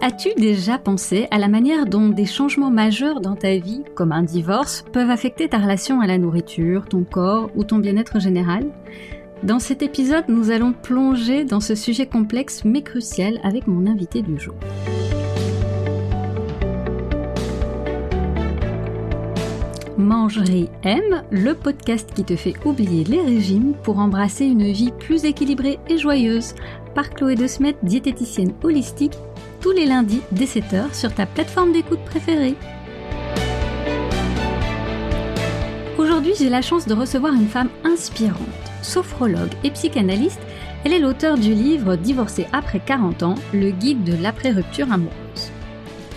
As-tu 0.00 0.28
déjà 0.36 0.78
pensé 0.78 1.26
à 1.32 1.38
la 1.38 1.48
manière 1.48 1.84
dont 1.84 2.08
des 2.08 2.24
changements 2.24 2.70
majeurs 2.70 3.20
dans 3.20 3.34
ta 3.34 3.56
vie, 3.56 3.82
comme 3.96 4.12
un 4.12 4.22
divorce, 4.22 4.84
peuvent 4.92 5.10
affecter 5.10 5.48
ta 5.48 5.58
relation 5.58 6.00
à 6.00 6.06
la 6.06 6.18
nourriture, 6.18 6.84
ton 6.88 7.02
corps 7.02 7.50
ou 7.56 7.64
ton 7.64 7.78
bien-être 7.78 8.20
général? 8.20 8.66
Dans 9.42 9.58
cet 9.58 9.82
épisode, 9.82 10.26
nous 10.28 10.52
allons 10.52 10.72
plonger 10.72 11.44
dans 11.44 11.58
ce 11.58 11.74
sujet 11.74 12.06
complexe 12.06 12.64
mais 12.64 12.82
crucial 12.82 13.40
avec 13.42 13.66
mon 13.66 13.90
invité 13.90 14.22
du 14.22 14.38
jour. 14.38 14.54
Mangerie 19.96 20.68
M, 20.84 21.24
le 21.30 21.54
podcast 21.54 22.08
qui 22.14 22.22
te 22.22 22.36
fait 22.36 22.54
oublier 22.64 23.02
les 23.02 23.20
régimes 23.20 23.74
pour 23.82 23.98
embrasser 23.98 24.44
une 24.44 24.70
vie 24.70 24.92
plus 24.92 25.24
équilibrée 25.24 25.80
et 25.88 25.98
joyeuse, 25.98 26.54
par 26.94 27.10
Chloé 27.10 27.34
De 27.34 27.48
Smet, 27.48 27.76
diététicienne 27.82 28.52
holistique 28.62 29.18
tous 29.60 29.72
les 29.72 29.86
lundis 29.86 30.20
dès 30.32 30.44
7h 30.44 30.94
sur 30.94 31.12
ta 31.14 31.26
plateforme 31.26 31.72
d'écoute 31.72 32.04
préférée. 32.04 32.54
Aujourd'hui, 35.98 36.32
j'ai 36.38 36.48
la 36.48 36.62
chance 36.62 36.86
de 36.86 36.94
recevoir 36.94 37.32
une 37.32 37.48
femme 37.48 37.70
inspirante, 37.84 38.38
sophrologue 38.82 39.52
et 39.64 39.70
psychanalyste. 39.70 40.40
Elle 40.84 40.92
est 40.92 41.00
l'auteur 41.00 41.36
du 41.36 41.52
livre 41.54 41.96
Divorcée 41.96 42.46
après 42.52 42.80
40 42.80 43.24
ans, 43.24 43.34
le 43.52 43.70
guide 43.70 44.04
de 44.04 44.14
l'après-rupture 44.22 44.92
amoureuse. 44.92 45.50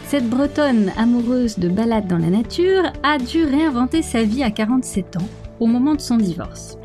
Cette 0.05 0.29
bretonne 0.29 0.91
amoureuse 0.97 1.57
de 1.57 1.69
balade 1.69 2.07
dans 2.07 2.17
la 2.17 2.29
nature 2.29 2.83
a 3.01 3.17
dû 3.17 3.43
réinventer 3.43 4.01
sa 4.01 4.23
vie 4.23 4.43
à 4.43 4.51
47 4.51 5.17
ans, 5.17 5.27
au 5.59 5.65
moment 5.65 5.95
de 5.95 6.01
son 6.01 6.17
divorce. 6.17 6.77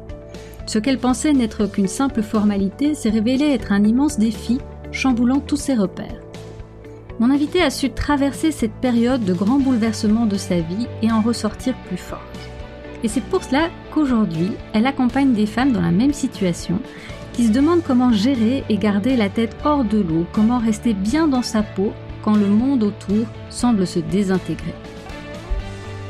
Ce 0.67 0.79
qu'elle 0.79 0.99
pensait 0.99 1.33
n'être 1.33 1.67
qu'une 1.67 1.89
simple 1.89 2.23
formalité 2.23 2.95
s'est 2.95 3.11
révélé 3.11 3.47
être 3.47 3.73
un 3.73 3.85
immense 3.85 4.19
défi, 4.19 4.59
chamboulant 4.91 5.41
tous 5.41 5.57
ses 5.57 5.75
repères. 5.75 6.26
Mon 7.19 7.31
invité 7.31 7.63
a 7.63 7.71
su 7.71 7.91
traverser 7.91 8.53
cette 8.53 8.75
période 8.75 9.25
de 9.25 9.33
grands 9.33 9.59
bouleversements 9.59 10.27
de 10.27 10.37
sa 10.37 10.57
vie 10.57 10.87
et 11.01 11.11
en 11.11 11.23
ressortir 11.23 11.75
plus 11.89 11.97
forte. 11.97 12.21
Et 13.03 13.09
c'est 13.09 13.23
pour 13.23 13.43
cela 13.43 13.71
qu'aujourd'hui, 13.91 14.51
elle 14.75 14.87
accompagne 14.87 15.33
des 15.33 15.47
femmes 15.47 15.73
dans 15.73 15.81
la 15.81 15.91
même 15.91 16.13
situation 16.13 16.79
qui 17.33 17.47
se 17.47 17.53
demandent 17.53 17.83
comment 17.83 18.13
gérer 18.13 18.65
et 18.69 18.77
garder 18.77 19.17
la 19.17 19.31
tête 19.31 19.57
hors 19.65 19.85
de 19.85 19.99
l'eau, 19.99 20.27
comment 20.33 20.59
rester 20.59 20.93
bien 20.93 21.27
dans 21.27 21.43
sa 21.43 21.63
peau 21.63 21.93
quand 22.23 22.35
le 22.35 22.49
monde 22.49 22.83
autour 22.83 23.27
semble 23.49 23.87
se 23.87 23.99
désintégrer. 23.99 24.75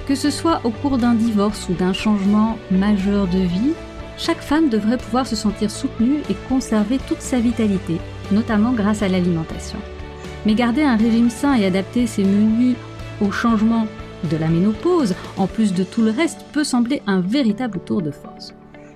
Que 0.09 0.17
ce 0.17 0.31
soit 0.31 0.61
au 0.65 0.71
cours 0.71 0.99
d'un 0.99 1.15
divorce 1.15 1.69
ou 1.69 1.75
d'un 1.75 1.93
changement 1.93 2.59
majeur 2.71 3.29
de 3.29 3.39
vie, 3.39 3.75
chaque 4.19 4.41
femme 4.41 4.69
devrait 4.69 4.99
pouvoir 4.99 5.27
se 5.27 5.37
sentir 5.37 5.71
soutenue 5.71 6.21
et 6.31 6.35
conserver 6.49 6.99
toute 7.07 7.21
sa 7.21 7.39
vitalité, 7.39 7.99
notamment 8.33 8.73
grâce 8.73 9.03
à 9.03 9.09
l'alimentation. 9.09 9.79
Mais 10.47 10.55
garder 10.55 10.83
un 10.83 10.97
régime 10.97 11.29
sain 11.29 11.57
et 11.57 11.67
adapter 11.67 12.07
ses 12.07 12.23
menus 12.23 12.77
au 13.21 13.33
changement 13.33 13.89
de 14.31 14.37
la 14.37 14.47
ménopause, 14.47 15.17
en 15.37 15.49
plus 15.49 15.75
de 15.75 15.83
tout 15.83 16.03
le 16.03 16.11
reste, 16.11 16.47
peut 16.53 16.63
sembler 16.63 17.03
un 17.09 17.21
véritable 17.21 17.81
tour 17.81 18.01
de 18.01 18.13
force. 18.13 18.55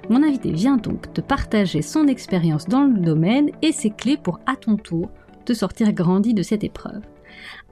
Mon 0.08 0.22
invité 0.22 0.52
vient 0.52 0.76
donc 0.76 1.12
te 1.12 1.20
partager 1.20 1.82
son 1.82 2.06
expérience 2.06 2.66
dans 2.66 2.84
le 2.84 3.00
domaine 3.00 3.50
et 3.62 3.72
ses 3.72 3.90
clés 3.90 4.16
pour 4.16 4.38
à 4.46 4.54
ton 4.54 4.76
tour 4.76 5.10
te 5.44 5.52
sortir 5.52 5.92
grandi 5.92 6.34
de 6.34 6.42
cette 6.42 6.62
épreuve. 6.62 7.02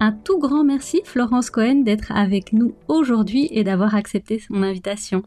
Un 0.00 0.10
tout 0.10 0.40
grand 0.40 0.64
merci 0.64 1.00
Florence 1.04 1.50
Cohen 1.50 1.82
d'être 1.84 2.10
avec 2.10 2.52
nous 2.52 2.74
aujourd'hui 2.88 3.48
et 3.52 3.62
d'avoir 3.62 3.94
accepté 3.94 4.42
mon 4.50 4.64
invitation. 4.64 5.22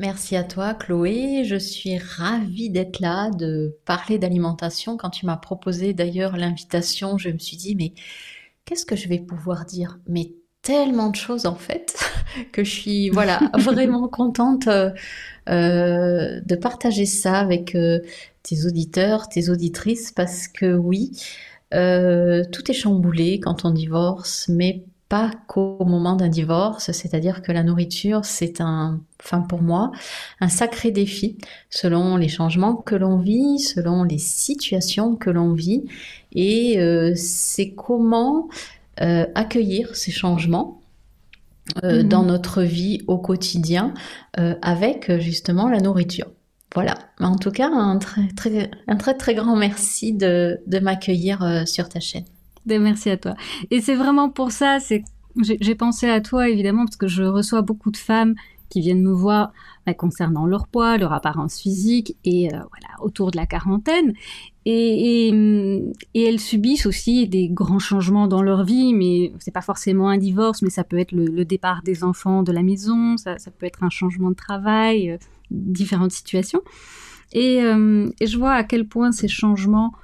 Merci 0.00 0.34
à 0.34 0.44
toi 0.44 0.72
Chloé, 0.72 1.44
je 1.44 1.56
suis 1.56 1.98
ravie 1.98 2.70
d'être 2.70 3.00
là, 3.00 3.28
de 3.28 3.76
parler 3.84 4.18
d'alimentation. 4.18 4.96
Quand 4.96 5.10
tu 5.10 5.26
m'as 5.26 5.36
proposé 5.36 5.92
d'ailleurs 5.92 6.38
l'invitation, 6.38 7.18
je 7.18 7.28
me 7.28 7.36
suis 7.36 7.58
dit 7.58 7.76
mais 7.76 7.92
qu'est-ce 8.64 8.86
que 8.86 8.96
je 8.96 9.08
vais 9.08 9.18
pouvoir 9.18 9.66
dire? 9.66 9.98
Mais 10.08 10.32
tellement 10.62 11.10
de 11.10 11.16
choses 11.16 11.44
en 11.44 11.54
fait 11.54 11.98
que 12.52 12.64
je 12.64 12.70
suis 12.70 13.10
voilà 13.10 13.40
vraiment 13.58 14.08
contente 14.08 14.68
euh, 14.68 14.88
euh, 15.50 16.40
de 16.46 16.54
partager 16.54 17.04
ça 17.04 17.34
avec 17.34 17.74
euh, 17.74 18.00
tes 18.42 18.64
auditeurs, 18.64 19.28
tes 19.28 19.50
auditrices 19.50 20.12
parce 20.12 20.48
que 20.48 20.76
oui, 20.76 21.12
tout 21.70 22.70
est 22.70 22.74
chamboulé 22.74 23.38
quand 23.38 23.66
on 23.66 23.70
divorce, 23.70 24.48
mais 24.48 24.82
pas 25.10 25.32
qu'au 25.48 25.84
moment 25.84 26.14
d'un 26.14 26.28
divorce, 26.28 26.92
c'est-à-dire 26.92 27.42
que 27.42 27.50
la 27.50 27.64
nourriture, 27.64 28.24
c'est 28.24 28.60
un, 28.60 29.00
enfin 29.20 29.40
pour 29.40 29.60
moi, 29.60 29.90
un 30.40 30.48
sacré 30.48 30.92
défi 30.92 31.36
selon 31.68 32.16
les 32.16 32.28
changements 32.28 32.76
que 32.76 32.94
l'on 32.94 33.18
vit, 33.18 33.58
selon 33.58 34.04
les 34.04 34.18
situations 34.18 35.16
que 35.16 35.28
l'on 35.28 35.52
vit, 35.52 35.82
et 36.32 36.78
euh, 36.78 37.12
c'est 37.16 37.72
comment 37.72 38.48
euh, 39.00 39.26
accueillir 39.34 39.96
ces 39.96 40.12
changements 40.12 40.80
euh, 41.82 42.04
mhm. 42.04 42.08
dans 42.08 42.22
notre 42.22 42.62
vie 42.62 43.02
au 43.08 43.18
quotidien 43.18 43.92
avec 44.62 45.10
justement 45.18 45.68
la 45.68 45.80
nourriture. 45.80 46.30
Voilà. 46.72 46.94
En 47.18 47.34
tout 47.34 47.50
cas, 47.50 47.68
un 47.68 47.98
très 47.98 48.28
très, 48.28 48.70
un 48.86 48.96
très, 48.96 49.14
très 49.14 49.34
grand 49.34 49.56
merci 49.56 50.12
de, 50.12 50.60
de 50.68 50.78
m'accueillir 50.78 51.64
sur 51.66 51.88
ta 51.88 51.98
chaîne. 51.98 52.26
Merci 52.78 53.10
à 53.10 53.16
toi. 53.16 53.34
Et 53.70 53.80
c'est 53.80 53.94
vraiment 53.94 54.30
pour 54.30 54.52
ça, 54.52 54.78
c'est 54.80 55.04
j'ai 55.44 55.74
pensé 55.76 56.08
à 56.08 56.20
toi 56.20 56.48
évidemment 56.48 56.84
parce 56.84 56.96
que 56.96 57.06
je 57.06 57.22
reçois 57.22 57.62
beaucoup 57.62 57.92
de 57.92 57.96
femmes 57.96 58.34
qui 58.68 58.80
viennent 58.80 59.02
me 59.02 59.12
voir 59.12 59.52
bah, 59.86 59.94
concernant 59.94 60.44
leur 60.44 60.66
poids, 60.66 60.98
leur 60.98 61.12
apparence 61.12 61.60
physique 61.60 62.16
et 62.24 62.48
euh, 62.48 62.58
voilà 62.58 63.00
autour 63.00 63.30
de 63.30 63.36
la 63.36 63.46
quarantaine 63.46 64.14
et, 64.66 65.28
et, 65.28 65.34
et, 66.14 66.22
elles 66.22 66.38
subissent 66.38 66.84
aussi 66.84 67.26
des 67.26 67.48
grands 67.48 67.78
changements 67.78 68.28
dans 68.28 68.42
leur 68.42 68.62
vie, 68.62 68.92
mais 68.92 69.32
c'est 69.38 69.50
pas 69.50 69.62
forcément 69.62 70.10
un 70.10 70.18
divorce, 70.18 70.60
mais 70.60 70.68
ça 70.68 70.84
peut 70.84 70.98
être 70.98 71.12
le, 71.12 71.44
départ 71.46 71.82
des 71.82 72.04
enfants 72.04 72.42
de 72.42 72.52
la 72.52 72.62
maison, 72.62 73.16
ça, 73.16 73.36
peut 73.58 73.64
être 73.64 73.82
un 73.82 73.88
changement 73.88 74.28
de 74.28 74.34
travail, 74.34 75.12
euh, 75.12 75.16
différentes 75.50 76.12
situations. 76.12 76.60
Euh, 77.36 78.10
et, 78.20 78.26
je 78.26 78.36
vois 78.36 78.52
à 78.52 78.64
quel 78.64 78.86
point 78.86 79.12
ces 79.12 79.28
changements 79.28 79.94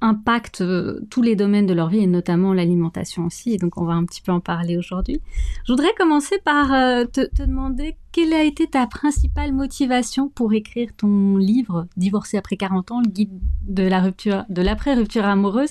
impactent 0.00 0.62
euh, 0.62 1.00
tous 1.10 1.22
les 1.22 1.36
domaines 1.36 1.66
de 1.66 1.74
leur 1.74 1.88
vie 1.88 2.00
et 2.00 2.06
notamment 2.06 2.54
l'alimentation 2.54 3.26
aussi. 3.26 3.56
Donc 3.56 3.76
on 3.76 3.84
va 3.84 3.92
un 3.92 4.04
petit 4.04 4.22
peu 4.22 4.32
en 4.32 4.40
parler 4.40 4.76
aujourd'hui. 4.76 5.20
Je 5.66 5.72
voudrais 5.72 5.92
commencer 5.98 6.38
par 6.44 6.72
euh, 6.72 7.04
te, 7.04 7.20
demander 7.36 7.96
quelle 8.12 8.32
a 8.32 8.42
été 8.42 8.66
ta 8.66 8.86
principale 8.86 9.52
motivation 9.52 10.28
pour 10.28 10.52
écrire 10.52 10.90
ton 10.96 11.36
livre 11.36 11.86
Divorcé 11.96 12.38
après 12.38 12.56
40 12.56 12.90
ans, 12.92 13.00
le 13.00 13.10
guide 13.10 13.30
de 13.62 13.82
la 13.82 14.00
rupture, 14.00 14.44
de 14.48 14.62
l'après 14.62 14.94
rupture 14.94 15.24
amoureuse. 15.24 15.70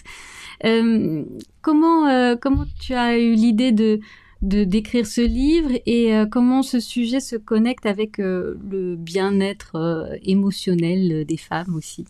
Euh, 0.65 1.23
comment 1.61 2.35
comment 2.41 2.65
tu 2.79 2.93
as 2.93 3.17
eu 3.17 3.33
l'idée 3.33 3.71
de 3.71 3.99
de 4.41 4.63
d'écrire 4.63 5.05
ce 5.05 5.21
livre 5.21 5.71
et 5.85 6.13
comment 6.31 6.63
ce 6.63 6.79
sujet 6.79 7.19
se 7.19 7.35
connecte 7.35 7.85
avec 7.85 8.17
le 8.19 8.95
bien-être 8.97 10.09
émotionnel 10.23 11.25
des 11.25 11.37
femmes 11.37 11.75
aussi? 11.75 12.05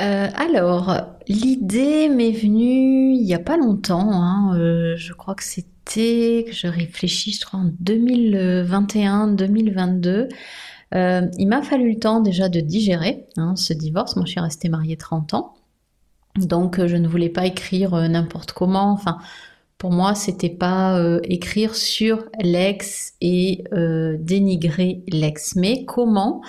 Euh, 0.00 0.28
alors, 0.34 0.96
l'idée 1.28 2.08
m'est 2.08 2.32
venue 2.32 3.12
il 3.14 3.22
n'y 3.22 3.34
a 3.34 3.38
pas 3.38 3.58
longtemps. 3.58 4.10
Hein, 4.12 4.56
euh, 4.58 4.96
je 4.96 5.12
crois 5.12 5.34
que 5.34 5.44
c'était, 5.44 6.44
que 6.46 6.54
je 6.54 6.68
réfléchis, 6.68 7.32
je 7.32 7.44
crois 7.44 7.60
en 7.60 7.66
2021-2022. 7.84 10.28
Euh, 10.92 11.28
il 11.38 11.46
m'a 11.46 11.62
fallu 11.62 11.92
le 11.92 11.98
temps 11.98 12.20
déjà 12.20 12.48
de 12.48 12.58
digérer 12.60 13.26
hein, 13.36 13.54
ce 13.56 13.74
divorce. 13.74 14.16
Moi, 14.16 14.24
je 14.24 14.32
suis 14.32 14.40
restée 14.40 14.70
mariée 14.70 14.96
30 14.96 15.34
ans. 15.34 15.54
Donc, 16.36 16.84
je 16.84 16.96
ne 16.96 17.06
voulais 17.06 17.28
pas 17.28 17.46
écrire 17.46 17.94
n'importe 18.08 18.50
comment. 18.52 18.90
Enfin, 18.92 19.18
pour 19.78 19.90
moi, 19.90 20.14
c'était 20.14 20.48
pas 20.48 20.98
écrire 21.24 21.74
sur 21.74 22.24
l'ex 22.40 23.14
et 23.20 23.64
dénigrer 24.20 25.02
l'ex, 25.08 25.56
mais 25.56 25.84
comment 25.84 26.40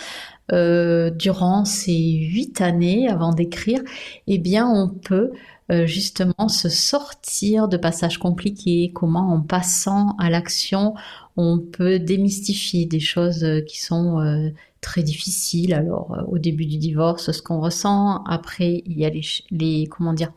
euh, 0.51 1.09
durant 1.09 1.66
ces 1.66 1.94
huit 1.94 2.62
années 2.62 3.07
avant 3.09 3.34
d'écrire, 3.34 3.81
eh 4.28 4.38
bien, 4.38 4.67
on 4.67 4.89
peut 4.89 5.31
euh, 5.72 5.85
justement 5.85 6.49
se 6.49 6.70
sortir 6.70 7.67
de 7.67 7.78
passages 7.78 8.17
compliqués, 8.17 8.91
comment 8.93 9.34
en 9.34 9.41
passant 9.41 10.16
à 10.17 10.29
l'action, 10.29 10.93
on 11.37 11.59
peut 11.59 11.99
démystifier 11.99 12.85
des 12.85 12.99
choses 12.99 13.43
euh, 13.43 13.61
qui 13.61 13.79
sont 13.79 14.52
très 14.81 15.03
difficiles. 15.03 15.73
Alors, 15.73 16.17
au 16.28 16.40
début 16.40 16.66
du 16.66 16.78
divorce, 16.78 17.31
ce 17.31 17.41
qu'on 17.41 17.61
ressent, 17.61 18.23
après, 18.26 18.84
il 18.85 18.97
y 18.97 19.05
a 19.05 19.09
les, 19.09 19.22
les 19.52 19.87
comment 19.87 20.14
dire, 20.14 20.34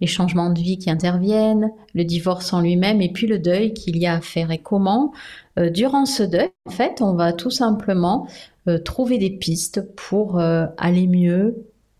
les 0.00 0.06
changements 0.06 0.50
de 0.50 0.60
vie 0.60 0.78
qui 0.78 0.90
interviennent, 0.90 1.70
le 1.94 2.04
divorce 2.04 2.52
en 2.52 2.60
lui-même 2.60 3.00
et 3.00 3.10
puis 3.10 3.26
le 3.26 3.38
deuil 3.38 3.72
qu'il 3.72 3.96
y 3.96 4.06
a 4.06 4.14
à 4.14 4.20
faire. 4.20 4.50
Et 4.50 4.58
comment, 4.58 5.12
durant 5.56 6.04
ce 6.04 6.22
deuil, 6.22 6.50
en 6.66 6.70
fait, 6.70 7.00
on 7.00 7.14
va 7.14 7.32
tout 7.32 7.50
simplement 7.50 8.28
euh, 8.68 8.78
trouver 8.78 9.18
des 9.18 9.30
pistes 9.30 9.94
pour 9.94 10.40
euh, 10.40 10.66
aller 10.76 11.06
mieux, 11.06 11.54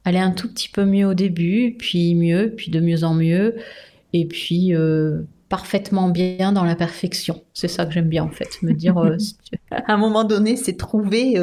aller 0.05 0.19
un 0.19 0.33
tout 0.33 0.49
petit 0.49 0.69
peu 0.69 0.85
mieux 0.85 1.07
au 1.07 1.15
début, 1.15 1.77
puis 1.79 2.17
mieux, 2.17 2.55
puis 2.57 2.73
de 2.73 2.81
mieux 2.81 3.05
en 3.05 3.15
mieux, 3.15 3.55
et 4.13 4.25
puis 4.27 4.75
euh, 4.75 5.21
parfaitement 5.49 6.09
bien 6.09 6.51
dans 6.51 6.65
la 6.65 6.75
perfection. 6.75 7.45
C'est 7.55 7.69
ça 7.69 7.87
que 7.87 7.93
j'aime 7.93 8.09
bien 8.09 8.25
en 8.25 8.31
fait, 8.31 8.61
me 8.63 8.73
dire 8.73 8.99
à 9.71 9.93
un 9.93 9.97
moment 9.97 10.25
donné, 10.25 10.57
c'est 10.57 10.77
trouver 10.77 11.37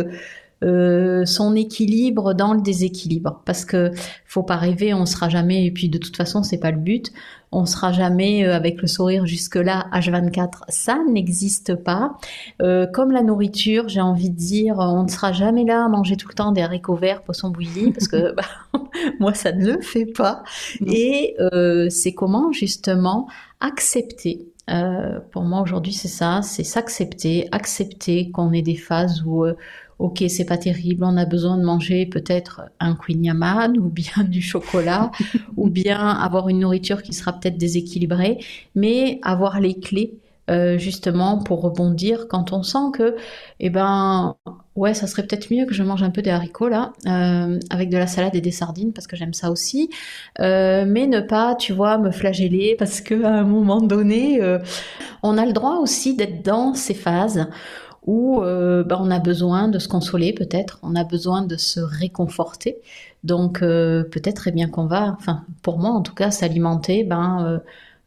euh, 0.64 1.26
son 1.26 1.56
équilibre 1.56 2.34
dans 2.34 2.54
le 2.54 2.62
déséquilibre. 2.62 3.42
Parce 3.46 3.66
que 3.66 3.92
faut 4.26 4.44
pas 4.44 4.56
rêver, 4.56 4.94
on 4.94 5.06
sera 5.06 5.30
jamais, 5.30 5.66
et 5.66 5.72
puis 5.72 5.90
de 5.90 5.98
toute 5.98 6.16
façon, 6.18 6.44
c'est 6.44 6.58
pas 6.58 6.72
le 6.72 6.78
but, 6.78 7.12
on 7.52 7.66
sera 7.66 7.92
jamais 7.92 8.46
euh, 8.46 8.56
avec 8.56 8.82
le 8.82 8.88
sourire 8.88 9.26
jusque-là, 9.26 9.88
H24. 9.94 10.64
Ça 10.70 11.00
n'existe 11.08 11.76
pas. 11.76 12.18
Euh, 12.62 12.88
comme 12.88 13.12
la 13.12 13.22
nourriture, 13.22 13.90
j'ai 13.90 14.02
envie 14.02 14.30
de 14.30 14.36
dire, 14.36 14.78
on 14.80 15.04
ne 15.04 15.10
sera 15.10 15.32
jamais 15.34 15.66
là 15.66 15.86
à 15.86 15.88
manger 15.88 16.18
tout 16.18 16.28
le 16.28 16.34
temps 16.34 16.52
des 16.52 16.62
haricots 16.62 16.96
verts, 16.96 17.22
poisson 17.22 17.50
bouilli, 17.50 17.92
parce 17.92 18.08
que 18.08 18.34
bah, 18.34 18.44
moi, 19.20 19.34
ça 19.34 19.52
ne 19.52 19.74
le 19.74 19.82
fait 19.82 20.06
pas. 20.06 20.44
Et 20.86 21.36
euh, 21.40 21.90
c'est 21.90 22.14
comment, 22.14 22.52
justement, 22.52 23.28
accepter 23.60 24.54
euh, 24.70 25.20
pour 25.32 25.44
moi 25.44 25.60
aujourd'hui 25.60 25.92
c'est 25.92 26.08
ça, 26.08 26.42
c'est 26.42 26.64
s'accepter, 26.64 27.50
accepter 27.52 28.32
qu'on 28.32 28.54
ait 28.54 28.62
des 28.62 28.78
phases 28.78 29.22
où 29.26 29.44
euh, 29.44 29.58
ok 30.00 30.24
c'est 30.28 30.46
pas 30.46 30.58
terrible, 30.58 31.04
on 31.04 31.18
a 31.18 31.26
besoin 31.26 31.58
de 31.58 31.64
manger 31.64 32.06
peut-être 32.06 32.62
un 32.80 32.96
Queen 32.96 33.24
Yaman 33.24 33.78
ou 33.78 33.90
bien 33.90 34.24
du 34.28 34.42
chocolat 34.42 35.12
ou 35.58 35.70
bien 35.70 36.10
avoir 36.10 36.50
une 36.50 36.60
nourriture 36.60 37.04
qui 37.04 37.14
sera 37.14 37.34
peut-être 37.34 37.58
déséquilibrée, 37.58 38.40
mais 38.76 39.20
avoir 39.24 39.60
les 39.60 39.80
clés 39.80 40.18
euh, 40.50 40.78
justement 40.78 41.38
pour 41.42 41.62
rebondir 41.62 42.28
quand 42.28 42.52
on 42.52 42.64
sent 42.64 42.92
que, 42.94 43.16
eh 43.62 43.70
ben, 43.70 44.36
ouais, 44.76 44.94
ça 44.94 45.08
serait 45.08 45.24
peut-être 45.26 45.50
mieux 45.54 45.66
que 45.66 45.74
je 45.74 45.84
mange 45.84 46.04
un 46.04 46.10
peu 46.10 46.22
des 46.22 46.32
haricots 46.32 46.68
là, 46.68 46.92
euh, 47.08 47.60
avec 47.70 47.90
de 47.90 47.98
la 47.98 48.08
salade 48.08 48.36
et 48.36 48.42
des 48.42 48.52
sardines 48.52 48.92
parce 48.92 49.08
que 49.08 49.16
j'aime 49.16 49.34
ça 49.34 49.50
aussi, 49.50 49.90
euh, 50.42 50.84
mais 50.86 51.08
ne 51.08 51.22
pas, 51.22 51.56
tu 51.56 51.72
vois, 51.72 51.98
me 51.98 52.12
flageller 52.12 52.76
parce 52.78 53.00
que 53.00 53.24
à 53.24 53.30
un 53.30 53.44
moment 53.46 53.80
donné, 53.80 54.42
on 55.24 55.38
a 55.38 55.46
le 55.46 55.54
droit 55.54 55.78
aussi 55.78 56.14
d'être 56.14 56.44
dans 56.44 56.74
ces 56.74 56.94
phases 56.94 57.48
où 58.06 58.42
ben, 58.42 58.98
on 59.00 59.12
a 59.12 59.20
besoin 59.20 59.68
de 59.68 59.80
se 59.80 59.88
consoler 59.88 60.34
peut-être, 60.34 60.80
on 60.84 60.96
a 60.96 61.04
besoin 61.04 61.42
de 61.42 61.56
se 61.58 61.80
réconforter. 61.80 62.78
Donc 63.24 63.60
peut-être 63.60 64.48
eh 64.48 64.52
bien 64.52 64.68
qu'on 64.68 64.86
va, 64.86 65.16
enfin 65.18 65.46
pour 65.62 65.80
moi 65.80 65.92
en 65.92 66.02
tout 66.02 66.14
cas, 66.14 66.32
s'alimenter, 66.32 67.04
ben 67.04 67.62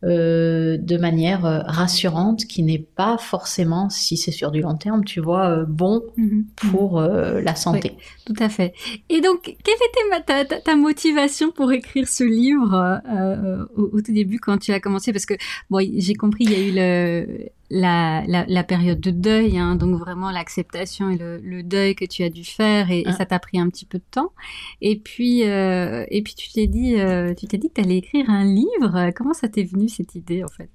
euh, 0.05 0.77
de 0.79 0.99
manière 0.99 1.47
euh, 1.47 1.61
rassurante, 1.65 2.45
qui 2.45 2.63
n'est 2.63 2.79
pas 2.79 3.17
forcément, 3.17 3.89
si 3.89 4.19
c'est 4.19 4.31
sur 4.31 4.51
du 4.51 4.61
long 4.61 4.77
terme, 4.77 5.07
tu 5.07 5.21
vois, 5.21 5.49
euh, 5.49 5.65
bon 5.67 6.05
mhm. 6.19 6.45
pour 6.55 7.01
la 7.01 7.55
santé. 7.55 7.93
tout 8.27 8.35
à 8.39 8.51
fait. 8.51 8.75
Et 9.09 9.23
donc, 9.23 9.43
quelle 9.43 9.55
était 9.55 10.45
ta, 10.45 10.61
ta, 10.61 10.77
motivation 10.77 11.51
pour 11.51 11.73
écrire 11.73 12.07
ce 12.09 12.25
livre 12.25 13.01
au, 13.75 14.01
tout 14.03 14.13
début 14.13 14.39
quand 14.39 14.59
tu 14.59 14.73
as 14.73 14.81
commencé? 14.81 15.13
Parce 15.13 15.27
que, 15.27 15.35
bon, 15.71 15.81
j'ai 15.97 16.15
compris, 16.15 16.45
il 16.45 16.53
y 16.53 16.55
a 16.55 16.61
eu 16.61 16.73
le, 16.75 17.49
la, 17.71 18.25
la, 18.27 18.65
période 18.65 19.01
de 19.01 19.11
deuil, 19.11 19.59
hein, 19.59 19.75
donc 19.77 19.99
vraiment 19.99 20.31
l'acceptation 20.31 21.11
et 21.11 21.17
le, 21.17 21.63
deuil 21.63 21.95
que 21.95 22.05
tu 22.05 22.23
as 22.23 22.31
dû 22.31 22.45
faire 22.45 22.91
et, 22.91 23.03
ah. 23.07 23.13
ça 23.13 23.27
t'a 23.27 23.39
pris 23.39 23.59
un 23.59 23.69
petit 23.69 23.87
peu 23.87 23.99
de 23.99 24.05
temps. 24.11 24.33
Et 24.81 24.97
puis 24.99 25.45
euh, 25.45 26.05
et 26.11 26.23
puis 26.23 26.35
tu 26.35 26.53
t'es 26.53 26.67
dit 26.67 27.01
euh, 27.01 27.35
tu 27.35 27.47
t'es 27.47 27.59
dit 27.59 27.69
que 27.69 27.75
tu 27.75 27.81
allais 27.81 27.99
écrire 27.99 28.31
un 28.31 28.45
livre. 28.45 29.11
Comment 29.17 29.35
ça 29.35 29.49
t'est 29.49 29.65
venu 29.65 29.89
cette 29.89 30.15
idée 30.15 30.45
en 30.45 30.49
fait? 30.49 30.71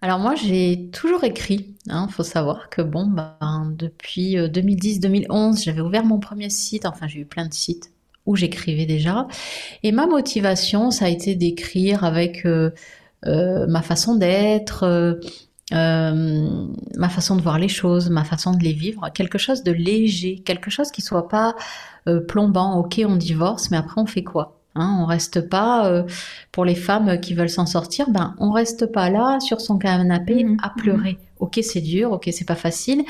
Alors 0.00 0.20
moi 0.20 0.34
j'ai 0.36 0.88
toujours 0.92 1.24
écrit. 1.24 1.76
Il 1.86 1.92
hein, 1.92 2.08
faut 2.08 2.22
savoir 2.22 2.70
que 2.70 2.82
bon 2.82 3.06
ben, 3.06 3.74
depuis 3.76 4.36
2010-2011 4.36 5.30
euh, 5.30 5.62
j'avais 5.62 5.80
ouvert 5.80 6.04
mon 6.04 6.20
premier 6.20 6.50
site. 6.50 6.86
Enfin 6.86 7.08
j'ai 7.08 7.20
eu 7.20 7.26
plein 7.26 7.46
de 7.46 7.52
sites 7.52 7.90
où 8.24 8.36
j'écrivais 8.36 8.86
déjà. 8.86 9.26
Et 9.82 9.90
ma 9.90 10.06
motivation 10.06 10.90
ça 10.92 11.06
a 11.06 11.08
été 11.08 11.34
d'écrire 11.34 12.04
avec 12.04 12.46
euh, 12.46 12.70
ma 13.26 13.82
façon 13.82 14.16
d'être, 14.16 14.84
euh, 14.84 15.14
euh, 15.72 16.66
ma 16.96 17.08
façon 17.08 17.36
de 17.36 17.42
voir 17.42 17.58
les 17.58 17.68
choses, 17.68 18.10
ma 18.10 18.24
façon 18.24 18.52
de 18.52 18.62
les 18.62 18.72
vivre, 18.72 19.08
quelque 19.14 19.38
chose 19.38 19.62
de 19.62 19.72
léger, 19.72 20.40
quelque 20.40 20.70
chose 20.70 20.90
qui 20.90 21.02
soit 21.02 21.28
pas 21.28 21.54
plombant. 22.26 22.78
Ok, 22.78 23.00
on 23.06 23.16
divorce, 23.16 23.70
mais 23.70 23.76
après 23.76 24.00
on 24.00 24.06
fait 24.06 24.24
quoi? 24.24 24.57
Hein, 24.78 24.96
on 25.00 25.06
reste 25.06 25.48
pas 25.48 25.90
euh, 25.90 26.04
pour 26.52 26.64
les 26.64 26.74
femmes 26.74 27.20
qui 27.20 27.34
veulent 27.34 27.50
s'en 27.50 27.66
sortir, 27.66 28.10
ben 28.10 28.34
on 28.38 28.50
reste 28.50 28.86
pas 28.86 29.10
là 29.10 29.40
sur 29.40 29.60
son 29.60 29.78
canapé 29.78 30.44
mhm. 30.44 30.56
à 30.62 30.70
pleurer. 30.70 31.18
Ok, 31.40 31.60
c'est 31.62 31.80
dur, 31.80 32.10
ok, 32.10 32.28
c'est 32.32 32.46
pas 32.46 32.56
facile, 32.56 33.04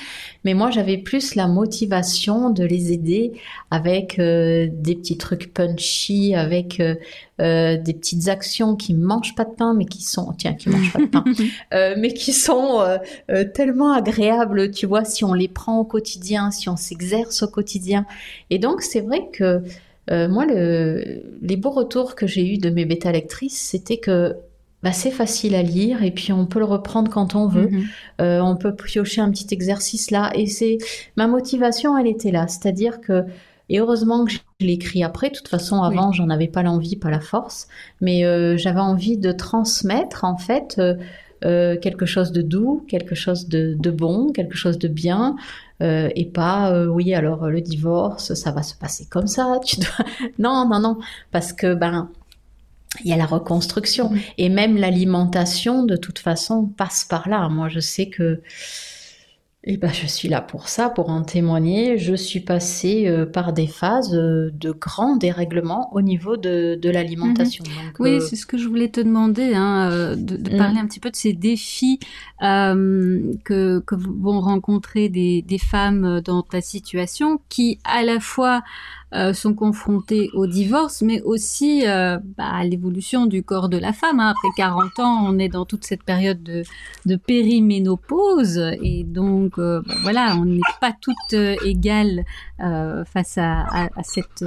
mais 0.44 0.52
moi 0.52 0.70
j'avais 0.70 0.98
plus 0.98 1.34
la 1.34 1.46
motivation 1.46 2.50
de 2.50 2.62
les 2.62 2.92
aider 2.92 3.32
avec 3.70 4.18
euh, 4.18 4.68
des 4.70 4.96
petits 4.96 5.16
trucs 5.16 5.54
punchy, 5.54 6.34
avec 6.34 6.78
euh, 6.78 6.94
des 7.38 7.94
petites 7.94 8.28
actions 8.28 8.76
qui 8.76 8.92
mangent 8.92 9.34
pas 9.34 9.46
de 9.46 9.54
pain, 9.54 9.72
mais 9.72 9.86
qui 9.86 10.02
sont, 10.02 10.34
tiens, 10.36 10.52
qui 10.52 10.68
mangent 10.68 10.92
pas 10.92 10.98
de 10.98 11.06
pain, 11.06 11.24
mais 11.96 12.12
qui 12.12 12.34
sont 12.34 12.82
tellement 13.54 13.92
agréables, 13.92 14.70
tu 14.72 14.84
vois, 14.84 15.06
si 15.06 15.24
on 15.24 15.32
les 15.32 15.48
prend 15.48 15.78
au 15.78 15.84
quotidien, 15.84 16.50
si 16.50 16.68
on 16.68 16.76
s'exerce 16.76 17.42
au 17.42 17.48
quotidien. 17.48 18.04
Et 18.50 18.58
donc 18.58 18.82
c'est 18.82 19.00
vrai 19.00 19.30
que 19.32 19.62
euh, 20.10 20.28
moi, 20.28 20.46
les 20.46 21.56
beaux 21.56 21.70
retours 21.70 22.14
que 22.14 22.26
j'ai 22.26 22.54
eus 22.54 22.58
de 22.58 22.70
mes 22.70 22.84
bêta 22.84 23.12
lectrices, 23.12 23.58
c'était 23.58 23.98
que 23.98 24.36
bah, 24.82 24.92
c'est 24.92 25.10
facile 25.10 25.54
à 25.54 25.62
lire 25.62 26.04
et 26.04 26.12
puis 26.12 26.32
on 26.32 26.46
peut 26.46 26.60
le 26.60 26.64
reprendre 26.64 27.10
quand 27.10 27.34
on 27.34 27.48
veut. 27.48 27.68
Mhm. 27.68 27.84
Euh, 28.20 28.40
on 28.40 28.56
peut 28.56 28.74
piocher 28.74 29.20
un 29.20 29.30
petit 29.30 29.52
exercice 29.52 30.10
là 30.10 30.30
et 30.34 30.46
c'est 30.46 30.78
ma 31.16 31.26
motivation, 31.26 31.98
elle 31.98 32.06
était 32.06 32.30
là. 32.30 32.46
C'est-à-dire 32.46 33.00
que 33.00 33.24
et 33.70 33.80
heureusement 33.80 34.24
que 34.24 34.32
je 34.32 34.38
l'ai 34.60 34.72
écrit 34.72 35.04
après. 35.04 35.28
De 35.28 35.34
toute 35.34 35.48
façon, 35.48 35.82
avant, 35.82 36.10
j'en 36.10 36.30
avais 36.30 36.48
pas 36.48 36.62
l'envie, 36.62 36.96
pas 36.96 37.10
la 37.10 37.20
force, 37.20 37.68
mais 38.00 38.24
euh, 38.24 38.56
j'avais 38.56 38.80
envie 38.80 39.18
de 39.18 39.30
transmettre 39.30 40.24
en 40.24 40.38
fait. 40.38 40.80
Quelque 41.40 42.06
chose 42.06 42.32
de 42.32 42.42
doux, 42.42 42.84
quelque 42.88 43.14
chose 43.14 43.48
de, 43.48 43.74
de, 43.78 43.90
bon, 43.90 44.32
quelque 44.32 44.56
chose 44.56 44.78
de 44.78 44.88
bien, 44.88 45.36
euh, 45.80 46.08
et 46.16 46.26
pas 46.26 46.72
euh, 46.72 46.86
oui 46.86 47.14
alors 47.14 47.46
le 47.48 47.60
divorce 47.60 48.34
ça 48.34 48.50
va 48.50 48.64
se 48.64 48.74
passer 48.74 49.06
comme 49.08 49.28
ça 49.28 49.60
tu 49.64 49.76
dois 49.76 50.04
non 50.40 50.68
non 50.68 50.80
non 50.80 50.98
parce 51.30 51.52
que 51.52 51.72
ben 51.72 52.10
il 53.04 53.10
y 53.10 53.12
a 53.12 53.16
la 53.16 53.26
reconstruction. 53.26 54.10
Et 54.38 54.48
même 54.48 54.76
l'alimentation 54.76 55.84
de 55.84 55.96
toute 55.96 56.18
façon 56.18 56.66
passe 56.66 57.04
par 57.04 57.28
là. 57.28 57.48
Moi 57.48 57.68
je 57.68 57.80
sais 57.80 58.08
que 58.08 58.40
eh 59.70 59.76
ben, 59.76 59.92
je 59.92 60.06
suis 60.06 60.28
là 60.28 60.40
pour 60.40 60.66
ça, 60.70 60.88
pour 60.88 61.10
en 61.10 61.20
témoigner. 61.20 61.98
Je 61.98 62.14
suis 62.14 62.40
passée 62.40 63.06
euh, 63.06 63.26
par 63.26 63.52
des 63.52 63.66
phases 63.66 64.14
euh, 64.14 64.50
de 64.54 64.70
grands 64.70 65.16
dérèglements 65.16 65.90
au 65.92 66.00
niveau 66.00 66.38
de, 66.38 66.78
de 66.80 66.88
l'alimentation. 66.88 67.64
Mhm. 67.66 67.92
Oui, 67.98 68.10
euh, 68.12 68.20
c'est 68.20 68.36
ce 68.36 68.46
que 68.46 68.56
je 68.56 68.66
voulais 68.66 68.88
te 68.88 69.02
demander, 69.02 69.52
hein, 69.54 70.16
de, 70.16 70.38
de, 70.38 70.56
parler 70.56 70.76
mm. 70.76 70.84
un 70.84 70.86
petit 70.86 71.00
peu 71.00 71.10
de 71.10 71.16
ces 71.16 71.34
défis 71.34 71.98
que, 72.40 73.80
que 73.80 73.94
vont 73.94 74.40
rencontrer 74.40 75.10
des, 75.10 75.42
des 75.42 75.58
femmes 75.58 76.22
dans 76.22 76.40
ta 76.40 76.62
situation, 76.62 77.38
qui 77.50 77.78
à 77.84 78.02
la 78.02 78.20
fois 78.20 78.62
euh, 79.14 79.32
sont 79.32 79.54
confrontés 79.54 80.28
au 80.34 80.46
divorce, 80.46 81.00
mais 81.00 81.22
aussi 81.22 81.86
euh, 81.86 82.18
bah, 82.36 82.44
à 82.44 82.64
l'évolution 82.64 83.24
du 83.24 83.42
corps 83.42 83.70
de 83.70 83.78
la 83.78 83.94
femme. 83.94 84.20
Hein. 84.20 84.34
Après 84.36 84.48
40 84.54 84.98
ans, 84.98 85.24
on 85.24 85.38
est 85.38 85.48
dans 85.48 85.64
toute 85.64 85.84
cette 85.84 86.02
période 86.02 86.42
de, 86.42 86.62
de 87.06 87.16
périménopause, 87.16 88.58
et 88.82 89.04
donc 89.04 89.58
euh, 89.58 89.80
bah, 89.86 89.94
voilà, 90.02 90.36
on 90.36 90.44
n'est 90.44 90.60
pas 90.82 90.92
toutes 90.92 91.32
égales 91.64 92.24
face 92.58 93.38
à, 93.38 93.88
à, 93.96 94.02
cette 94.02 94.44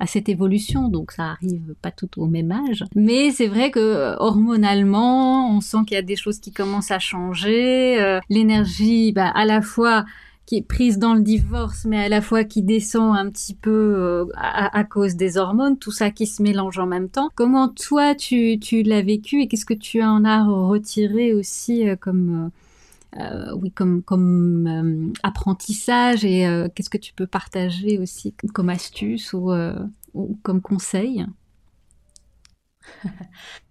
à 0.00 0.06
cette 0.08 0.28
évolution, 0.28 0.88
donc 0.88 1.12
ça 1.12 1.36
arrive 1.40 1.74
pas 1.80 1.92
tout 1.92 2.10
au 2.16 2.26
même 2.26 2.50
âge. 2.50 2.84
Mais 2.96 3.30
c'est 3.30 3.46
vrai 3.46 3.70
que 3.70 4.16
hormonalement, 4.18 5.54
on 5.54 5.60
sent 5.60 5.78
qu'il 5.86 5.94
y 5.94 5.98
a 5.98 6.02
des 6.02 6.16
choses 6.16 6.40
qui 6.40 6.50
commencent 6.50 6.90
à 6.90 6.98
changer. 6.98 8.18
L'énergie, 8.28 9.12
bah, 9.12 9.30
à 9.32 9.44
la 9.44 9.62
fois 9.62 10.04
qui 10.46 10.56
est 10.56 10.62
prise 10.62 10.98
dans 10.98 11.14
le 11.14 11.20
divorce, 11.20 11.84
mais 11.84 12.04
à 12.04 12.08
la 12.08 12.20
fois 12.20 12.44
qui 12.44 12.62
descend 12.62 13.16
un 13.16 13.30
petit 13.30 13.54
peu 13.54 13.70
euh, 13.70 14.26
à, 14.36 14.84
cause 14.84 15.14
des 15.14 15.38
hormones, 15.38 15.78
tout 15.78 15.92
ça 15.92 16.10
qui 16.10 16.26
se 16.26 16.42
mélange 16.42 16.78
en 16.78 16.86
même 16.86 17.08
temps. 17.08 17.30
Comment 17.34 17.68
toi 17.68 18.14
tu, 18.14 18.58
tu 18.58 18.82
l'as 18.82 19.02
vécu 19.02 19.42
et 19.42 19.48
qu'est-ce 19.48 19.66
que 19.66 19.74
tu 19.74 20.02
en 20.02 20.24
as 20.24 20.44
retiré 20.44 21.32
aussi 21.32 21.88
euh, 21.88 21.96
comme 21.96 22.50
euh, 23.20 23.54
oui 23.60 23.70
comme 23.70 24.02
comme 24.02 25.12
apprentissage 25.22 26.24
et 26.24 26.48
qu'est-ce 26.74 26.90
que 26.90 26.98
tu 26.98 27.12
peux 27.12 27.26
partager 27.26 27.98
aussi 27.98 28.34
comme 28.52 28.70
astuce 28.70 29.32
ou, 29.34 29.52
ou 30.14 30.38
comme 30.42 30.60
conseil? 30.60 31.26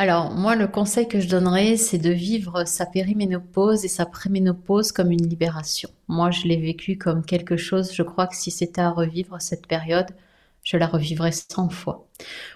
Alors, 0.00 0.30
moi, 0.30 0.54
le 0.54 0.68
conseil 0.68 1.08
que 1.08 1.18
je 1.18 1.28
donnerais, 1.28 1.76
c'est 1.76 1.98
de 1.98 2.10
vivre 2.10 2.64
sa 2.64 2.86
périménopause 2.86 3.84
et 3.84 3.88
sa 3.88 4.06
préménopause 4.06 4.92
comme 4.92 5.10
une 5.10 5.26
libération. 5.28 5.88
Moi, 6.06 6.30
je 6.30 6.46
l'ai 6.46 6.56
vécu 6.56 6.96
comme 6.96 7.24
quelque 7.24 7.56
chose, 7.56 7.92
je 7.92 8.04
crois 8.04 8.28
que 8.28 8.36
si 8.36 8.52
c'était 8.52 8.80
à 8.80 8.90
revivre 8.90 9.42
cette 9.42 9.66
période, 9.66 10.06
je 10.62 10.76
la 10.76 10.86
revivrais 10.86 11.32
100 11.32 11.70
fois. 11.70 12.06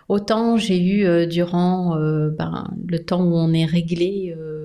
Autant 0.09 0.57
j'ai 0.57 0.79
eu 0.81 1.05
euh, 1.05 1.27
durant 1.27 1.97
euh, 1.97 2.31
ben, 2.31 2.71
le 2.87 3.05
temps 3.05 3.23
où 3.25 3.35
on 3.35 3.53
est 3.53 3.65
réglé, 3.65 4.37
euh, 4.39 4.62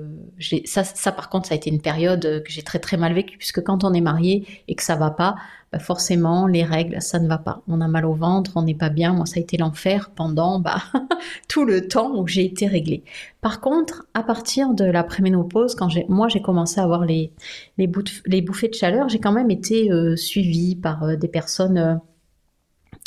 ça, 0.66 0.84
ça, 0.84 1.12
par 1.12 1.30
contre, 1.30 1.48
ça 1.48 1.54
a 1.54 1.58
été 1.58 1.70
une 1.70 1.82
période 1.82 2.44
que 2.44 2.52
j'ai 2.52 2.62
très 2.62 2.80
très 2.80 2.98
mal 2.98 3.14
vécue, 3.14 3.38
puisque 3.38 3.64
quand 3.64 3.84
on 3.84 3.94
est 3.94 4.02
marié 4.02 4.46
et 4.68 4.76
que 4.76 4.84
ça 4.84 4.96
va 4.96 5.12
pas, 5.12 5.36
bah 5.74 5.80
forcément, 5.80 6.48
les 6.48 6.64
règles, 6.64 7.02
ça 7.02 7.20
ne 7.20 7.28
va 7.28 7.38
pas. 7.38 7.62
On 7.68 7.82
a 7.82 7.88
mal 7.90 8.06
au 8.06 8.14
ventre, 8.14 8.52
on 8.56 8.62
n'est 8.62 8.76
pas 8.76 8.90
bien. 8.90 9.14
Moi, 9.14 9.26
ça 9.26 9.38
a 9.38 9.40
été 9.42 9.58
l'enfer 9.58 10.12
pendant 10.16 10.60
bah, 10.60 10.82
tout 11.50 11.66
le 11.66 11.88
temps 11.88 12.16
où 12.16 12.26
j'ai 12.26 12.46
été 12.46 12.68
réglée. 12.68 13.04
Par 13.42 13.60
contre, 13.60 14.06
à 14.14 14.24
partir 14.24 14.74
de 14.74 14.86
la 14.86 15.04
préménopause, 15.04 15.76
quand 15.76 15.90
moi, 16.08 16.30
j'ai 16.30 16.42
commencé 16.42 16.80
à 16.80 16.84
avoir 16.84 17.04
les, 17.04 17.34
bouffées 17.78 18.70
de 18.70 18.74
chaleur, 18.76 19.10
j'ai 19.10 19.20
quand 19.20 19.34
même 19.34 19.52
été 19.52 19.92
euh, 19.92 20.16
suivie 20.16 20.76
par 20.76 21.04
euh, 21.04 21.16
des 21.16 21.28
personnes... 21.28 21.78
Euh, 21.78 21.96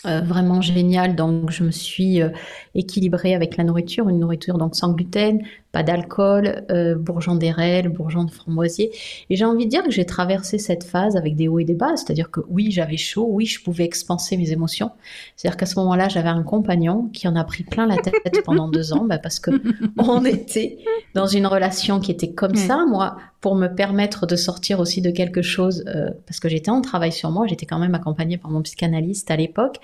euh, 0.06 0.22
vraiment 0.22 0.62
génial. 0.62 1.14
Donc, 1.14 1.50
je 1.50 1.62
me 1.62 1.70
suis 1.70 2.22
euh, 2.22 2.30
équilibrée 2.74 3.34
avec 3.34 3.58
la 3.58 3.64
nourriture, 3.64 4.08
une 4.08 4.18
nourriture 4.18 4.56
donc 4.56 4.74
sans 4.74 4.92
gluten, 4.94 5.42
pas 5.72 5.82
d'alcool, 5.82 6.64
euh, 6.70 6.96
bourgeon 6.96 7.36
d'érel, 7.36 7.88
bourgeon 7.88 8.24
de 8.24 8.30
framboisier. 8.30 8.90
Et 9.28 9.36
j'ai 9.36 9.44
envie 9.44 9.66
de 9.66 9.70
dire 9.70 9.84
que 9.84 9.90
j'ai 9.90 10.04
traversé 10.04 10.58
cette 10.58 10.84
phase 10.84 11.16
avec 11.16 11.36
des 11.36 11.46
hauts 11.46 11.60
et 11.60 11.64
des 11.64 11.74
bas. 11.74 11.96
C'est-à-dire 11.96 12.30
que 12.30 12.40
oui, 12.48 12.70
j'avais 12.70 12.96
chaud, 12.96 13.28
oui, 13.30 13.46
je 13.46 13.62
pouvais 13.62 13.84
expanser 13.84 14.36
mes 14.36 14.50
émotions. 14.50 14.90
C'est-à-dire 15.36 15.56
qu'à 15.56 15.66
ce 15.66 15.78
moment-là, 15.78 16.08
j'avais 16.08 16.28
un 16.28 16.42
compagnon 16.42 17.08
qui 17.12 17.28
en 17.28 17.36
a 17.36 17.44
pris 17.44 17.62
plein 17.62 17.86
la 17.86 17.98
tête 17.98 18.14
pendant 18.44 18.68
deux 18.68 18.92
ans, 18.92 19.04
bah, 19.04 19.18
parce 19.18 19.38
que 19.38 19.50
on 19.98 20.24
était 20.24 20.78
dans 21.14 21.26
une 21.26 21.46
relation 21.46 22.00
qui 22.00 22.10
était 22.10 22.32
comme 22.32 22.56
ça. 22.56 22.84
Moi, 22.88 23.16
pour 23.40 23.54
me 23.54 23.68
permettre 23.68 24.26
de 24.26 24.36
sortir 24.36 24.80
aussi 24.80 25.00
de 25.00 25.10
quelque 25.10 25.40
chose, 25.40 25.84
euh, 25.86 26.10
parce 26.26 26.40
que 26.40 26.48
j'étais 26.48 26.70
en 26.70 26.80
travail 26.80 27.12
sur 27.12 27.30
moi, 27.30 27.46
j'étais 27.46 27.66
quand 27.66 27.78
même 27.78 27.94
accompagnée 27.94 28.38
par 28.38 28.50
mon 28.50 28.62
psychanalyste 28.62 29.30
à 29.30 29.36
l'époque, 29.36 29.76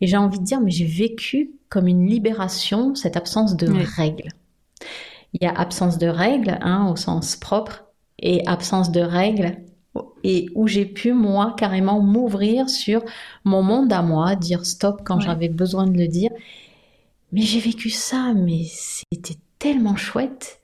et 0.00 0.06
j'ai 0.06 0.16
envie 0.16 0.38
de 0.38 0.44
dire, 0.44 0.60
mais 0.60 0.70
j'ai 0.70 0.84
vécu 0.84 1.52
comme 1.68 1.86
une 1.86 2.06
libération 2.06 2.94
cette 2.94 3.16
absence 3.16 3.56
de 3.56 3.68
règles. 3.96 4.30
Il 5.34 5.42
y 5.42 5.46
a 5.46 5.52
absence 5.52 5.98
de 5.98 6.06
règles, 6.06 6.58
hein, 6.60 6.88
au 6.90 6.96
sens 6.96 7.36
propre, 7.36 7.84
et 8.18 8.46
absence 8.46 8.90
de 8.90 9.00
règles, 9.00 9.58
et 10.24 10.48
où 10.54 10.66
j'ai 10.66 10.86
pu, 10.86 11.12
moi, 11.12 11.54
carrément 11.56 12.00
m'ouvrir 12.00 12.68
sur 12.68 13.02
mon 13.44 13.62
monde 13.62 13.92
à 13.92 14.02
moi, 14.02 14.36
dire 14.36 14.64
stop 14.64 15.02
quand 15.04 15.20
j'avais 15.20 15.48
besoin 15.48 15.86
de 15.86 15.96
le 15.96 16.08
dire. 16.08 16.30
Mais 17.32 17.42
j'ai 17.42 17.60
vécu 17.60 17.90
ça, 17.90 18.32
mais 18.34 18.62
c'était 18.64 19.38
tellement 19.58 19.96
chouette. 19.96 20.60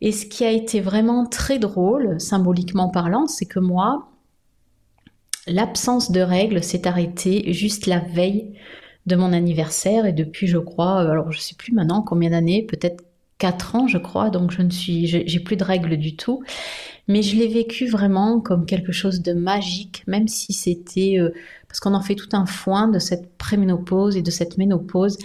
Et 0.00 0.12
ce 0.12 0.26
qui 0.26 0.44
a 0.44 0.50
été 0.50 0.80
vraiment 0.80 1.26
très 1.26 1.58
drôle, 1.58 2.20
symboliquement 2.20 2.88
parlant, 2.88 3.26
c'est 3.26 3.46
que 3.46 3.60
moi, 3.60 4.08
l'absence 5.46 6.10
de 6.10 6.20
règles 6.20 6.62
s'est 6.62 6.86
arrêtée 6.86 7.52
juste 7.52 7.86
la 7.86 8.00
veille 8.00 8.52
de 9.06 9.16
mon 9.16 9.32
anniversaire 9.32 10.06
et 10.06 10.12
depuis, 10.12 10.46
je 10.46 10.58
crois, 10.58 11.02
euh, 11.02 11.10
alors 11.10 11.32
je 11.32 11.40
sais 11.40 11.54
plus 11.54 11.72
maintenant 11.72 12.02
combien 12.02 12.30
d'années, 12.30 12.62
peut-être 12.62 13.04
4 13.42 13.74
ans, 13.74 13.88
je 13.88 13.98
crois, 13.98 14.30
donc 14.30 14.52
je 14.52 14.62
ne 14.62 14.70
suis, 14.70 15.08
j'ai 15.08 15.40
plus 15.40 15.56
de 15.56 15.64
règles 15.64 15.96
du 15.96 16.14
tout. 16.14 16.44
Mais 17.08 17.22
je 17.22 17.34
l'ai 17.34 17.48
vécu 17.48 17.88
vraiment 17.88 18.40
comme 18.40 18.66
quelque 18.66 18.92
chose 18.92 19.20
de 19.20 19.32
magique, 19.32 20.04
même 20.06 20.28
si 20.28 20.52
c'était, 20.52 21.16
euh, 21.18 21.30
parce 21.66 21.80
qu'on 21.80 21.94
en 21.94 22.02
fait 22.02 22.14
tout 22.14 22.28
un 22.34 22.46
foin 22.46 22.86
de 22.86 23.00
cette 23.00 23.36
préménopause 23.38 24.16
et 24.16 24.22
de 24.22 24.30
cette 24.30 24.58
ménopause. 24.58 25.18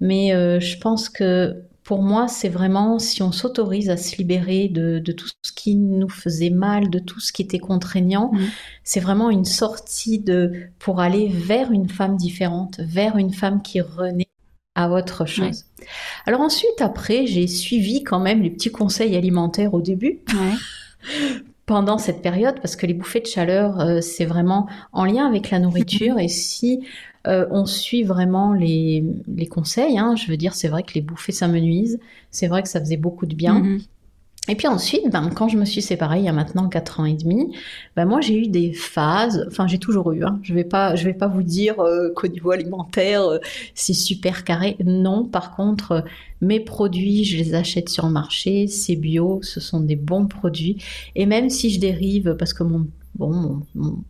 Mais 0.00 0.34
euh, 0.34 0.60
je 0.60 0.78
pense 0.78 1.10
que 1.10 1.56
pour 1.84 2.02
moi, 2.02 2.26
c'est 2.26 2.48
vraiment 2.48 2.98
si 2.98 3.22
on 3.22 3.32
s'autorise 3.32 3.90
à 3.90 3.98
se 3.98 4.16
libérer 4.16 4.68
de, 4.68 5.00
tout 5.12 5.28
ce 5.42 5.52
qui 5.52 5.74
nous 5.74 6.08
faisait 6.08 6.48
mal, 6.48 6.88
de 6.88 6.98
tout 6.98 7.20
ce 7.20 7.34
qui 7.34 7.42
était 7.42 7.58
contraignant, 7.58 8.32
mmh. 8.32 8.38
c'est 8.82 9.00
vraiment 9.00 9.28
une 9.28 9.44
sortie 9.44 10.20
de 10.20 10.52
pour 10.78 11.00
aller 11.00 11.28
vers 11.28 11.70
une 11.70 11.90
femme 11.90 12.16
différente, 12.16 12.80
vers 12.80 13.18
une 13.18 13.34
femme 13.34 13.60
qui 13.60 13.82
renaît 13.82 14.28
à 14.78 14.90
autre 14.90 15.26
chose. 15.26 15.64
Alors 16.24 16.40
ensuite, 16.40 16.80
après, 16.80 17.26
j'ai 17.26 17.48
suivi 17.48 18.04
quand 18.04 18.20
même 18.20 18.42
les 18.42 18.50
petits 18.50 18.70
conseils 18.70 19.16
alimentaires 19.16 19.74
au 19.74 19.82
début. 19.82 20.20
pendant 21.66 21.98
cette 21.98 22.22
période, 22.22 22.54
parce 22.62 22.76
que 22.76 22.86
les 22.86 22.94
bouffées 22.94 23.20
de 23.20 23.26
chaleur, 23.26 23.78
euh, 23.78 24.00
c'est 24.00 24.24
vraiment 24.24 24.68
en 24.92 25.04
lien 25.04 25.26
avec 25.26 25.50
la 25.50 25.58
nourriture. 25.58 26.18
et 26.20 26.28
si 26.28 26.80
euh, 27.26 27.46
on 27.50 27.66
suit 27.66 28.04
vraiment 28.04 28.52
les, 28.52 29.04
conseils. 29.50 29.98
Hein. 29.98 30.14
Je 30.16 30.30
veux 30.30 30.36
dire, 30.36 30.54
c'est 30.54 30.68
vrai 30.68 30.82
que 30.84 30.94
les 30.94 31.02
bouffées, 31.02 31.32
ça 31.32 31.48
me 31.48 31.58
nuise. 31.58 31.98
C'est 32.30 32.46
vrai 32.46 32.62
que 32.62 32.68
ça 32.68 32.80
faisait 32.80 32.96
beaucoup 32.96 33.26
de 33.26 33.34
bien. 33.34 33.60
Mm-hmm. 33.60 33.86
Et 34.48 34.54
puis 34.54 34.66
ensuite, 34.66 35.10
ben, 35.10 35.30
quand 35.34 35.48
je 35.48 35.56
me 35.56 35.64
suis 35.64 35.82
séparée 35.82 36.18
il 36.18 36.24
y 36.24 36.28
a 36.28 36.32
maintenant 36.32 36.68
4 36.68 37.00
ans 37.00 37.04
et 37.04 37.14
demi, 37.14 37.54
ben, 37.96 38.06
moi 38.06 38.20
j'ai 38.20 38.34
eu 38.34 38.48
des 38.48 38.72
phases, 38.72 39.46
enfin 39.48 39.66
j'ai 39.66 39.78
toujours 39.78 40.12
eu, 40.12 40.24
hein. 40.24 40.38
je 40.42 40.54
vais 40.54 40.62
vais 40.62 41.14
pas 41.14 41.28
vous 41.28 41.42
dire 41.42 41.80
euh, 41.80 42.10
qu'au 42.14 42.28
niveau 42.28 42.50
alimentaire 42.50 43.22
euh, 43.24 43.38
c'est 43.74 43.94
super 43.94 44.44
carré. 44.44 44.76
Non, 44.84 45.24
par 45.24 45.54
contre, 45.54 46.04
mes 46.40 46.60
produits, 46.60 47.24
je 47.24 47.36
les 47.36 47.54
achète 47.54 47.88
sur 47.88 48.06
le 48.06 48.12
marché, 48.12 48.66
c'est 48.66 48.96
bio, 48.96 49.40
ce 49.42 49.60
sont 49.60 49.80
des 49.80 49.96
bons 49.96 50.26
produits. 50.26 50.82
Et 51.14 51.26
même 51.26 51.50
si 51.50 51.70
je 51.70 51.80
dérive, 51.80 52.36
parce 52.38 52.52
que 52.52 52.62
mon 52.62 52.86
bon, 53.18 53.62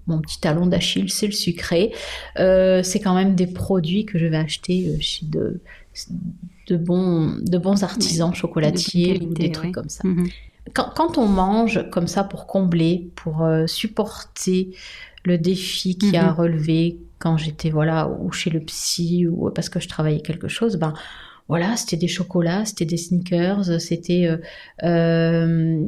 mon, 0.07 0.21
petit 0.21 0.41
talon 0.41 0.67
d'Achille, 0.67 1.11
c'est 1.11 1.27
le 1.27 1.33
sucré. 1.33 1.93
Euh, 2.39 2.83
c'est 2.83 3.01
quand 3.01 3.15
même 3.15 3.35
des 3.35 3.47
produits 3.47 4.05
que 4.05 4.19
je 4.19 4.27
vais 4.27 4.37
acheter 4.37 4.89
euh, 4.89 4.97
chez 5.01 5.27
de, 5.27 5.61
de, 6.69 6.77
bons, 6.77 7.37
de 7.41 7.59
bons 7.59 7.83
artisans 7.83 8.35
chocolatiers 8.35 9.21
ou 9.23 9.33
des 9.33 9.51
trucs 9.51 9.73
comme 9.73 9.89
ça. 9.89 10.07
Mhm. 10.07 10.29
Quand, 10.75 11.17
on 11.17 11.27
mange 11.27 11.89
comme 11.91 12.07
ça 12.07 12.25
pour 12.25 12.47
combler, 12.47 13.11
pour 13.17 13.43
euh, 13.43 13.67
supporter 13.67 14.77
le 15.25 15.39
défi 15.39 15.97
qu'il 15.97 16.13
y 16.13 16.17
a 16.19 16.29
à 16.29 16.33
mhm. 16.33 16.39
relever 16.39 16.99
quand 17.19 17.37
j'étais 17.37 17.71
voilà 17.71 18.09
ou 18.09 18.31
chez 18.33 18.51
le 18.51 18.61
psy 18.61 19.27
ou 19.27 19.51
parce 19.51 19.69
que 19.71 19.81
je 19.81 19.89
travaillais 19.89 20.21
quelque 20.21 20.47
chose, 20.47 20.77
ben 20.77 20.93
voilà, 21.49 21.77
c'était 21.77 21.97
des 21.97 22.09
chocolats, 22.09 22.67
c'était 22.67 22.85
des 22.85 22.99
sneakers, 22.99 23.81
c'était. 23.81 24.27
Euh, 24.27 24.37
euh, 24.85 25.83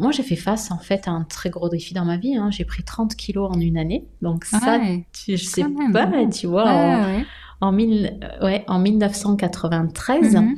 moi, 0.00 0.10
j'ai 0.10 0.24
fait 0.24 0.34
face 0.34 0.72
en 0.72 0.78
fait 0.78 1.06
à 1.06 1.12
un 1.12 1.22
très 1.22 1.50
gros 1.50 1.68
défi 1.68 1.94
dans 1.94 2.04
ma 2.04 2.16
vie. 2.16 2.34
Hein. 2.34 2.50
J'ai 2.50 2.64
pris 2.64 2.82
30 2.82 3.14
kilos 3.14 3.48
en 3.54 3.60
une 3.60 3.78
année, 3.78 4.08
donc 4.22 4.44
ça, 4.44 4.80
je 5.28 5.36
sais 5.36 5.64
pas, 5.92 6.10
tu 6.32 6.48
vois, 6.48 6.68
en, 6.68 7.22
en 7.60 7.72
1993, 7.72 10.34
mhm. 10.34 10.56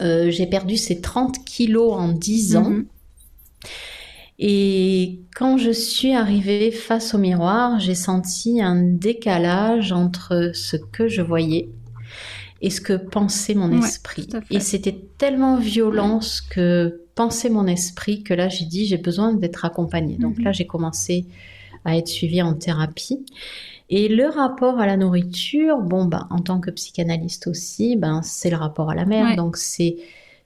euh, 0.00 0.30
j'ai 0.30 0.46
perdu 0.46 0.76
ces 0.76 1.00
30 1.00 1.44
kilos 1.44 1.94
en 1.94 2.08
10 2.08 2.56
ans. 2.56 2.70
Mhm. 2.70 2.86
Et 4.38 5.20
quand 5.36 5.56
je 5.56 5.70
suis 5.70 6.14
arrivée 6.14 6.72
face 6.72 7.14
au 7.14 7.18
miroir, 7.18 7.78
j'ai 7.78 7.94
senti 7.94 8.60
un 8.60 8.82
décalage 8.82 9.92
entre 9.92 10.50
ce 10.54 10.76
que 10.76 11.06
je 11.06 11.22
voyais 11.22 11.68
et 12.60 12.70
ce 12.70 12.80
que 12.80 12.94
pensait 12.94 13.54
mon 13.54 13.82
esprit. 13.82 14.28
et 14.50 14.60
c'était 14.60 14.98
tellement 15.18 15.56
violent 15.56 16.20
ce 16.20 16.42
que 16.42 17.02
pensait 17.14 17.50
mon 17.50 17.66
esprit 17.66 18.22
que 18.22 18.34
là 18.34 18.48
j'ai 18.48 18.64
dit 18.64 18.86
j'ai 18.86 18.98
besoin 18.98 19.32
d'être 19.32 19.64
accompagnée. 19.64 20.16
Donc 20.16 20.38
mhm. 20.38 20.44
là 20.44 20.52
j'ai 20.52 20.66
commencé 20.66 21.26
à 21.84 21.96
être 21.96 22.08
suivie 22.08 22.42
en 22.42 22.54
thérapie. 22.54 23.24
Et 23.88 24.08
le 24.08 24.26
rapport 24.28 24.78
à 24.78 24.86
la 24.86 24.96
nourriture, 24.96 25.78
bon 25.78 26.06
ben 26.06 26.26
en 26.30 26.38
tant 26.38 26.60
que 26.60 26.70
psychanalyste 26.70 27.46
aussi, 27.46 27.96
ben 27.96 28.22
c'est 28.22 28.50
le 28.50 28.56
rapport 28.56 28.90
à 28.90 28.94
la 28.94 29.04
mère. 29.04 29.36
Donc 29.36 29.56
c'est 29.56 29.96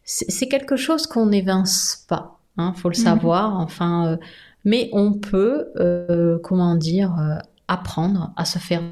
c'est 0.05 0.47
quelque 0.49 0.76
chose 0.76 1.07
qu'on 1.07 1.26
n'évince 1.26 2.05
pas, 2.09 2.38
hein, 2.57 2.73
faut 2.76 2.88
le 2.88 2.97
mhm. 2.97 3.05
savoir. 3.05 3.59
Enfin, 3.59 4.07
euh, 4.07 4.16
mais 4.64 4.88
on 4.93 5.14
peut, 5.14 5.69
euh, 5.76 6.38
comment 6.43 6.75
dire, 6.75 7.19
euh, 7.19 7.38
apprendre 7.69 8.33
à 8.37 8.45
se 8.45 8.59
faire 8.59 8.83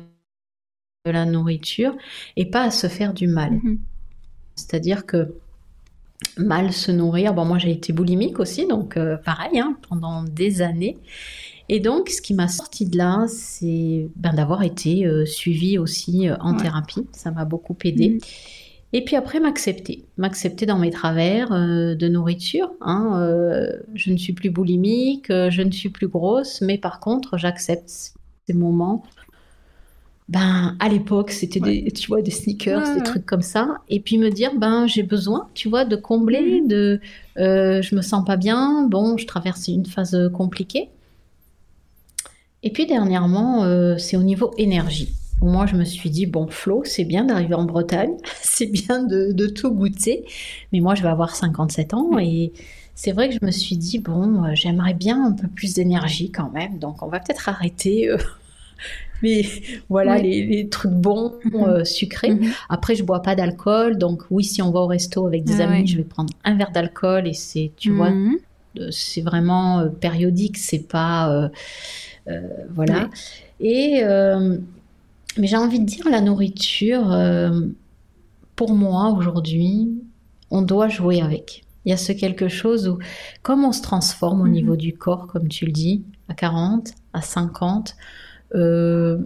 de 1.05 1.11
la 1.11 1.25
nourriture 1.25 1.95
et 2.37 2.47
pas 2.47 2.63
à 2.63 2.71
se 2.71 2.87
faire 2.87 3.13
du 3.13 3.27
mal. 3.27 3.53
Mhm. 3.53 3.79
C'est-à-dire 4.55 5.05
que 5.05 5.35
mal 6.37 6.73
se 6.73 6.91
nourrir, 6.93 7.35
bon 7.35 7.45
moi 7.45 7.59
j'ai 7.59 7.73
été 7.73 7.93
boulimique 7.93 8.39
aussi, 8.41 8.67
donc 8.67 8.97
euh, 8.97 9.17
pareil, 9.17 9.59
hein, 9.59 9.77
pendant 9.89 10.23
des 10.23 10.63
années. 10.63 10.97
Et 11.75 11.81
donc 11.81 12.09
ce 12.09 12.23
qui 12.23 12.35
m'a 12.35 12.47
sorti 12.47 12.87
de 12.87 12.97
là, 12.97 13.25
c'est 13.26 14.07
ben, 14.14 14.33
d'avoir 14.33 14.62
été 14.62 15.07
euh, 15.07 15.26
suivie 15.26 15.76
aussi 15.76 16.28
euh, 16.28 16.37
en 16.38 16.54
thérapie, 16.54 17.04
ça 17.11 17.33
m'a 17.33 17.45
beaucoup 17.45 17.76
aidé. 17.83 18.11
Mhm. 18.11 18.19
Et 18.93 19.04
puis 19.04 19.16
après 19.16 19.40
m'accepter, 19.40 20.04
m'accepter 20.16 20.66
dans 20.66 20.78
mes 20.78 20.90
travers 20.90 21.50
de 21.50 22.09
nourriture. 22.09 22.71
Hein, 22.81 23.69
je 23.93 24.12
ne 24.12 24.16
suis 24.16 24.35
plus 24.35 24.50
boulimique, 24.50 25.26
je 25.31 25.62
ne 25.62 25.73
suis 25.73 25.88
plus 25.88 26.07
grosse, 26.07 26.61
mais 26.61 26.78
par 26.78 27.00
contre 27.00 27.37
j'accepte 27.37 27.88
ces 27.88 28.54
moments 28.54 29.02
ben 30.28 30.76
à 30.78 30.88
l'époque 30.88 31.31
c'était 31.33 31.61
des 31.61 31.90
tu 31.90 32.07
vois 32.07 32.23
des 32.23 32.31
sneakers 32.31 32.95
des 32.95 33.02
trucs 33.02 33.26
comme 33.26 33.43
ça 33.43 33.78
et 33.90 34.00
puis 34.00 34.16
me 34.16 34.31
dire 34.31 34.52
ben 34.57 34.87
j'ai 34.87 35.02
besoin 35.02 35.49
tu 35.52 35.69
vois 35.69 35.85
de 35.85 35.97
combler 35.97 36.62
mhm. 36.62 36.69
de 36.69 37.00
euh, 37.37 37.83
je 37.83 37.95
me 37.95 38.00
sens 38.00 38.25
pas 38.25 38.37
bien 38.37 38.87
bon 38.88 39.19
je 39.19 39.26
traverse 39.26 39.69
une 39.69 39.85
phase 39.85 40.31
compliquée 40.33 40.88
et 42.64 42.71
puis 42.71 42.87
dernièrement 42.87 43.62
euh, 43.62 43.97
c'est 43.99 44.16
au 44.16 44.23
niveau 44.23 44.52
énergie 44.59 45.14
moi 45.40 45.66
je 45.66 45.76
me 45.76 45.85
suis 45.85 46.11
dit 46.11 46.26
bon 46.26 46.49
Flo 46.49 46.83
c'est 46.85 47.04
bien 47.04 47.25
d'arriver 47.25 47.54
en 47.54 47.64
Bretagne 47.64 48.16
c'est 48.42 48.66
bien 48.66 49.04
de, 49.04 49.30
de, 49.33 49.47
tout 49.47 49.71
goûter 49.71 50.25
mais 50.73 50.80
moi 50.80 50.97
je 50.97 51.02
vais 51.02 51.11
avoir 51.11 51.37
57 51.37 51.94
ans 51.94 52.18
et 52.18 52.52
c'est 52.97 53.12
vrai 53.12 53.28
que 53.28 53.35
je 53.40 53.44
me 53.44 53.50
suis 53.52 53.76
dit 53.76 53.99
bon 53.99 54.44
euh, 54.44 54.50
j'aimerais 54.54 54.94
bien 54.94 55.25
un 55.25 55.33
peu 55.33 55.47
plus 55.47 55.75
d'énergie 55.75 56.33
quand 56.33 56.50
même 56.50 56.78
donc 56.78 57.02
on 57.02 57.06
va 57.06 57.21
peut-être 57.21 57.49
arrêter 57.49 58.11
mais 59.23 59.42
voilà 59.88 60.18
les, 60.18 60.68
trucs 60.68 60.92
bons, 60.92 61.35
mhm. 61.44 61.54
euh, 61.62 61.85
sucrés. 61.85 62.30
Mhm. 62.35 62.50
Après, 62.68 62.94
je 62.94 63.02
bois 63.02 63.23
pas 63.23 63.35
d'alcool, 63.35 63.97
donc 63.97 64.25
oui, 64.30 64.44
si 64.44 64.61
on 64.61 64.71
va 64.71 64.80
au 64.80 64.87
resto 64.87 65.26
avec 65.26 65.44
des 65.44 65.62
ah 65.62 65.71
amis, 65.71 65.87
je 65.87 65.97
vais 65.97 66.04
prendre 66.04 66.33
un 66.44 66.56
verre 66.56 66.73
d'alcool 66.73 67.26
et 67.26 67.33
c'est, 67.33 67.73
tu 67.76 67.90
vois, 67.90 68.11
mhm. 68.11 68.37
c'est 68.90 69.23
vraiment 69.23 69.88
périodique, 70.00 70.59
c'est 70.59 70.87
pas 70.87 71.50
voilà. 72.71 73.09
Et 73.61 74.02
mais 75.37 75.47
j'ai 75.49 75.57
envie 75.57 75.81
de 75.81 75.85
dire 75.85 76.09
la 76.09 76.21
nourriture, 76.21 77.16
pour 78.57 78.75
moi 78.75 79.11
aujourd'hui, 79.11 79.90
on 80.50 80.62
doit 80.62 80.88
jouer 80.88 81.21
avec. 81.21 81.64
Il 81.85 81.90
y 81.90 81.93
a 81.93 81.97
ce 81.97 82.12
quelque 82.12 82.49
chose 82.49 82.88
où, 82.88 82.99
comme 83.43 83.64
on 83.64 83.73
se 83.73 83.83
transforme 83.83 84.40
au 84.40 84.47
mhm. 84.47 84.52
niveau 84.52 84.76
du 84.76 84.95
corps, 84.95 85.26
comme 85.26 85.49
tu 85.49 85.66
le 85.66 85.73
dis, 85.73 86.02
à 86.28 86.35
40, 86.35 86.93
à 87.12 87.21
50, 87.21 87.97
euh, 88.54 89.19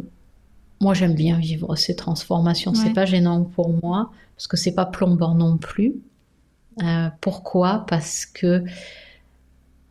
moi 0.81 0.95
j'aime 0.95 1.15
bien 1.15 1.39
vivre 1.39 1.77
ces 1.77 1.95
transformations. 1.95 2.75
C'est 2.75 2.93
pas 2.93 3.05
gênant 3.05 3.45
pour 3.45 3.73
moi, 3.83 4.11
parce 4.37 4.49
que 4.49 4.57
c'est 4.57 4.75
pas 4.75 4.87
plombant 4.87 5.35
non 5.35 5.57
plus. 5.57 5.95
Euh, 6.83 7.09
pourquoi? 7.21 7.85
Parce 7.89 8.27
que 8.27 8.65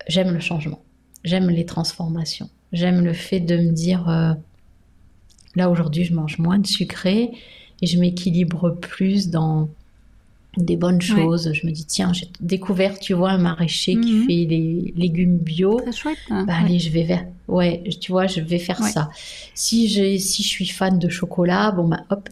j'aime 0.07 0.33
le 0.33 0.39
changement, 0.39 0.81
j'aime 1.23 1.49
les 1.49 1.65
transformations, 1.65 2.49
j'aime 2.73 3.03
le 3.03 3.13
fait 3.13 3.39
de 3.39 3.57
me 3.57 3.71
dire 3.71 4.09
euh, 4.09 4.33
là 5.55 5.69
aujourd'hui 5.69 6.03
je 6.03 6.13
mange 6.13 6.37
moins 6.39 6.59
de 6.59 6.67
sucré 6.67 7.31
et 7.81 7.87
je 7.87 7.99
m'équilibre 7.99 8.71
plus 8.71 9.29
dans 9.29 9.69
des 10.57 10.75
bonnes 10.75 11.01
choses. 11.01 11.51
Je 11.53 11.65
me 11.67 11.71
dis, 11.71 11.85
tiens, 11.85 12.13
j'ai 12.13 12.27
découvert, 12.41 12.99
tu 12.99 13.13
vois, 13.13 13.31
un 13.31 13.37
maraîcher 13.37 13.93
qui 13.93 14.11
mhm. 14.13 14.25
fait 14.25 14.45
des 14.45 14.93
légumes 14.95 15.37
bio. 15.37 15.79
Très 15.79 15.91
chouette. 15.91 16.17
Hein. 16.29 16.45
Bah, 16.45 16.55
allez, 16.63 16.79
je 16.79 16.89
vais 16.89 17.03
vers, 17.03 17.25
ouais, 17.47 17.83
tu 18.01 18.11
vois, 18.11 18.27
je 18.27 18.41
vais 18.41 18.59
faire 18.59 18.83
ça. 18.83 19.09
Si 19.53 19.87
je, 19.87 20.17
si 20.17 20.43
je 20.43 20.47
suis 20.47 20.67
fan 20.67 20.99
de 20.99 21.09
chocolat, 21.09 21.71
bon, 21.71 21.87
bah, 21.87 22.03
hop. 22.09 22.29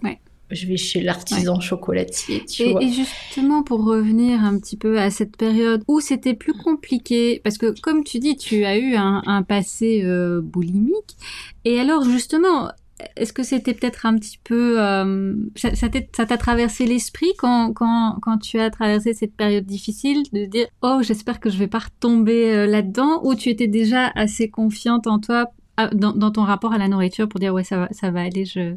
Je 0.51 0.67
vais 0.67 0.77
chez 0.77 1.01
l'artisan 1.01 1.59
chocolatier, 1.59 2.45
tu 2.45 2.63
et, 2.63 2.71
vois. 2.71 2.83
Et 2.83 2.91
justement, 2.91 3.63
pour 3.63 3.83
revenir 3.83 4.43
un 4.43 4.59
petit 4.59 4.77
peu 4.77 4.99
à 4.99 5.09
cette 5.09 5.37
période 5.37 5.83
où 5.87 5.99
c'était 5.99 6.35
plus 6.35 6.53
compliqué, 6.53 7.41
parce 7.43 7.57
que 7.57 7.73
comme 7.81 8.03
tu 8.03 8.19
dis, 8.19 8.37
tu 8.37 8.63
as 8.63 8.77
eu 8.77 8.95
un, 8.95 9.43
passé 9.43 10.03
euh, 10.03 10.41
boulimique. 10.41 11.17
Et 11.63 11.79
alors, 11.79 12.03
justement, 12.03 12.69
est-ce 13.17 13.33
que 13.33 13.41
c'était 13.41 13.73
peut-être 13.73 14.05
un 14.05 14.15
petit 14.17 14.39
peu... 14.43 14.79
Euh, 14.79 15.35
ça 15.55 16.25
t'a 16.25 16.37
traversé 16.37 16.85
l'esprit 16.85 17.33
quand, 17.39 17.73
quand, 17.73 18.19
quand, 18.21 18.37
tu 18.37 18.59
as 18.59 18.69
traversé 18.69 19.15
cette 19.15 19.35
période 19.35 19.65
difficile 19.65 20.23
de 20.31 20.45
dire 20.45 20.67
«Oh, 20.83 20.99
j'espère 21.01 21.39
que 21.39 21.49
je 21.49 21.57
vais 21.57 21.67
pas 21.67 21.79
retomber 21.79 22.53
euh, 22.53 22.67
là-dedans» 22.67 23.21
ou 23.23 23.33
tu 23.33 23.49
étais 23.49 23.67
déjà 23.67 24.11
assez 24.15 24.49
confiante 24.49 25.07
en 25.07 25.19
toi, 25.19 25.47
dans, 25.93 26.13
dans, 26.13 26.31
ton 26.31 26.43
rapport 26.43 26.71
à 26.71 26.77
la 26.77 26.87
nourriture 26.87 27.27
pour 27.27 27.39
dire 27.39 27.53
«Ouais, 27.55 27.63
ça 27.63 27.77
va, 27.77 27.87
ça 27.91 28.11
va 28.11 28.21
aller, 28.21 28.45
je, 28.45 28.75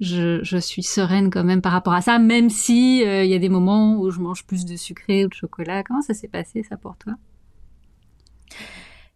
je, 0.00 0.42
je 0.42 0.56
suis 0.56 0.82
sereine 0.82 1.30
quand 1.30 1.44
même 1.44 1.62
par 1.62 1.72
rapport 1.72 1.92
à 1.92 2.00
ça, 2.00 2.18
même 2.18 2.50
si 2.50 3.04
euh, 3.04 3.24
il 3.24 3.30
y 3.30 3.34
a 3.34 3.38
des 3.38 3.48
moments 3.48 3.96
où 3.96 4.10
je 4.10 4.20
mange 4.20 4.44
plus 4.44 4.64
de 4.64 4.76
sucré 4.76 5.24
ou 5.24 5.28
de 5.28 5.34
chocolat.» 5.34 5.82
Comment 5.84 6.02
ça 6.02 6.14
s'est 6.14 6.28
passé 6.28 6.64
ça 6.68 6.76
pour 6.76 6.96
toi? 6.96 7.14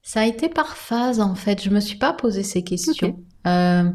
Ça 0.03 0.21
a 0.21 0.27
été 0.27 0.49
par 0.49 0.77
phase 0.77 1.21
en 1.21 1.35
fait. 1.35 1.63
Je 1.63 1.71
me 1.71 1.81
suis 1.81 1.99
pas 1.99 2.13
posé 2.13 2.43
ces 2.43 2.63
questions. 2.63 3.19
Euh, 3.47 3.91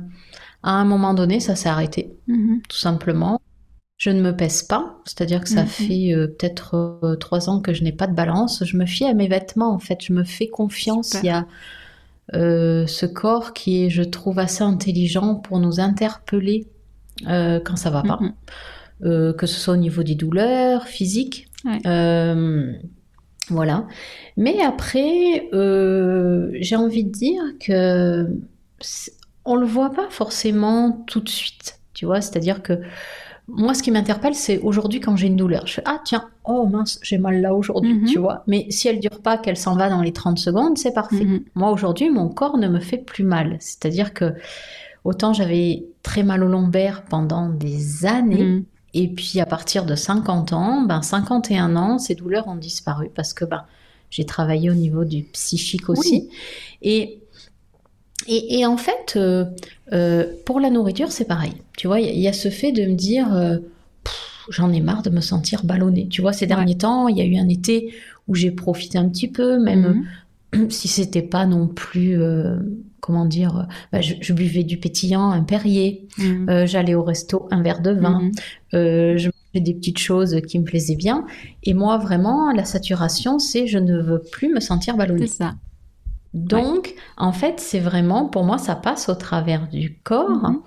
à 0.62 0.72
un 0.72 0.86
moment 0.86 1.14
donné, 1.14 1.40
ça 1.40 1.56
s'est 1.56 1.70
arrêté, 1.70 2.14
mhm. 2.28 2.62
tout 2.68 2.78
simplement. 2.78 3.42
Je 3.98 4.10
ne 4.10 4.22
me 4.22 4.36
pèse 4.36 4.64
pas, 4.64 5.00
c'est-à-dire 5.06 5.42
que 5.42 5.50
ça 5.50 5.64
mhm. 5.64 5.68
fait 5.68 6.14
euh, 6.14 6.28
peut-être 6.28 7.16
trois 7.20 7.50
ans 7.50 7.62
que 7.62 7.74
je 7.74 7.84
n'ai 7.84 7.94
pas 7.94 8.08
de 8.08 8.14
balance. 8.14 8.64
Je 8.66 8.76
me 8.76 8.86
fie 8.86 9.06
à 9.06 9.14
mes 9.14 9.28
vêtements, 9.28 9.74
en 9.74 9.80
fait. 9.80 10.00
Je 10.04 10.14
me 10.14 10.24
fais 10.24 10.48
confiance. 10.48 11.16
Il 11.24 11.28
y 11.28 11.30
a 11.30 11.46
ce 12.32 13.06
corps 13.06 13.54
qui 13.54 13.86
est, 13.86 13.90
je 13.90 14.04
trouve, 14.04 14.40
assez 14.40 14.64
intelligent 14.64 15.36
pour 15.36 15.60
nous 15.60 15.80
interpeller 15.80 16.68
quand 17.26 17.76
ça 17.76 17.90
va 17.90 18.04
pas, 18.04 18.20
mhm. 18.20 19.34
que 19.34 19.46
ce 19.46 19.60
soit 19.60 19.74
au 19.74 19.78
niveau 19.78 20.04
des 20.04 20.16
douleurs 20.16 20.88
physiques. 20.88 21.48
voilà. 23.50 23.88
Mais 24.38 24.62
après, 24.62 25.50
j'ai 26.62 26.76
envie 26.76 27.04
de 27.04 27.12
dire 27.12 27.44
que 27.60 28.28
on 29.46 29.56
le 29.56 29.66
voit 29.66 29.92
pas 29.92 30.10
forcément 30.10 31.04
tout 31.08 31.20
de 31.20 31.30
suite, 31.30 31.80
tu 31.94 32.06
vois, 32.06 32.22
c'est-à-dire 32.22 32.64
que 32.64 32.80
moi, 33.48 33.74
ce 33.74 33.84
qui 33.84 33.92
m'interpelle, 33.92 34.36
c'est 34.36 34.60
aujourd'hui 34.60 35.02
quand 35.02 35.18
j'ai 35.18 35.28
une 35.28 35.36
douleur. 35.36 35.68
Je 35.68 35.74
fais 35.74 35.82
Ah, 35.86 36.00
tiens, 36.06 36.30
oh 36.46 36.66
mince, 36.66 36.98
j'ai 37.04 37.18
mal 37.18 37.42
là 37.42 37.54
aujourd'hui, 37.54 37.94
mhm. 37.94 38.06
tu 38.06 38.18
vois. 38.18 38.44
Mais 38.48 38.68
si 38.70 38.88
elle 38.88 39.00
dure 39.00 39.22
pas, 39.22 39.38
qu'elle 39.38 39.58
s'en 39.58 39.76
va 39.76 39.90
dans 39.90 40.02
les 40.02 40.14
30 40.14 40.40
secondes, 40.40 40.78
c'est 40.78 40.94
parfait. 40.94 41.26
Mhm. 41.26 41.44
Moi, 41.56 41.70
aujourd'hui, 41.70 42.10
mon 42.10 42.30
corps 42.30 42.58
ne 42.58 42.70
me 42.70 42.80
fait 42.80 42.98
plus 42.98 43.26
mal. 43.26 43.58
C'est-à-dire 43.60 44.14
que 44.14 44.34
autant 45.04 45.34
j'avais 45.34 45.86
très 46.02 46.24
mal 46.24 46.44
au 46.44 46.48
lombaire 46.48 47.04
pendant 47.04 47.50
des 47.50 48.06
années. 48.06 48.44
Mhm. 48.44 48.66
Et 48.96 49.08
puis 49.08 49.40
à 49.40 49.46
partir 49.46 49.86
de 49.86 49.96
50 49.96 50.54
ans, 50.54 50.82
ben 50.82 51.02
51 51.02 51.76
ans, 51.76 51.98
ces 51.98 52.16
douleurs 52.16 52.48
ont 52.48 52.56
disparu 52.56 53.10
parce 53.14 53.34
que 53.34 53.44
ben, 53.46 53.66
j'ai 54.10 54.26
travaillé 54.26 54.70
au 54.70 54.76
niveau 54.76 55.04
du 55.04 55.24
psychique 55.24 55.90
aussi. 55.90 56.30
Et 56.82 57.24
et, 58.28 58.66
en 58.66 58.78
fait, 58.78 59.14
euh, 59.16 59.46
euh, 59.92 60.26
pour 60.46 60.60
la 60.60 60.70
nourriture, 60.70 61.12
c'est 61.12 61.26
pareil. 61.26 61.54
Tu 61.78 61.88
vois, 61.88 62.00
il 62.00 62.20
y, 62.20 62.28
a 62.28 62.34
ce 62.34 62.50
fait 62.50 62.72
de 62.72 62.86
me 62.86 62.96
dire, 62.96 63.34
euh, 63.36 63.58
j'en 64.50 64.72
ai 64.72 64.80
marre 64.80 65.02
de 65.02 65.10
me 65.10 65.22
sentir 65.22 65.64
ballonnée. 65.64 66.08
Tu 66.08 66.22
vois, 66.22 66.34
ces 66.34 66.48
derniers 66.48 66.78
temps, 66.78 67.08
il 67.08 67.18
y 67.18 67.22
a 67.22 67.26
eu 67.26 67.36
un 67.36 67.50
été 67.50 67.94
où 68.28 68.36
j'ai 68.36 68.52
profité 68.52 68.98
un 68.98 69.10
petit 69.10 69.28
peu, 69.28 69.60
même 69.60 69.82
mhm. 69.82 70.06
si 70.70 70.88
c'était 70.88 71.22
pas 71.22 71.46
non 71.46 71.68
plus, 71.68 72.20
comment 73.00 73.26
dire, 73.26 73.68
bah, 73.92 74.02
je, 74.02 74.34
buvais 74.34 74.64
du 74.64 74.78
pétillant, 74.78 75.32
un 75.32 75.44
Perrier, 75.44 76.08
mhm. 76.18 76.66
j'allais 76.66 76.96
au 76.96 77.04
resto, 77.04 77.48
un 77.52 77.62
verre 77.62 77.82
de 77.82 77.92
vin, 77.92 78.22
mhm. 78.22 78.32
je 78.72 79.28
mangeais 79.28 79.64
des 79.64 79.74
petites 79.74 80.00
choses 80.00 80.40
qui 80.48 80.60
me 80.60 80.64
plaisaient 80.64 80.96
bien. 80.96 81.26
Et 81.64 81.74
moi, 81.74 81.98
vraiment, 81.98 82.52
la 82.52 82.66
saturation, 82.66 83.40
c'est 83.40 83.68
je 83.68 83.78
ne 83.78 84.02
veux 84.02 84.22
plus 84.32 84.54
me 84.54 84.60
sentir 84.60 84.98
ballonnée. 84.98 85.28
C'est 85.28 85.38
ça. 85.38 85.56
Donc, 86.34 86.96
en 87.18 87.32
fait, 87.32 87.60
c'est 87.60 87.80
vraiment, 87.80 88.28
pour 88.28 88.44
moi, 88.44 88.58
ça 88.58 88.76
passe 88.76 89.08
au 89.08 89.16
travers 89.16 89.68
du 89.68 90.00
corps. 90.04 90.30
Mhm. 90.30 90.62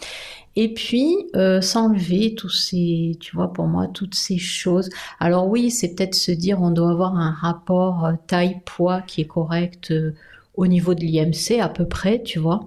Et 0.54 0.72
puis, 0.72 1.14
euh, 1.34 1.60
s'enlever 1.60 2.34
tous 2.34 2.48
ces, 2.50 3.16
tu 3.20 3.36
vois, 3.36 3.52
pour 3.52 3.66
moi, 3.66 3.88
toutes 3.88 4.14
ces 4.14 4.38
choses. 4.38 4.88
Alors 5.20 5.48
oui, 5.48 5.70
c'est 5.70 5.94
peut-être 5.94 6.14
se 6.14 6.32
dire, 6.32 6.62
on 6.62 6.70
doit 6.70 6.90
avoir 6.90 7.16
un 7.16 7.30
rapport 7.30 8.06
euh, 8.06 8.12
taille-poids 8.26 9.02
qui 9.02 9.20
est 9.20 9.26
correct 9.26 9.90
euh, 9.90 10.14
au 10.54 10.66
niveau 10.66 10.94
de 10.94 11.00
l'IMC 11.00 11.60
à 11.60 11.68
peu 11.68 11.86
près, 11.86 12.22
tu 12.22 12.38
vois. 12.38 12.66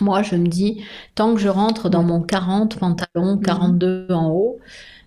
Moi, 0.00 0.22
je 0.22 0.34
me 0.34 0.48
dis, 0.48 0.82
tant 1.14 1.34
que 1.34 1.40
je 1.40 1.48
rentre 1.48 1.88
dans 1.88 2.02
mon 2.02 2.20
40 2.20 2.76
pantalon, 2.78 3.38
42 3.38 4.06
mhm. 4.08 4.16
en 4.16 4.30
haut, 4.30 4.58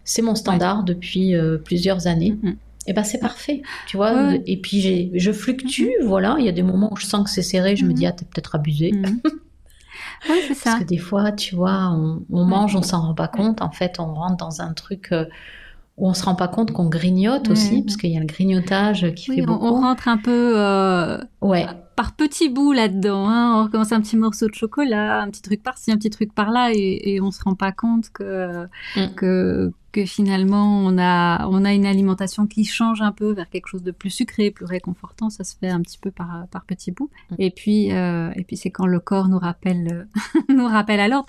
c'est 0.06 0.22
mon 0.22 0.36
standard 0.36 0.84
depuis 0.84 1.36
plusieurs 1.64 2.08
années. 2.08 2.38
Mhm 2.42 2.56
eh 2.90 2.94
ben 2.94 3.04
c'est 3.04 3.20
parfait, 3.20 3.62
tu 3.86 3.98
vois. 3.98 4.34
Et 4.48 4.58
puis 4.60 4.82
j'ai, 4.82 5.12
je 5.14 5.32
fluctue, 5.32 5.92
mhm. 6.02 6.08
voilà. 6.08 6.36
Il 6.40 6.46
y 6.46 6.50
a 6.50 6.52
des 6.52 6.64
moments 6.64 6.92
où 6.92 6.98
je 6.98 7.06
sens 7.06 7.24
que 7.24 7.30
c'est 7.30 7.44
serré, 7.44 7.76
je 7.76 7.86
me 7.86 7.94
dis 7.94 8.06
mhm. 8.06 8.10
ah 8.10 8.12
t'es 8.14 8.26
peut-être 8.26 8.56
abusé. 8.56 8.92
Mhm. 8.92 9.22
Oui, 10.30 10.36
c'est 10.50 10.54
ça. 10.54 10.72
Parce 10.72 10.84
que 10.84 10.88
des 10.90 10.98
fois, 10.98 11.32
tu 11.32 11.56
vois, 11.56 11.92
on, 12.30 12.44
mange, 12.44 12.76
on 12.76 12.82
s'en 12.82 13.00
rend 13.02 13.14
pas 13.14 13.30
compte. 13.30 13.62
En 13.62 13.72
fait, 13.72 14.00
on 14.00 14.14
rentre 14.14 14.36
dans 14.36 14.62
un 14.62 14.74
truc 14.74 15.14
euh, 15.14 15.24
où 15.96 16.10
on 16.10 16.14
se 16.14 16.26
rend 16.26 16.36
pas 16.36 16.50
compte 16.50 16.74
qu'on 16.74 16.90
grignote 16.90 17.50
aussi, 17.50 17.84
parce 17.84 17.96
qu'il 17.96 18.12
y 18.12 18.18
a 18.18 18.20
le 18.20 18.26
grignotage 18.26 19.14
qui 19.14 19.34
fait 19.34 19.42
beaucoup. 19.44 19.66
On 19.66 19.80
rentre 19.80 20.10
un 20.10 20.18
peu. 20.18 20.58
Euh, 20.58 21.20
ouais 21.42 21.68
par 22.00 22.14
petits 22.14 22.48
bouts 22.48 22.72
là-dedans. 22.72 23.28
Hein. 23.28 23.60
On 23.60 23.64
recommence 23.66 23.92
un 23.92 24.00
petit 24.00 24.16
morceau 24.16 24.48
de 24.48 24.56
chocolat, 24.56 25.22
un 25.22 25.30
petit 25.30 25.42
truc 25.42 25.62
par-ci, 25.62 25.92
un 25.92 25.98
petit 25.98 26.10
truc 26.10 26.34
par-là, 26.34 26.72
et, 26.74 27.02
et 27.04 27.20
on 27.20 27.30
se 27.30 27.44
rend 27.44 27.56
pas 27.56 27.74
compte 27.74 28.10
que, 28.14 28.68
mm. 28.96 29.16
que, 29.18 29.74
que 29.92 30.06
finalement 30.06 30.80
on 30.86 30.98
a, 30.98 31.46
on 31.50 31.66
a 31.66 31.74
une 31.74 31.86
alimentation 31.86 32.48
qui 32.48 32.64
change 32.64 33.02
un 33.02 33.12
peu 33.12 33.34
vers 33.34 33.50
quelque 33.50 33.68
chose 33.68 33.84
de 33.84 33.92
plus 33.92 34.12
sucré, 34.12 34.50
plus 34.50 34.64
réconfortant. 34.64 35.30
Ça 35.30 35.44
se 35.44 35.58
fait 35.58 35.68
un 35.68 35.82
petit 35.82 35.98
peu 35.98 36.10
par, 36.10 36.48
par 36.52 36.64
petits 36.64 36.92
bouts. 36.92 37.10
Mm. 37.32 37.36
Et 37.38 37.52
puis, 37.52 37.92
euh, 37.92 38.32
et 38.38 38.46
puis 38.46 38.56
c'est 38.56 38.72
quand 38.72 38.88
le 38.88 39.02
corps 39.02 39.28
nous 39.28 39.40
rappelle, 39.40 40.08
nous 40.48 40.68
rappelle 40.68 41.02
à 41.02 41.10
l'ordre. 41.10 41.28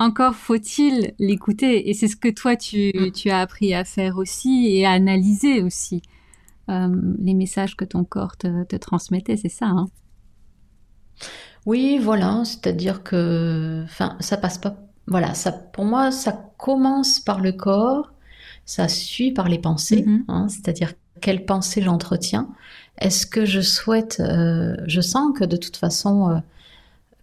Encore 0.00 0.34
faut-il 0.34 1.14
l'écouter. 1.18 1.88
Et 1.88 1.94
c'est 1.94 2.08
ce 2.08 2.16
que 2.16 2.28
toi 2.28 2.56
tu, 2.56 2.92
mm. 2.94 3.12
tu 3.12 3.30
as 3.30 3.38
appris 3.38 3.72
à 3.72 3.84
faire 3.84 4.18
aussi 4.18 4.66
et 4.68 4.84
à 4.84 4.90
analyser 4.90 5.62
aussi. 5.62 6.02
Euh, 6.68 6.94
les 7.18 7.32
messages 7.32 7.74
que 7.74 7.86
ton 7.86 8.04
corps 8.04 8.36
te, 8.36 8.64
te 8.64 8.76
transmettait, 8.76 9.38
c'est 9.38 9.48
ça. 9.48 9.64
Hein 9.64 9.88
oui, 11.66 11.98
voilà, 11.98 12.42
c'est-à-dire 12.44 13.02
que, 13.02 13.82
enfin, 13.84 14.16
ça 14.20 14.36
passe 14.36 14.58
pas. 14.58 14.76
Voilà, 15.06 15.34
ça, 15.34 15.52
pour 15.52 15.84
moi, 15.84 16.10
ça 16.10 16.32
commence 16.56 17.20
par 17.20 17.40
le 17.40 17.52
corps, 17.52 18.12
ça 18.64 18.88
suit 18.88 19.32
par 19.32 19.48
les 19.48 19.58
pensées, 19.58 20.04
mhm. 20.06 20.24
hein, 20.28 20.48
c'est-à-dire 20.48 20.92
quelles 21.20 21.44
pensées 21.44 21.82
j'entretiens. 21.82 22.48
Est-ce 22.98 23.26
que 23.26 23.44
je 23.44 23.60
souhaite, 23.60 24.20
euh, 24.20 24.76
je 24.86 25.00
sens 25.00 25.36
que 25.38 25.44
de 25.44 25.56
toute 25.56 25.76
façon, 25.76 26.30
euh, 26.30 26.38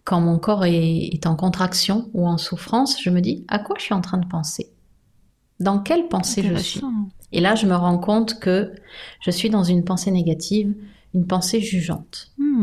quand 0.04 0.20
mon 0.20 0.38
corps 0.38 0.64
est, 0.64 1.26
en 1.26 1.36
contraction 1.36 2.08
ou 2.14 2.26
en 2.26 2.38
souffrance, 2.38 3.00
je 3.02 3.10
me 3.10 3.20
dis 3.20 3.44
à 3.48 3.58
quoi 3.58 3.76
je 3.78 3.84
suis 3.84 3.94
en 3.94 4.00
train 4.00 4.18
de 4.18 4.26
penser, 4.26 4.70
dans 5.60 5.78
quelle 5.80 6.08
pensée 6.08 6.42
je 6.42 6.54
suis? 6.56 6.80
Et 7.32 7.40
là, 7.40 7.54
je 7.54 7.66
me 7.66 7.74
rends 7.74 7.98
compte 7.98 8.38
que 8.38 8.72
je 9.20 9.30
suis 9.30 9.50
dans 9.50 9.64
une 9.64 9.84
pensée 9.84 10.10
négative, 10.10 10.74
une 11.14 11.26
pensée 11.26 11.60
jugeante. 11.60 12.30
Hmm. 12.38 12.62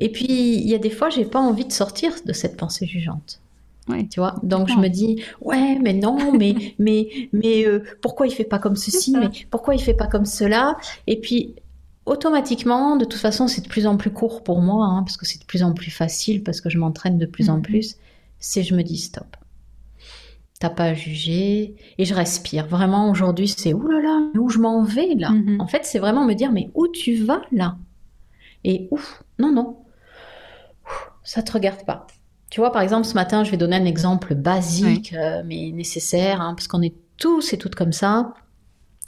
Et 0.00 0.10
puis, 0.10 0.26
il 0.28 0.68
y 0.68 0.74
a 0.74 0.78
des 0.78 0.90
fois, 0.90 1.10
j'ai 1.10 1.24
pas 1.24 1.38
envie 1.40 1.64
de 1.66 1.72
sortir 1.72 2.12
de 2.24 2.32
cette 2.32 2.56
pensée 2.56 2.86
jugeante. 2.86 3.40
Tu 4.08 4.20
vois, 4.20 4.36
donc 4.44 4.68
je 4.68 4.76
me 4.76 4.86
dis 4.88 5.20
ouais, 5.40 5.76
mais 5.82 5.92
non, 5.92 6.32
mais 6.38 6.54
mais 6.78 7.08
mais 7.32 7.66
euh, 7.66 7.82
pourquoi 8.02 8.26
il 8.28 8.32
fait 8.32 8.44
pas 8.44 8.60
comme 8.60 8.76
ceci, 8.76 9.12
mais 9.18 9.28
pourquoi 9.50 9.74
il 9.74 9.80
fait 9.82 9.94
pas 9.94 10.06
comme 10.06 10.26
cela? 10.26 10.76
Et 11.08 11.20
puis 11.20 11.54
automatiquement, 12.06 12.96
de 12.96 13.04
toute 13.04 13.20
façon, 13.20 13.48
c'est 13.48 13.62
de 13.62 13.68
plus 13.68 13.86
en 13.88 13.96
plus 13.96 14.10
court 14.12 14.44
pour 14.44 14.60
moi, 14.60 14.86
hein, 14.86 15.02
parce 15.02 15.16
que 15.16 15.26
c'est 15.26 15.40
de 15.40 15.44
plus 15.44 15.62
en 15.64 15.72
plus 15.72 15.90
facile, 15.90 16.42
parce 16.44 16.60
que 16.60 16.70
je 16.70 16.78
m'entraîne 16.78 17.18
de 17.18 17.26
plus 17.26 17.50
en 17.50 17.56
Mhm. 17.56 17.62
plus. 17.62 17.96
C'est 18.38 18.62
je 18.62 18.74
me 18.76 18.82
dis 18.82 18.96
stop. 18.98 19.36
T'as 20.60 20.70
pas 20.70 20.84
à 20.84 20.94
juger. 20.94 21.74
Et 21.98 22.04
je 22.04 22.14
respire. 22.14 22.66
Vraiment, 22.66 23.10
aujourd'hui, 23.10 23.48
c'est 23.48 23.72
ouh 23.74 23.88
là 23.88 24.00
là, 24.00 24.30
où 24.38 24.48
je 24.50 24.58
m'en 24.58 24.84
vais 24.84 25.14
là? 25.16 25.30
Mhm. 25.30 25.60
En 25.60 25.66
fait, 25.66 25.84
c'est 25.84 25.98
vraiment 25.98 26.24
me 26.24 26.34
dire 26.34 26.52
mais 26.52 26.70
où 26.74 26.86
tu 26.88 27.14
vas 27.16 27.42
là? 27.50 27.76
Et 28.64 28.86
ouf, 28.90 29.22
non, 29.38 29.52
non. 29.52 29.76
Ça 31.22 31.42
te 31.42 31.52
regarde 31.52 31.84
pas. 31.84 32.06
Tu 32.50 32.60
vois, 32.60 32.72
par 32.72 32.82
exemple, 32.82 33.06
ce 33.06 33.14
matin, 33.14 33.44
je 33.44 33.50
vais 33.50 33.56
donner 33.56 33.76
un 33.76 33.84
exemple 33.84 34.34
basique, 34.34 35.12
euh, 35.14 35.42
mais 35.44 35.70
nécessaire, 35.72 36.40
hein, 36.40 36.54
parce 36.54 36.66
qu'on 36.66 36.82
est 36.82 36.94
tous 37.18 37.52
et 37.52 37.58
toutes 37.58 37.74
comme 37.76 37.92
ça. 37.92 38.34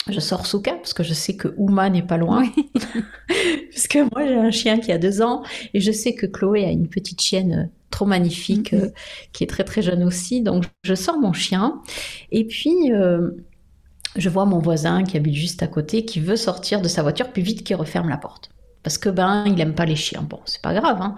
Je 0.08 0.20
sors 0.20 0.46
Souka 0.46 0.74
parce 0.74 0.94
que 0.94 1.02
je 1.04 1.14
sais 1.14 1.36
que 1.36 1.54
Ouma 1.58 1.90
n'est 1.90 2.02
pas 2.02 2.16
loin. 2.18 2.42
Oui. 2.56 2.70
Parce 3.72 3.86
que 3.88 4.00
moi, 4.12 4.26
j'ai 4.26 4.36
un 4.36 4.50
chien 4.50 4.78
qui 4.78 4.92
a 4.92 4.98
deux 4.98 5.22
ans 5.22 5.42
et 5.74 5.80
je 5.80 5.92
sais 5.92 6.14
que 6.14 6.26
Chloé 6.26 6.64
a 6.64 6.70
une 6.70 6.88
petite 6.88 7.20
chienne 7.22 7.52
euh, 7.54 7.66
trop 7.90 8.06
magnifique 8.06 8.72
Mhm. 8.72 8.80
euh, 8.82 8.90
qui 9.32 9.44
est 9.44 9.46
très 9.46 9.64
très 9.64 9.82
jeune 9.82 10.02
aussi. 10.04 10.42
Donc, 10.42 10.64
je 10.84 10.94
sors 10.94 11.18
mon 11.18 11.32
chien 11.32 11.80
et 12.32 12.44
puis 12.46 12.92
euh, 12.92 13.30
je 14.16 14.28
vois 14.28 14.44
mon 14.44 14.58
voisin 14.58 15.04
qui 15.04 15.16
habite 15.16 15.34
juste 15.34 15.62
à 15.62 15.66
côté 15.68 16.04
qui 16.04 16.20
veut 16.20 16.36
sortir 16.36 16.82
de 16.82 16.88
sa 16.88 17.02
voiture 17.02 17.32
plus 17.32 17.42
vite 17.42 17.64
qu'il 17.64 17.76
referme 17.76 18.08
la 18.08 18.18
porte. 18.18 18.50
Parce 18.82 18.98
que 18.98 19.08
ben, 19.08 19.44
il 19.46 19.60
aime 19.60 19.74
pas 19.74 19.86
les 19.86 19.96
chiens. 19.96 20.22
Bon, 20.22 20.40
c'est 20.44 20.62
pas 20.62 20.74
grave. 20.74 21.00
Hein. 21.00 21.16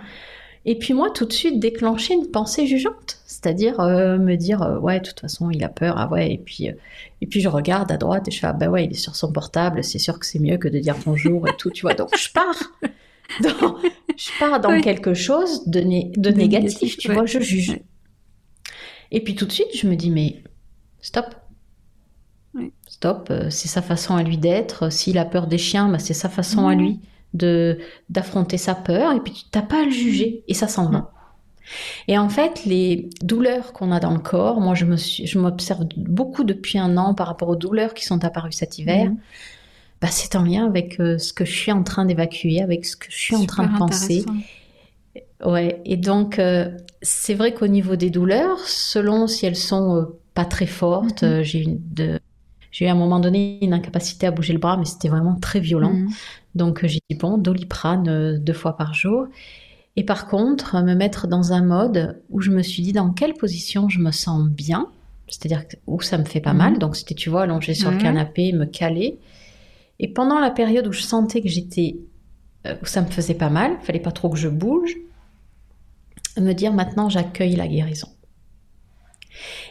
Et 0.66 0.79
puis 0.79 0.94
moi, 0.94 1.11
tout 1.11 1.27
de 1.27 1.33
suite, 1.33 1.61
déclencher 1.61 2.14
une 2.14 2.31
pensée 2.31 2.66
jugeante. 2.66 3.18
C'est-à-dire 3.27 3.81
euh, 3.81 4.16
me 4.18 4.37
dire, 4.37 4.62
euh, 4.62 4.79
ouais, 4.79 5.00
de 5.00 5.07
toute 5.09 5.20
façon, 5.20 5.50
il 5.50 5.62
a 5.62 5.68
peur. 5.68 5.96
Ah 5.98 6.09
ouais, 6.11 6.33
et 6.33 6.38
puis, 6.38 6.70
euh, 6.70 6.72
et 7.20 7.27
puis 7.27 7.40
je 7.42 7.48
regarde 7.48 7.92
à 7.92 7.98
droite 7.98 8.29
et 8.29 8.31
je 8.31 8.38
fais, 8.40 8.46
ah 8.46 8.53
bah 8.55 8.68
ouais, 8.68 8.85
il 8.87 8.90
est 8.92 8.94
sur 8.94 9.14
son 9.16 9.31
portable. 9.31 9.85
C'est 9.85 9.98
sûr 9.98 10.18
que 10.18 10.24
c'est 10.24 10.38
mieux 10.38 10.57
que 10.57 10.68
de 10.68 10.79
dire 10.79 10.96
bonjour 11.05 11.46
et 11.48 11.57
tout, 11.59 11.70
tu 11.70 11.83
vois. 11.83 11.94
Donc 11.94 12.16
je 12.16 12.31
pars. 12.33 12.62
Dans, 13.42 13.77
je 14.16 14.38
pars 14.38 14.61
dans 14.61 14.68
Oui. 14.70 14.81
quelque 14.83 15.14
chose 15.14 15.66
de, 15.66 15.81
né- 15.81 16.12
de 16.16 16.31
De 16.31 16.37
négatif, 16.37 16.74
négatif, 16.74 16.96
tu 16.98 17.09
ouais. 17.09 17.14
vois, 17.14 17.27
je 17.27 17.40
juge. 17.40 17.70
Ouais. 17.70 17.83
Et 19.11 19.24
puis 19.24 19.35
tout 19.35 19.46
de 19.46 19.50
suite, 19.53 19.74
je 19.74 19.87
me 19.88 19.96
dis, 19.96 20.11
mais 20.11 20.42
stop. 21.00 21.35
Oui. 22.55 22.72
Stop, 22.87 23.33
c'est 23.50 23.66
sa 23.68 23.83
façon 23.83 24.14
à 24.14 24.22
lui 24.22 24.37
d'être. 24.38 24.90
S'il 24.92 25.18
a 25.18 25.24
peur 25.24 25.46
des 25.46 25.59
chiens, 25.59 25.88
bah, 25.88 25.98
c'est 25.98 26.14
sa 26.14 26.29
façon 26.29 26.68
à 26.68 26.74
lui 26.74 27.00
de 27.35 27.79
d'affronter 28.09 28.57
sa 28.57 28.75
peur. 28.75 29.12
Et 29.12 29.20
puis 29.20 29.47
tu 29.51 29.59
n'as 29.59 29.64
pas 29.64 29.83
à 29.83 29.85
le 29.85 29.90
juger. 29.90 30.42
Et 30.49 30.55
ça 30.55 30.68
s'en 30.68 30.90
va. 30.90 31.11
Et 32.09 32.18
en 32.18 32.29
fait, 32.29 32.64
les 32.66 33.09
douleurs 33.23 33.73
qu'on 33.73 33.90
a 33.90 34.01
dans 34.01 34.12
le 34.12 34.18
corps, 34.18 34.61
moi 34.61 34.75
je 34.75 34.85
me 34.85 34.97
suis, 34.97 35.27
je 35.27 35.38
m'observe 35.38 35.85
beaucoup 35.97 36.44
depuis 36.44 36.79
un 36.79 36.97
an 36.97 37.14
par 37.14 37.27
rapport 37.27 37.49
aux 37.49 37.57
douleurs 37.57 37.94
qui 37.94 38.05
sont 38.05 38.25
apparues 38.25 38.53
cet 38.53 38.79
hiver. 38.79 39.11
Mhm. 39.11 39.18
Bah, 40.01 40.09
c'est 40.11 40.37
en 40.37 40.42
lien 40.42 40.66
avec 40.66 41.01
euh, 41.01 41.18
ce 41.18 41.33
que 41.33 41.44
je 41.44 41.53
suis 41.53 41.73
en 41.73 41.83
train 41.83 42.05
d'évacuer, 42.05 42.61
avec 42.61 42.85
ce 42.85 42.97
que 42.97 43.07
je 43.09 43.16
suis 43.16 43.37
en 43.37 43.47
train 43.47 43.66
de 43.66 43.79
penser. 43.79 44.25
Ouais, 45.44 45.81
et 45.85 45.97
donc 45.97 46.38
euh, 46.38 46.70
c'est 47.03 47.35
vrai 47.35 47.53
qu'au 47.53 47.66
niveau 47.66 47.97
des 47.97 48.11
douleurs, 48.11 48.59
selon 48.61 49.27
si 49.27 49.47
elles 49.47 49.57
sont 49.57 49.97
euh, 49.97 50.18
pas 50.33 50.44
très 50.44 50.66
fortes, 50.66 51.23
euh, 51.23 51.42
j'ai 51.42 51.62
eu 51.62 51.66
de 51.79 52.18
j'ai 52.74 52.87
eu 52.87 52.88
à 52.88 52.92
un 52.92 52.96
moment 52.96 53.20
donné 53.20 53.58
une 53.62 53.72
incapacité 53.72 54.26
à 54.26 54.32
bouger 54.32 54.52
le 54.52 54.58
bras, 54.58 54.76
mais 54.76 54.84
c'était 54.84 55.08
vraiment 55.08 55.37
très 55.37 55.60
violent. 55.60 55.92
Mhm. 55.92 56.08
Donc 56.56 56.82
euh, 56.82 56.88
j'ai 56.88 56.98
dit 57.08 57.16
bon, 57.16 57.38
doliprane 57.38 58.08
euh, 58.08 58.37
deux 58.38 58.52
fois 58.52 58.76
par 58.76 58.94
jour. 58.94 59.26
Et 59.96 60.04
par 60.04 60.26
contre, 60.26 60.76
euh, 60.76 60.82
me 60.82 60.94
mettre 60.94 61.28
dans 61.28 61.52
un 61.52 61.62
mode 61.62 62.20
où 62.30 62.40
je 62.40 62.50
me 62.50 62.62
suis 62.62 62.82
dit 62.82 62.92
dans 62.92 63.10
quelle 63.12 63.34
position 63.34 63.88
je 63.88 64.00
me 64.00 64.10
sens 64.10 64.48
bien, 64.48 64.88
c'est-à-dire 65.28 65.62
où 65.87 66.00
ça 66.02 66.18
me 66.18 66.24
fait 66.24 66.40
pas 66.40 66.52
Mhm. 66.52 66.58
mal. 66.58 66.78
Donc 66.80 66.96
c'était, 66.96 67.14
tu 67.14 67.30
vois, 67.30 67.42
allongé 67.44 67.74
sur 67.74 67.92
le 67.92 67.98
canapé, 67.98 68.52
me 68.52 68.66
caler. 68.66 69.18
Et 70.00 70.08
pendant 70.08 70.40
la 70.40 70.50
période 70.50 70.87
où 70.88 70.92
je 70.92 71.02
sentais 71.02 71.42
que 71.42 71.48
j'étais, 71.48 71.96
où 72.82 72.87
ça 72.87 73.02
me 73.02 73.06
faisait 73.08 73.34
pas 73.34 73.50
mal, 73.50 73.76
fallait 73.82 74.00
pas 74.00 74.12
trop 74.12 74.30
que 74.30 74.38
je 74.38 74.48
bouge, 74.48 74.96
me 76.38 76.52
dire 76.52 76.72
maintenant 76.72 77.08
j'accueille 77.08 77.56
la 77.56 77.68
guérison. 77.68 78.08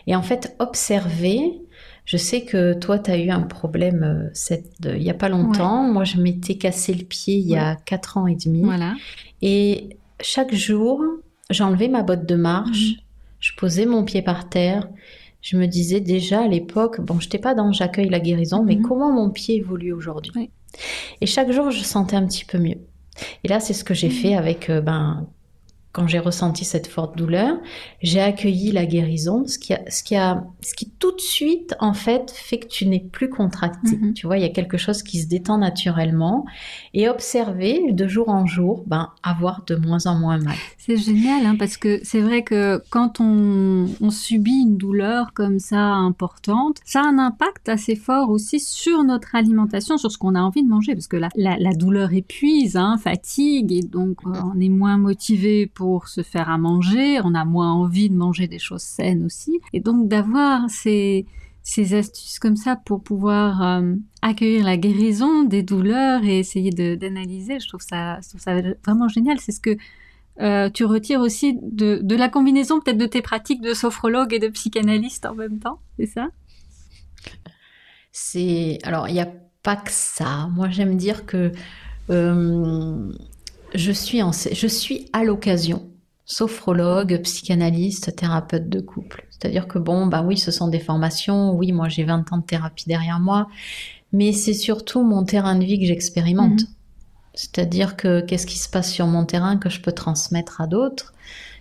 Et 0.08 0.16
en 0.16 0.22
fait, 0.22 0.56
observer, 0.60 1.62
je 2.06 2.18
sais 2.18 2.44
que 2.44 2.74
toi, 2.74 3.00
tu 3.00 3.12
as 3.12 3.18
eu 3.18 3.30
un 3.30 3.42
problème 3.42 4.04
euh, 4.04 4.30
cette, 4.34 4.74
il 4.86 5.02
y 5.04 5.10
a 5.10 5.14
pas 5.14 5.30
longtemps. 5.30 5.84
Moi, 5.84 6.04
je 6.04 6.18
m'étais 6.18 6.56
cassé 6.56 6.94
le 6.94 7.06
pied 7.06 7.36
il 7.36 7.48
y 7.48 7.56
a 7.56 7.76
4 7.76 8.18
ans 8.18 8.28
et 8.28 8.36
demi. 8.36 8.62
Voilà. 8.64 8.94
Et 9.42 9.90
chaque 10.22 10.54
jour, 10.54 11.02
j'enlevais 11.50 11.88
ma 11.88 12.04
botte 12.04 12.26
de 12.26 12.36
marche, 12.36 12.92
Mhm. 12.92 12.98
je 13.40 13.52
posais 13.58 13.86
mon 13.86 14.04
pied 14.04 14.22
par 14.22 14.50
terre. 14.50 14.90
Je 15.42 15.58
me 15.58 15.66
disais 15.66 16.00
déjà 16.00 16.42
à 16.44 16.48
l'époque, 16.48 17.02
bon, 17.02 17.20
je 17.20 17.26
n'étais 17.26 17.38
pas 17.40 17.54
dans 17.54 17.72
j'accueille 17.74 18.10
la 18.10 18.20
guérison, 18.22 18.64
mais 18.64 18.76
Mhm. 18.76 18.82
comment 18.84 19.12
mon 19.12 19.30
pied 19.30 19.56
évolue 19.58 19.92
aujourd'hui 19.94 20.32
Oui. 20.36 20.50
Et 21.22 21.26
chaque 21.26 21.52
jour, 21.52 21.70
je 21.72 21.84
sentais 21.84 22.16
un 22.16 22.26
petit 22.26 22.46
peu 22.46 22.58
mieux. 22.58 22.78
Et 23.44 23.48
là, 23.48 23.60
c'est 23.60 23.74
ce 23.74 23.84
que 23.84 23.94
j'ai 23.94 24.08
Mhm. 24.08 24.14
fait 24.14 24.36
avec, 24.36 24.70
euh, 24.70 24.82
ben, 24.82 25.28
quand 25.94 26.08
j'ai 26.08 26.18
ressenti 26.18 26.66
cette 26.66 26.88
forte 26.88 27.16
douleur, 27.16 27.56
j'ai 28.02 28.20
accueilli 28.20 28.72
la 28.72 28.88
guérison, 28.88 29.46
ce 29.46 29.60
qui, 29.60 29.76
a, 29.76 29.82
ce, 29.90 30.02
qui 30.02 30.16
a, 30.16 30.44
ce 30.62 30.74
qui 30.74 30.90
tout 30.90 31.12
de 31.12 31.22
suite, 31.22 31.76
en 31.80 31.94
fait, 31.94 32.32
fait 32.32 32.58
que 32.58 32.68
tu 32.68 32.88
n'es 32.88 33.00
plus 33.00 33.30
contracté. 33.30 33.96
Mhm. 33.98 34.14
Tu 34.16 34.26
vois, 34.26 34.40
il 34.40 34.42
y 34.42 34.46
a 34.46 34.50
quelque 34.50 34.78
chose 34.78 35.04
qui 35.04 35.22
se 35.22 35.28
détend 35.28 35.60
naturellement. 35.60 36.46
Et 36.96 37.08
observer 37.08 37.92
de 37.92 38.08
jour 38.08 38.30
en 38.30 38.48
jour, 38.48 38.84
ben, 38.88 39.10
avoir 39.22 39.64
de 39.68 39.76
moins 39.76 40.08
en 40.08 40.16
moins 40.18 40.40
mal. 40.40 40.56
C'est 40.80 40.98
génial, 40.98 41.46
hein, 41.46 41.56
parce 41.60 41.78
que 41.78 42.00
c'est 42.04 42.22
vrai 42.22 42.42
que 42.42 42.82
quand 42.90 43.20
on, 43.20 43.86
on 44.02 44.10
subit 44.10 44.64
une 44.64 44.78
douleur 44.78 45.32
comme 45.34 45.60
ça 45.60 45.80
importante, 45.80 46.78
ça 46.86 47.02
a 47.02 47.06
un 47.06 47.20
impact 47.20 47.70
assez 47.70 47.96
fort 47.96 48.32
aussi 48.32 48.60
sur 48.60 49.04
notre 49.04 49.36
alimentation, 49.36 50.00
sur 50.00 50.12
ce 50.12 50.18
qu'on 50.18 50.34
a 50.34 50.42
envie 50.42 50.64
de 50.64 50.70
manger, 50.70 50.96
parce 50.96 51.08
que 51.08 51.18
la, 51.18 51.30
la, 51.36 51.56
la 51.60 51.74
douleur 51.74 52.14
épuise, 52.14 52.78
hein, 52.78 52.98
fatigue, 52.98 53.72
et 53.72 53.84
donc 53.84 54.18
euh, 54.26 54.32
on 54.56 54.60
est 54.60 54.70
moins 54.70 54.98
motivé 54.98 55.68
pour 55.68 55.83
se 56.04 56.24
faire 56.24 56.50
à 56.50 56.58
manger, 56.58 57.20
on 57.24 57.34
a 57.34 57.46
moins 57.46 57.72
envie 57.72 58.10
de 58.10 58.16
manger 58.16 58.48
des 58.48 58.60
choses 58.60 58.82
saines 58.82 59.24
aussi, 59.26 59.60
et 59.74 59.80
donc 59.80 60.08
d'avoir 60.08 60.70
ces 60.70 61.26
ces 61.66 61.94
astuces 61.94 62.40
comme 62.40 62.58
ça 62.58 62.76
pour 62.76 63.02
pouvoir 63.02 63.62
euh, 63.62 63.96
accueillir 64.22 64.66
la 64.66 64.76
guérison 64.76 65.44
des 65.46 65.64
douleurs 65.64 66.22
et 66.26 66.40
essayer 66.40 66.72
d'analyser, 66.72 67.60
je 67.60 67.64
je 67.64 67.68
trouve 67.70 67.82
ça 67.82 68.20
vraiment 68.86 69.08
génial. 69.08 69.40
C'est 69.40 69.54
ce 69.54 69.62
que 69.62 69.78
euh, 70.42 70.70
tu 70.70 70.84
retires 70.84 71.22
aussi 71.22 71.58
de, 71.62 72.00
de 72.04 72.16
la 72.16 72.28
combinaison 72.28 72.82
peut-être 72.82 72.98
de 72.98 73.06
tes 73.06 73.22
pratiques 73.22 73.62
de 73.62 73.74
sophrologue 73.74 74.34
et 74.34 74.40
de 74.40 74.50
psychanalyste 74.50 75.26
en 75.26 75.36
même 75.36 75.60
temps, 75.60 75.80
c'est 75.98 76.08
ça? 76.08 76.28
C'est 78.12 78.80
alors 78.84 79.08
il 79.08 79.14
n'y 79.14 79.22
a 79.22 79.32
pas 79.64 79.78
que 79.78 79.92
ça. 79.92 80.50
Moi 80.56 80.70
j'aime 80.70 80.98
dire 80.98 81.26
que 81.26 81.52
euh, 82.10 83.12
je 83.74 83.92
suis 83.92 84.22
en, 84.22 84.32
je 84.32 84.68
suis 84.68 85.10
à 85.14 85.24
l'occasion 85.24 85.90
sophrologue, 86.26 87.20
psychanalyste, 87.24 88.16
thérapeute 88.16 88.70
de 88.70 88.80
couple. 88.80 89.28
C'est-à-dire 89.30 89.68
que 89.68 89.78
bon 89.78 90.08
bah 90.08 90.24
oui 90.24 90.38
ce 90.38 90.52
sont 90.52 90.68
des 90.68 90.80
formations. 90.80 91.54
Oui 91.54 91.72
moi 91.72 91.90
j'ai 91.90 92.04
20 92.04 92.32
ans 92.32 92.38
de 92.38 92.44
thérapie 92.44 92.86
derrière 92.88 93.20
moi, 93.20 93.48
mais 94.12 94.32
c'est 94.32 94.54
surtout 94.54 95.04
mon 95.04 95.26
terrain 95.26 95.56
de 95.56 95.66
vie 95.66 95.80
que 95.80 95.86
j'expérimente. 95.86 96.62
Mhm. 96.62 96.68
C'est-à-dire 97.34 97.98
que 97.98 98.22
qu'est-ce 98.22 98.46
qui 98.46 98.60
se 98.60 98.70
passe 98.70 98.92
sur 98.92 99.08
mon 99.08 99.26
terrain 99.26 99.58
que 99.58 99.70
je 99.70 99.82
peux 99.82 99.92
transmettre 99.92 100.62
à 100.62 100.68
d'autres? 100.68 101.14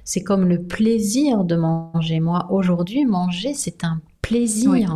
C'est 0.04 0.22
comme 0.22 0.46
le 0.46 0.62
plaisir 0.62 1.44
de 1.44 1.56
manger. 1.56 2.20
Moi, 2.20 2.46
aujourd'hui, 2.50 3.06
manger, 3.06 3.54
c'est 3.54 3.84
un 3.84 4.00
plaisir. 4.22 4.70
Oui. 4.70 4.86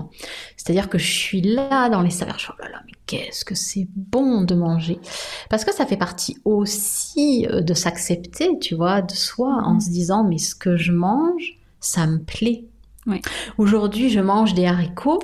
C'est-à-dire 0.56 0.88
que 0.88 0.98
je 0.98 1.10
suis 1.12 1.40
là 1.42 1.88
dans 1.90 2.02
les 2.02 2.10
saveurs. 2.10 2.38
Je 2.38 2.44
suis, 2.44 2.52
oh 2.58 2.62
là 2.62 2.70
là, 2.70 2.82
mais 2.86 2.92
qu'est-ce 3.06 3.44
que 3.44 3.54
c'est 3.54 3.86
bon 3.94 4.42
de 4.42 4.54
manger 4.54 4.98
Parce 5.50 5.64
que 5.64 5.74
ça 5.74 5.86
fait 5.86 5.96
partie 5.96 6.38
aussi 6.44 7.46
euh, 7.50 7.60
de 7.60 7.74
s'accepter, 7.74 8.58
tu 8.60 8.74
vois, 8.74 9.02
de 9.02 9.12
soi, 9.12 9.60
en 9.64 9.74
Mhm. 9.74 9.80
se 9.80 9.90
disant, 9.90 10.24
mais 10.24 10.38
ce 10.38 10.54
que 10.54 10.76
je 10.76 10.92
mange, 10.92 11.58
ça 11.80 12.06
me 12.06 12.18
plaît. 12.18 12.64
Oui. 13.06 13.20
Aujourd'hui, 13.56 14.10
je 14.10 14.18
mange 14.18 14.54
des 14.54 14.66
haricots, 14.66 15.22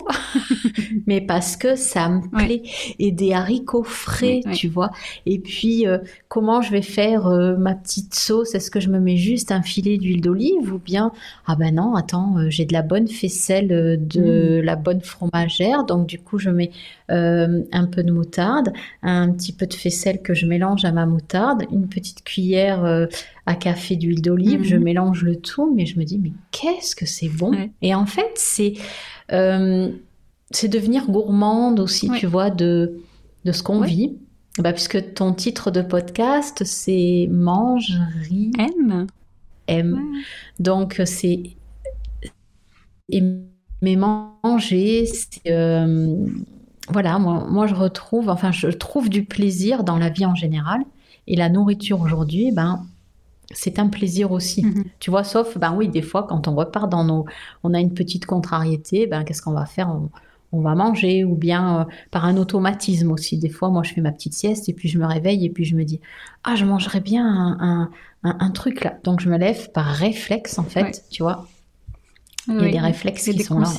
mais 1.07 1.21
parce 1.21 1.57
que 1.57 1.75
ça 1.75 2.09
me 2.09 2.21
Oui. 2.33 2.45
plaît. 2.47 2.63
Et 3.01 3.11
des 3.11 3.33
haricots 3.33 3.83
frais, 3.83 4.41
Oui, 4.47 4.53
tu 4.53 4.69
vois. 4.69 4.91
Et 5.27 5.39
puis, 5.41 5.87
euh, 5.89 5.99
comment 6.29 6.63
je 6.63 6.71
vais 6.71 6.83
faire 6.83 7.27
euh, 7.27 7.57
ma 7.57 7.75
petite 7.75 8.15
sauce? 8.15 8.55
Est-ce 8.55 8.71
que 8.71 8.79
je 8.79 8.89
me 8.89 9.01
mets 9.01 9.17
juste 9.17 9.51
un 9.51 9.63
filet 9.63 9.99
d'huile 9.99 10.21
d'olive 10.21 10.73
ou 10.73 10.79
bien, 10.79 11.11
ah 11.47 11.57
ben 11.57 11.75
non, 11.75 11.95
attends, 11.97 12.39
euh, 12.39 12.51
j'ai 12.51 12.65
de 12.67 12.73
la 12.73 12.83
bonne 12.83 13.09
faisselle 13.09 13.99
de 14.07 14.61
la 14.63 14.77
bonne 14.77 15.01
fromagère, 15.01 15.85
donc 15.85 16.07
du 16.07 16.19
coup, 16.21 16.39
je 16.39 16.51
mets 16.51 16.71
euh, 17.13 17.63
un 17.73 17.87
peu 17.87 18.03
de 18.03 18.11
moutarde, 18.13 18.73
un 19.03 19.31
petit 19.33 19.53
peu 19.53 19.67
de 19.67 19.75
faisselle 19.75 20.23
que 20.23 20.35
je 20.35 20.47
mélange 20.47 20.85
à 20.85 20.93
ma 20.93 21.07
moutarde, 21.07 21.65
une 21.71 21.89
petite 21.89 22.25
cuillère 22.25 22.85
euh, 22.85 23.07
à 23.47 23.55
café 23.55 23.97
d'huile 23.97 24.23
d'olive, 24.23 24.61
Mhm. 24.61 24.65
je 24.65 24.77
mélange 24.77 25.23
le 25.23 25.37
tout, 25.37 25.73
mais 25.75 25.85
je 25.87 25.99
me 25.99 26.05
dis, 26.05 26.19
mais 26.19 26.33
qu'est-ce 26.53 26.97
que 26.97 27.07
c'est 27.07 27.29
bon 27.29 27.51
Ouais. 27.51 27.71
Et 27.83 27.95
en 27.95 28.07
fait, 28.07 28.31
c'est 28.37 28.75
euh, 29.33 29.91
c'est 30.51 30.69
devenir 30.69 31.07
gourmande 31.11 31.81
aussi, 31.81 32.11
Ouais. 32.11 32.19
tu 32.19 32.27
vois, 32.27 32.51
de, 32.51 33.01
de 33.45 33.53
ce 33.53 33.63
qu'on 33.63 33.81
Ouais. 33.81 33.87
vit. 33.89 34.17
Bah, 34.59 34.73
puisque 34.75 35.15
ton 35.15 35.33
titre 35.33 35.71
de 35.71 35.81
podcast, 35.81 36.63
c'est 36.65 37.27
Mange, 37.31 37.99
ris, 38.29 38.53
M 38.59 39.07
aime. 39.67 39.95
Ouais. 39.95 40.21
Donc, 40.61 41.01
c'est 41.07 41.43
aimer 43.11 43.97
manger, 43.97 45.07
c'est 45.07 45.51
voilà, 46.89 47.19
moi, 47.19 47.47
moi, 47.49 47.67
je 47.67 47.75
retrouve, 47.75 48.29
enfin, 48.29 48.51
je 48.51 48.69
trouve 48.69 49.09
du 49.09 49.25
plaisir 49.25 49.85
dans 49.85 49.99
la 49.99 50.09
vie 50.09 50.27
en 50.27 50.35
général. 50.35 50.83
Et 51.27 51.37
la 51.37 51.49
nourriture 51.49 52.01
aujourd'hui, 52.01 52.51
ben, 52.51 52.85
c'est 53.53 53.79
un 53.79 53.89
plaisir 53.89 54.33
aussi. 54.33 54.65
Mhm. 54.65 54.85
Tu 54.99 55.11
vois, 55.11 55.25
sauf, 55.25 55.57
ben 55.59 55.75
oui, 55.75 55.89
des 55.89 56.03
fois, 56.03 56.25
quand 56.25 56.49
on 56.49 56.55
repart 56.55 56.91
dans 56.91 57.05
nos. 57.05 57.27
On 57.63 57.75
a 57.75 57.81
une 57.81 57.95
petite 57.95 58.27
contrariété, 58.27 59.07
ben, 59.07 59.25
qu'est-ce 59.25 59.43
qu'on 59.43 59.53
va 59.53 59.67
faire? 59.67 59.89
On, 60.55 60.61
va 60.61 60.75
manger, 60.75 61.25
ou 61.25 61.35
bien 61.35 61.81
euh, 61.81 61.85
par 62.11 62.27
un 62.27 62.37
automatisme 62.37 63.11
aussi. 63.11 63.39
Des 63.39 63.49
fois, 63.49 63.71
moi, 63.71 63.83
je 63.85 63.95
fais 63.95 64.03
ma 64.03 64.13
petite 64.13 64.35
sieste, 64.35 64.69
et 64.69 64.75
puis 64.75 64.87
je 64.89 64.99
me 64.99 65.07
réveille, 65.07 65.47
et 65.47 65.51
puis 65.51 65.65
je 65.65 65.75
me 65.75 65.85
dis 65.85 65.99
Ah, 66.45 66.57
je 66.57 66.67
mangerais 66.67 67.01
bien 67.01 67.27
un, 67.27 67.91
un, 68.23 68.51
truc 68.51 68.85
là. 68.85 68.99
Donc, 69.03 69.21
je 69.21 69.31
me 69.31 69.39
lève 69.39 69.71
par 69.73 69.87
réflexe, 69.87 70.59
en 70.59 70.65
fait, 70.65 71.05
tu 71.11 71.23
vois. 71.23 71.47
Il 72.49 72.57
y 72.57 72.59
a 72.59 72.71
des 72.71 72.81
réflexes 72.81 73.31
qui 73.31 73.43
sont 73.43 73.61
là. 73.61 73.69
En 73.69 73.73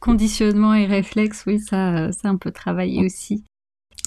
Conditionnement 0.00 0.74
et 0.74 0.86
réflexes, 0.86 1.44
oui, 1.46 1.60
ça, 1.60 2.10
ça 2.12 2.28
un 2.28 2.36
peu 2.36 2.50
travaillé 2.50 3.04
aussi. 3.04 3.44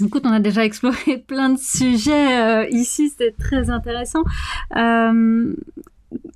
Écoute, 0.02 0.24
on 0.26 0.32
a 0.32 0.40
déjà 0.40 0.66
exploré 0.66 1.18
plein 1.28 1.50
de 1.50 1.60
sujets 1.60 2.42
euh, 2.42 2.68
ici, 2.70 3.12
c'est 3.16 3.38
très 3.38 3.70
intéressant. 3.70 4.24
Euh, 4.76 5.54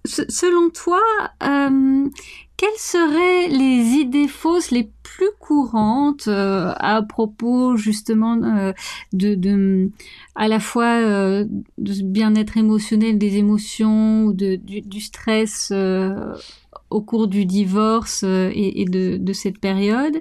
selon 0.05 0.69
toi, 0.69 1.01
euh, 1.43 2.07
quelles 2.55 2.69
seraient 2.77 3.47
les 3.49 3.99
idées 3.99 4.27
fausses 4.27 4.71
les 4.71 4.91
plus 5.03 5.29
courantes 5.39 6.27
euh, 6.27 6.71
à 6.77 7.01
propos 7.01 7.77
justement 7.77 8.35
de, 8.37 9.35
de, 9.35 9.91
à 10.35 10.47
la 10.47 10.59
fois 10.59 10.99
de 11.01 12.03
bien-être 12.03 12.57
émotionnel 12.57 13.17
des 13.17 13.37
émotions 13.37 14.25
ou 14.25 14.33
de, 14.33 14.55
du 14.55 15.01
stress 15.01 15.71
au 16.89 17.01
cours 17.01 17.27
du 17.27 17.45
divorce 17.45 18.23
euh, 18.23 18.51
et, 18.53 18.85
de, 18.85 19.33
cette 19.33 19.59
période. 19.59 20.17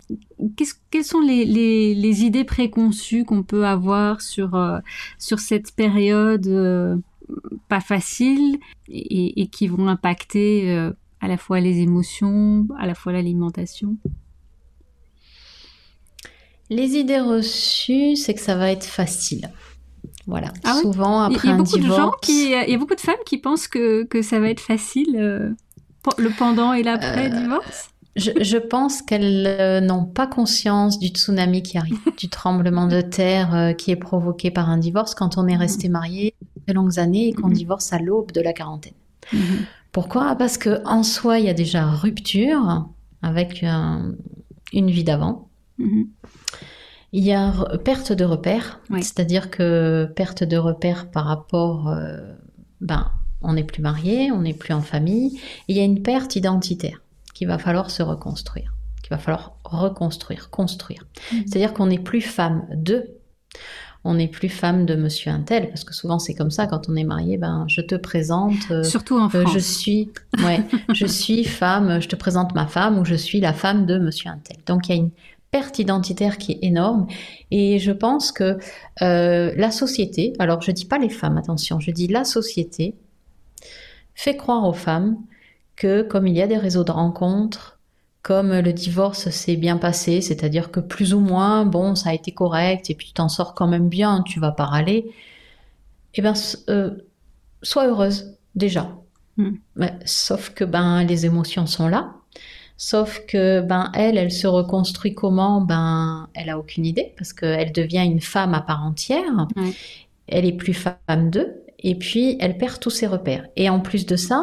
quelles 0.90 1.04
sont 1.04 1.20
les, 1.20 2.24
idées 2.24 2.44
préconçues 2.44 3.24
qu'on 3.24 3.42
peut 3.42 3.66
avoir 3.66 4.20
sur, 4.20 4.54
euh, 4.54 4.78
sur 5.18 5.38
cette 5.38 5.72
période 5.72 6.46
euh, 6.46 6.96
pas 7.68 7.80
facile 7.80 8.58
et, 8.88 9.48
qui 9.48 9.68
vont 9.68 9.88
impacter 9.88 10.70
à 11.20 11.28
la 11.28 11.36
fois 11.36 11.60
les 11.60 11.78
émotions, 11.80 12.66
à 12.78 12.86
la 12.86 12.94
fois 12.94 13.12
l'alimentation? 13.12 13.96
Les 16.68 16.96
idées 16.96 17.20
reçues, 17.20 18.16
c'est 18.16 18.34
que 18.34 18.40
ça 18.40 18.56
va 18.56 18.70
être 18.70 18.84
facile. 18.84 19.50
Voilà. 20.26 20.52
Ah 20.64 20.80
Souvent, 20.82 21.20
après 21.20 21.48
il 21.48 21.50
y 21.50 21.54
a, 21.54 21.56
beaucoup 21.56 21.78
de 21.78 21.86
gens 21.86 22.12
qui, 22.20 22.46
il 22.46 22.70
y 22.70 22.74
a 22.74 22.78
beaucoup 22.78 22.96
de 22.96 23.00
femmes 23.00 23.14
qui 23.24 23.38
pensent 23.38 23.68
que, 23.68 24.02
que 24.04 24.22
ça 24.22 24.40
va 24.40 24.50
être 24.50 24.60
facile 24.60 25.54
le 26.18 26.30
pendant 26.30 26.72
et 26.72 26.82
l'après 26.82 27.32
euh, 27.32 27.40
divorce? 27.40 27.90
je, 28.16 28.56
pense 28.56 29.02
qu'elles 29.02 29.46
euh, 29.46 29.80
n'ont 29.80 30.04
pas 30.04 30.26
conscience 30.26 30.98
du 30.98 31.08
tsunami 31.08 31.62
qui 31.62 31.78
arrive, 31.78 31.98
du 32.18 32.28
tremblement 32.28 32.86
de 32.86 33.00
terre 33.00 33.54
euh, 33.54 33.72
qui 33.72 33.90
est 33.90 33.96
provoqué 33.96 34.50
par 34.50 34.70
un 34.70 34.78
divorce 34.78 35.14
quand 35.14 35.38
on 35.38 35.46
est 35.46 35.56
resté 35.56 35.88
marié 35.88 36.34
de 36.66 36.72
longues 36.72 36.98
années 36.98 37.28
et 37.28 37.32
qu'on 37.32 37.48
mhm. 37.48 37.54
divorce 37.54 37.92
à 37.92 37.98
l'aube 37.98 38.32
de 38.32 38.40
la 38.40 38.52
quarantaine. 38.52 38.94
Mhm. 39.32 39.66
Pourquoi? 39.92 40.34
Parce 40.36 40.58
que 40.58 40.82
en 40.84 41.02
soi, 41.02 41.38
il 41.38 41.46
y 41.46 41.48
a 41.48 41.54
déjà 41.54 41.86
rupture 41.86 42.86
avec 43.22 43.64
une 44.72 44.90
vie 44.90 45.04
d'avant. 45.04 45.48
Il 45.78 47.24
y 47.24 47.32
a 47.32 47.52
perte 47.82 48.12
de 48.12 48.24
repères, 48.24 48.80
c'est-à-dire 48.90 49.50
que 49.50 50.04
perte 50.14 50.44
de 50.44 50.58
repères 50.58 51.10
par 51.10 51.24
rapport 51.24 51.96
ben, 52.82 53.10
on 53.46 53.54
n'est 53.54 53.64
plus 53.64 53.82
marié, 53.82 54.30
on 54.32 54.42
n'est 54.42 54.54
plus 54.54 54.74
en 54.74 54.82
famille, 54.82 55.40
il 55.68 55.76
y 55.76 55.80
a 55.80 55.84
une 55.84 56.02
perte 56.02 56.36
identitaire 56.36 57.00
qu'il 57.34 57.48
va 57.48 57.58
falloir 57.58 57.90
se 57.90 58.02
reconstruire, 58.02 58.74
qu'il 59.02 59.10
va 59.10 59.18
falloir 59.18 59.56
reconstruire, 59.64 60.50
construire. 60.50 61.06
Mhm. 61.32 61.44
C'est-à-dire 61.46 61.72
qu'on 61.72 61.86
n'est 61.86 61.98
plus 61.98 62.20
femme 62.20 62.66
de, 62.74 63.16
on 64.04 64.14
n'est 64.14 64.28
plus 64.28 64.48
femme 64.48 64.84
de 64.84 64.96
monsieur 64.96 65.30
Intel, 65.30 65.68
parce 65.68 65.84
que 65.84 65.94
souvent 65.94 66.18
c'est 66.18 66.34
comme 66.34 66.50
ça 66.50 66.66
quand 66.66 66.88
on 66.88 66.96
est 66.96 67.04
marié, 67.04 67.38
ben 67.38 67.64
je 67.68 67.80
te 67.80 67.94
présente. 67.94 68.70
Euh, 68.70 68.82
Surtout 68.82 69.18
en 69.18 69.26
euh, 69.26 69.42
France. 69.42 69.52
je 69.54 69.58
suis, 69.58 70.10
ouais, 70.44 70.60
je 70.92 71.06
suis 71.06 71.44
femme, 71.44 72.00
je 72.00 72.08
te 72.08 72.16
présente 72.16 72.54
ma 72.54 72.66
femme 72.66 72.98
ou 72.98 73.04
je 73.04 73.14
suis 73.14 73.40
la 73.40 73.52
femme 73.52 73.86
de 73.86 73.98
monsieur 73.98 74.30
Intel. 74.30 74.58
Donc 74.66 74.88
il 74.88 74.90
y 74.90 74.98
a 74.98 75.00
une 75.00 75.10
perte 75.50 75.78
identitaire 75.78 76.38
qui 76.38 76.52
est 76.52 76.58
énorme. 76.62 77.06
Et 77.50 77.78
je 77.78 77.92
pense 77.92 78.32
que 78.32 78.58
euh, 79.02 79.52
la 79.56 79.70
société, 79.70 80.32
alors 80.38 80.62
je 80.62 80.70
dis 80.70 80.84
pas 80.84 80.98
les 80.98 81.08
femmes, 81.08 81.36
attention, 81.36 81.80
je 81.80 81.90
dis 81.90 82.08
la 82.08 82.24
société 82.24 82.94
fait 84.16 84.36
croire 84.36 84.66
aux 84.66 84.72
femmes 84.72 85.18
que 85.76 86.02
comme 86.02 86.26
il 86.26 86.34
y 86.34 86.42
a 86.42 86.48
des 86.48 86.56
réseaux 86.56 86.82
de 86.82 86.90
rencontres, 86.90 87.78
comme 88.22 88.52
le 88.52 88.72
divorce 88.72 89.28
s'est 89.30 89.56
bien 89.56 89.76
passé, 89.76 90.20
c'est-à-dire 90.20 90.72
que 90.72 90.80
plus 90.80 91.14
ou 91.14 91.20
moins, 91.20 91.64
bon, 91.64 91.94
ça 91.94 92.10
a 92.10 92.14
été 92.14 92.32
correct, 92.32 92.90
et 92.90 92.94
puis 92.96 93.08
tu 93.08 93.12
t'en 93.12 93.28
sors 93.28 93.54
quand 93.54 93.68
même 93.68 93.88
bien, 93.88 94.22
tu 94.22 94.40
vas 94.40 94.50
pas 94.50 94.64
râler, 94.64 95.12
eh 96.14 96.22
ben, 96.22 96.32
euh, 96.68 96.90
sois 97.62 97.86
heureuse, 97.86 98.36
déjà. 98.56 98.90
Hmm. 99.36 99.56
sauf 100.06 100.48
que 100.54 100.64
ben, 100.64 101.04
les 101.04 101.26
émotions 101.26 101.66
sont 101.66 101.88
là. 101.88 102.14
Sauf 102.78 103.22
que 103.26 103.60
ben 103.60 103.90
elle, 103.94 104.16
elle 104.16 104.32
se 104.32 104.46
reconstruit 104.46 105.14
comment? 105.14 105.60
Ben 105.60 106.28
elle 106.34 106.48
a 106.50 106.58
aucune 106.58 106.86
idée 106.86 107.14
parce 107.16 107.32
qu'elle 107.34 107.72
devient 107.72 108.04
une 108.04 108.20
femme 108.20 108.54
à 108.54 108.60
part 108.60 108.82
entière. 108.82 109.46
Elle 110.26 110.46
est 110.46 110.52
plus 110.52 110.74
femme 110.74 111.30
d'eux 111.30 111.65
et 111.80 111.94
puis 111.94 112.36
elle 112.40 112.58
perd 112.58 112.80
tous 112.80 112.90
ses 112.90 113.06
repères. 113.06 113.46
Et 113.56 113.68
en 113.68 113.80
plus 113.80 114.06
de 114.06 114.16
ça, 114.16 114.42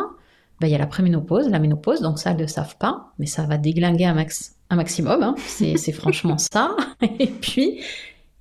ben, 0.59 0.67
il 0.67 0.71
y 0.71 0.75
a 0.75 0.77
la 0.77 0.87
préménopause, 0.87 1.49
la 1.49 1.59
ménopause, 1.59 2.01
donc 2.01 2.19
ça, 2.19 2.31
elles 2.31 2.37
ne 2.37 2.43
le 2.43 2.47
savent 2.47 2.77
pas, 2.77 3.13
mais 3.19 3.25
ça 3.25 3.43
va 3.43 3.57
déglinguer 3.57 4.05
un, 4.05 4.13
max, 4.13 4.55
un 4.69 4.75
maximum, 4.75 5.23
hein. 5.23 5.35
c'est 5.47 5.91
franchement 5.91 6.37
ça. 6.37 6.75
Et 7.19 7.27
puis, 7.27 7.81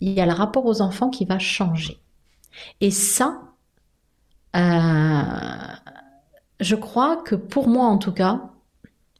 il 0.00 0.12
y 0.12 0.20
a 0.20 0.26
le 0.26 0.32
rapport 0.32 0.66
aux 0.66 0.82
enfants 0.82 1.10
qui 1.10 1.24
va 1.24 1.38
changer. 1.38 1.98
Et 2.80 2.90
ça, 2.90 3.40
euh, 4.56 5.22
je 6.60 6.74
crois 6.76 7.16
que 7.16 7.34
pour 7.34 7.68
moi 7.68 7.86
en 7.86 7.98
tout 7.98 8.12
cas, 8.12 8.42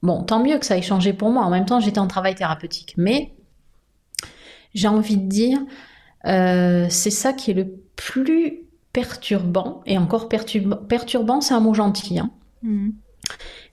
bon, 0.02 0.22
tant 0.24 0.42
mieux 0.42 0.58
que 0.58 0.66
ça 0.66 0.76
ait 0.76 0.82
changé 0.82 1.12
pour 1.12 1.30
moi, 1.30 1.44
en 1.44 1.50
même 1.50 1.64
temps 1.64 1.80
j'étais 1.80 1.98
en 1.98 2.06
travail 2.06 2.34
thérapeutique, 2.34 2.94
mais 2.96 3.34
j'ai 4.74 4.88
envie 4.88 5.16
de 5.16 5.28
dire, 5.28 5.60
euh, 6.26 6.86
c'est 6.88 7.10
ça 7.10 7.32
qui 7.32 7.50
est 7.50 7.54
le 7.54 7.74
plus 7.96 8.62
perturbant, 8.92 9.82
et 9.86 9.98
encore 9.98 10.28
perturbant, 10.28 11.40
c'est 11.40 11.54
un 11.54 11.60
mot 11.60 11.74
gentil, 11.74 12.18
hein. 12.18 12.30
mm. 12.62 12.90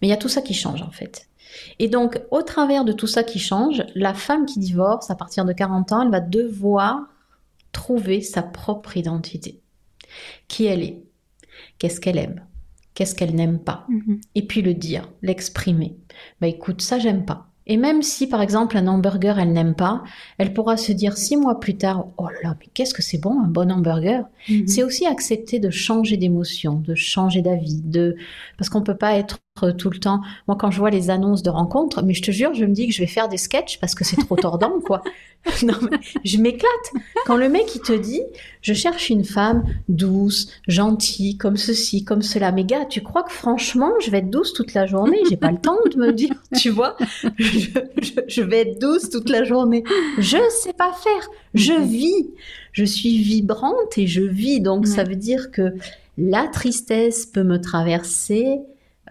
mais 0.02 0.08
il 0.08 0.10
y 0.10 0.14
a 0.14 0.18
tout 0.18 0.30
ça 0.30 0.42
qui 0.42 0.54
change 0.54 0.82
en 0.82 0.92
fait. 0.92 1.28
Et 1.80 1.88
donc, 1.88 2.22
au 2.32 2.42
travers 2.42 2.86
de 2.86 2.94
tout 2.94 3.08
ça 3.08 3.24
qui 3.24 3.40
change, 3.40 3.84
la 3.96 4.14
femme 4.14 4.46
qui 4.46 4.60
divorce 4.60 5.10
à 5.10 5.16
partir 5.16 5.46
de 5.46 5.54
40 5.54 5.92
ans, 5.92 6.02
elle 6.04 6.12
va 6.12 6.20
devoir 6.20 7.08
trouver 7.72 8.22
sa 8.22 8.44
propre 8.44 8.98
identité. 8.98 9.62
Qui 10.48 10.66
elle 10.66 10.84
est 10.84 11.04
Qu'est-ce 11.78 12.00
qu'elle 12.00 12.18
aime 12.18 12.46
Qu'est-ce 12.94 13.16
qu'elle 13.16 13.36
n'aime 13.36 13.60
pas 13.60 13.86
mm-hmm. 13.90 14.22
Et 14.36 14.46
puis 14.46 14.62
le 14.62 14.74
dire, 14.74 15.10
l'exprimer. 15.22 15.98
Bah 16.42 16.48
écoute, 16.48 16.82
ça 16.82 17.00
j'aime 17.00 17.26
pas. 17.26 17.48
Et 17.68 17.78
même 17.78 18.02
si, 18.02 18.28
par 18.28 18.42
exemple, 18.42 18.78
un 18.78 18.88
hamburger, 18.88 19.38
elle 19.38 19.54
n'aime 19.54 19.76
pas, 19.76 20.04
elle 20.38 20.54
pourra 20.54 20.76
se 20.76 20.92
dire 20.92 21.18
six 21.18 21.38
mois 21.38 21.60
plus 21.60 21.78
tard, 21.78 22.08
oh 22.18 22.28
là, 22.44 22.56
mais 22.60 22.68
qu'est-ce 22.74 22.94
que 22.94 23.04
c'est 23.04 23.20
bon, 23.20 23.40
un 23.40 23.48
bon 23.48 23.72
hamburger. 23.72 24.26
Mhm. 24.50 24.68
C'est 24.68 24.84
aussi 24.84 25.06
accepter 25.06 25.60
de 25.60 25.70
changer 25.70 26.18
d'émotion, 26.18 26.76
de 26.76 26.96
changer 26.96 27.42
d'avis, 27.42 27.82
de, 27.84 28.16
parce 28.58 28.70
qu'on 28.70 28.82
peut 28.82 28.98
pas 28.98 29.16
être 29.18 29.38
tout 29.78 29.90
le 29.90 30.00
temps. 30.00 30.22
Moi, 30.48 30.58
quand 30.60 30.72
je 30.72 30.80
vois 30.80 30.90
les 30.90 31.10
annonces 31.10 31.44
de 31.44 31.50
rencontres, 31.50 32.04
mais 32.04 32.14
je 32.14 32.22
te 32.22 32.32
jure, 32.32 32.54
je 32.54 32.66
me 32.66 32.74
dis 32.74 32.88
que 32.88 32.94
je 32.94 33.00
vais 33.00 33.08
faire 33.08 33.28
des 33.30 33.38
sketchs 33.38 33.80
parce 33.80 33.96
que 33.96 34.04
c'est 34.04 34.18
trop 34.18 34.36
tordant, 34.36 34.80
quoi. 34.86 35.02
non, 35.64 35.76
mais 35.82 35.98
je 36.26 36.38
m'éclate. 36.38 36.70
Quand 37.26 37.38
le 37.38 37.48
mec, 37.50 37.74
il 37.76 37.82
te 37.82 37.94
dit, 37.94 38.22
je 38.62 38.74
cherche 38.74 39.10
une 39.10 39.24
femme 39.24 39.64
douce, 39.88 40.50
gentille, 40.68 41.38
comme 41.38 41.58
ceci, 41.58 42.04
comme 42.04 42.22
cela. 42.22 42.52
Mais 42.52 42.66
gars, 42.66 42.86
tu 42.86 43.02
crois 43.02 43.24
que 43.24 43.32
franchement, 43.32 43.92
je 44.02 44.12
vais 44.12 44.20
être 44.20 44.30
douce 44.30 44.54
toute 44.54 44.74
la 44.74 44.86
journée? 44.86 45.20
J'ai 45.30 45.38
pas 45.38 45.52
le 45.52 45.58
temps 45.58 45.78
de 45.90 45.98
me 45.98 46.12
dire, 46.12 46.36
tu 46.58 46.70
vois, 46.70 46.98
je, 47.38 48.42
vais 48.42 48.62
être 48.62 48.80
douce 48.80 49.10
toute 49.10 49.30
la 49.30 49.44
journée. 49.44 49.84
Je 50.18 50.38
sais 50.62 50.74
pas 50.74 50.92
faire. 50.92 51.30
Je 51.54 51.74
vis. 51.74 52.30
Je 52.72 52.84
suis 52.84 53.18
vibrante 53.18 53.98
et 53.98 54.08
je 54.08 54.22
vis. 54.22 54.60
Donc, 54.60 54.88
ça 54.88 55.04
veut 55.04 55.16
dire 55.16 55.52
que 55.52 55.74
la 56.18 56.48
tristesse 56.48 57.26
peut 57.26 57.44
me 57.44 57.62
traverser, 57.62 58.60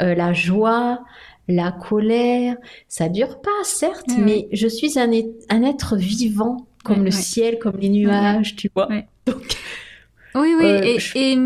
euh, 0.00 0.14
la 0.14 0.32
joie, 0.32 1.04
la 1.48 1.72
colère. 1.72 2.56
Ça 2.88 3.08
dure 3.08 3.40
pas, 3.40 3.64
certes, 3.64 4.10
mais 4.18 4.48
je 4.52 4.68
suis 4.68 4.98
un, 4.98 5.10
un, 5.48 5.62
être 5.62 5.96
vivant, 5.96 6.66
comme 6.84 7.04
le 7.04 7.10
ciel, 7.10 7.58
comme 7.58 7.76
les 7.78 7.88
nuages, 7.88 8.56
tu 8.56 8.70
vois. 8.74 8.88
oui, 8.90 9.04
oui, 10.34 10.64
euh, 10.64 10.80
et, 10.82 11.32
et 11.32 11.38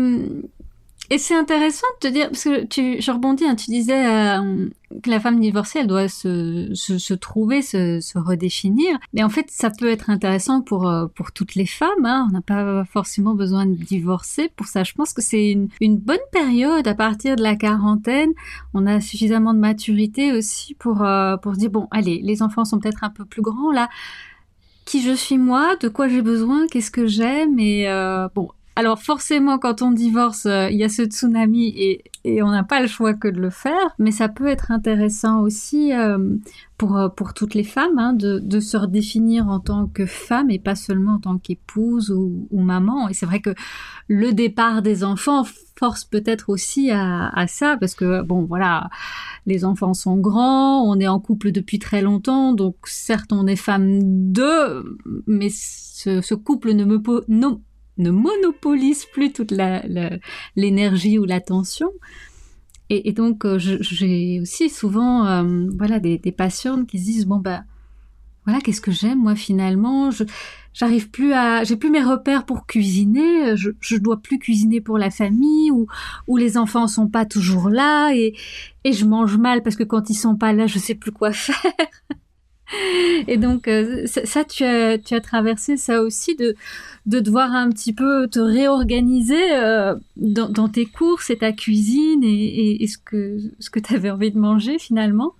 c'est 1.17 1.35
intéressant 1.35 1.87
de 2.01 2.07
te 2.07 2.13
dire, 2.13 2.29
parce 2.29 2.43
que 2.43 2.65
tu, 2.65 3.01
je 3.01 3.11
rebondis, 3.11 3.45
hein, 3.45 3.55
tu 3.55 3.71
disais 3.71 4.05
euh, 4.05 4.69
que 5.01 5.09
la 5.09 5.19
femme 5.19 5.39
divorcée, 5.39 5.79
elle 5.79 5.87
doit 5.87 6.07
se, 6.07 6.71
se, 6.73 7.13
trouver, 7.13 7.61
se, 7.61 8.17
redéfinir. 8.17 8.97
Mais 9.13 9.23
en 9.23 9.29
fait, 9.29 9.47
ça 9.49 9.69
peut 9.69 9.89
être 9.89 10.09
intéressant 10.09 10.61
pour, 10.61 10.87
euh, 10.87 11.07
pour 11.07 11.31
toutes 11.31 11.55
les 11.55 11.65
femmes. 11.65 12.05
Hein. 12.05 12.27
On 12.29 12.33
n'a 12.33 12.41
pas 12.41 12.85
forcément 12.85 13.35
besoin 13.35 13.65
de 13.65 13.75
divorcer 13.75 14.49
pour 14.55 14.67
ça. 14.67 14.83
Je 14.83 14.93
pense 14.93 15.13
que 15.13 15.21
c'est 15.21 15.51
une, 15.51 15.97
bonne 15.97 16.17
période 16.31 16.87
à 16.87 16.95
partir 16.95 17.35
de 17.35 17.43
la 17.43 17.55
quarantaine. 17.55 18.31
On 18.73 18.85
a 18.85 19.01
suffisamment 19.01 19.53
de 19.53 19.59
maturité 19.59 20.31
aussi 20.31 20.73
pour, 20.75 21.03
euh, 21.03 21.37
pour 21.37 21.53
dire, 21.53 21.69
bon, 21.69 21.87
allez, 21.91 22.21
les 22.23 22.41
enfants 22.41 22.65
sont 22.65 22.79
peut-être 22.79 23.03
un 23.03 23.09
peu 23.09 23.25
plus 23.25 23.41
grands 23.41 23.71
là 23.71 23.89
qui 24.85 25.01
je 25.01 25.13
suis 25.13 25.37
moi, 25.37 25.75
de 25.77 25.87
quoi 25.87 26.07
j'ai 26.07 26.21
besoin, 26.21 26.67
qu'est-ce 26.67 26.91
que 26.91 27.07
j'aime? 27.07 27.57
Et 27.59 27.87
euh, 27.87 28.27
bon. 28.35 28.49
Alors 28.75 28.99
forcément, 28.99 29.59
quand 29.59 29.81
on 29.81 29.91
divorce, 29.91 30.45
euh, 30.45 30.69
il 30.69 30.77
y 30.77 30.83
a 30.83 30.89
ce 30.89 31.03
tsunami 31.03 31.67
et, 31.77 32.03
et 32.23 32.41
on 32.41 32.49
n'a 32.49 32.63
pas 32.63 32.81
le 32.81 32.87
choix 32.87 33.13
que 33.13 33.27
de 33.27 33.39
le 33.39 33.49
faire. 33.49 33.95
Mais 33.99 34.11
ça 34.11 34.29
peut 34.29 34.47
être 34.47 34.71
intéressant 34.71 35.41
aussi 35.41 35.93
euh, 35.93 36.17
pour 36.77 36.99
pour 37.15 37.33
toutes 37.33 37.53
les 37.53 37.63
femmes 37.63 37.99
hein, 37.99 38.13
de, 38.13 38.39
de 38.39 38.59
se 38.59 38.77
redéfinir 38.77 39.47
en 39.47 39.59
tant 39.59 39.87
que 39.87 40.05
femme 40.05 40.49
et 40.49 40.59
pas 40.59 40.75
seulement 40.75 41.13
en 41.13 41.19
tant 41.19 41.37
qu'épouse 41.37 42.11
ou, 42.11 42.47
maman. 42.51 43.09
Et 43.09 43.13
c'est 43.13 43.25
vrai 43.25 43.41
que 43.41 43.53
le 44.07 44.33
départ 44.33 44.81
des 44.81 45.03
enfants 45.03 45.45
force 45.75 46.05
peut-être 46.05 46.49
aussi 46.49 46.91
à, 46.91 47.45
ça 47.47 47.77
parce 47.79 47.95
que 47.95 48.21
bon 48.21 48.43
voilà 48.43 48.89
les 49.45 49.65
enfants 49.65 49.93
sont 49.93 50.17
grands 50.17 50.83
on 50.83 50.99
est 50.99 51.07
en 51.07 51.19
couple 51.19 51.51
depuis 51.51 51.79
très 51.79 52.01
longtemps 52.01 52.53
donc 52.53 52.75
certes 52.85 53.33
on 53.33 53.47
est 53.47 53.55
femme 53.55 54.31
d'eux 54.31 54.97
mais 55.27 55.49
ce, 55.51 56.33
couple 56.35 56.73
ne 56.73 56.85
me 56.85 57.01
no, 57.27 57.61
ne 57.97 58.11
monopolise 58.11 59.05
plus 59.05 59.31
toute 59.31 59.53
l'énergie 60.55 61.19
ou 61.19 61.25
l'attention 61.25 61.89
et, 62.89 63.11
donc 63.13 63.45
j'ai 63.57 64.39
aussi 64.41 64.69
souvent 64.69 65.25
euh, 65.25 65.67
voilà 65.77 65.99
des, 65.99 66.17
des 66.17 66.31
patientes 66.31 66.87
qui 66.87 66.99
se 66.99 67.05
disent 67.05 67.25
bon 67.25 67.37
bah 67.37 67.63
voilà 68.45 68.59
qu'est-ce 68.59 68.81
que 68.81 68.91
j'aime 68.91 69.19
moi 69.19 69.35
finalement? 69.35 70.11
Je 70.11 70.25
j'arrive 70.73 71.09
plus 71.09 71.33
à, 71.33 71.63
j'ai 71.63 71.75
plus 71.75 71.89
mes 71.89 72.01
repères 72.03 72.45
pour 72.45 72.65
cuisiner, 72.65 73.55
je, 73.55 73.69
je 73.79 73.95
dois 73.95 74.17
plus 74.17 74.39
cuisiner 74.39 74.81
pour 74.81 74.97
la 74.97 75.11
famille 75.11 75.71
ou, 75.71 75.87
ou 76.27 76.37
les 76.37 76.57
enfants 76.57 76.87
sont 76.87 77.07
pas 77.07 77.25
toujours 77.25 77.69
là 77.69 78.11
et, 78.13 78.35
et 78.83 78.91
je 78.91 79.05
mange 79.05 79.37
mal 79.37 79.61
parce 79.63 79.75
que 79.75 79.83
quand 79.83 80.09
ils 80.09 80.15
sont 80.15 80.35
pas 80.35 80.51
là, 80.51 80.67
je 80.67 80.79
sais 80.79 80.95
plus 80.95 81.11
quoi 81.11 81.31
faire. 81.31 81.55
Et 83.27 83.37
donc 83.37 83.67
euh, 83.67 84.05
ça, 84.07 84.43
tu 84.43 84.63
as, 84.63 84.97
tu 84.97 85.13
as 85.13 85.21
traversé 85.21 85.77
ça 85.77 86.01
aussi 86.01 86.35
de, 86.35 86.55
de 87.05 87.19
devoir 87.19 87.51
un 87.51 87.69
petit 87.69 87.93
peu 87.93 88.27
te 88.27 88.39
réorganiser 88.39 89.53
euh, 89.53 89.95
dans, 90.15 90.49
dans, 90.49 90.69
tes 90.69 90.85
courses 90.85 91.29
et 91.29 91.37
ta 91.37 91.51
cuisine 91.51 92.23
et, 92.23 92.27
et, 92.27 92.83
et 92.83 92.87
ce 92.87 92.97
que 92.97 93.39
ce 93.59 93.69
que 93.69 93.79
tu 93.79 93.93
avais 93.93 94.09
envie 94.09 94.31
de 94.31 94.39
manger 94.39 94.79
finalement. 94.79 95.33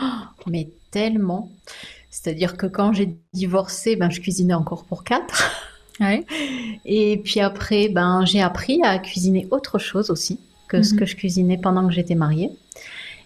Oh, 0.00 0.04
mais 0.46 0.70
tellement. 0.90 1.50
C'est-à-dire 2.10 2.56
que 2.56 2.66
quand 2.66 2.92
j'ai 2.92 3.16
divorcé, 3.32 3.96
ben, 3.96 4.10
je 4.10 4.20
cuisinais 4.20 4.54
encore 4.54 4.84
pour 4.84 5.04
quatre. 5.04 5.42
Ouais. 6.00 6.24
Et 6.86 7.20
puis 7.22 7.40
après, 7.40 7.90
ben, 7.90 8.24
j'ai 8.24 8.40
appris 8.40 8.80
à 8.82 8.98
cuisiner 8.98 9.46
autre 9.50 9.78
chose 9.78 10.08
aussi 10.08 10.40
que 10.66 10.78
mm 10.78 10.80
-hmm. 10.80 10.84
ce 10.84 10.94
que 10.94 11.04
je 11.04 11.14
cuisinais 11.14 11.58
pendant 11.58 11.86
que 11.86 11.92
j'étais 11.92 12.14
mariée. 12.14 12.50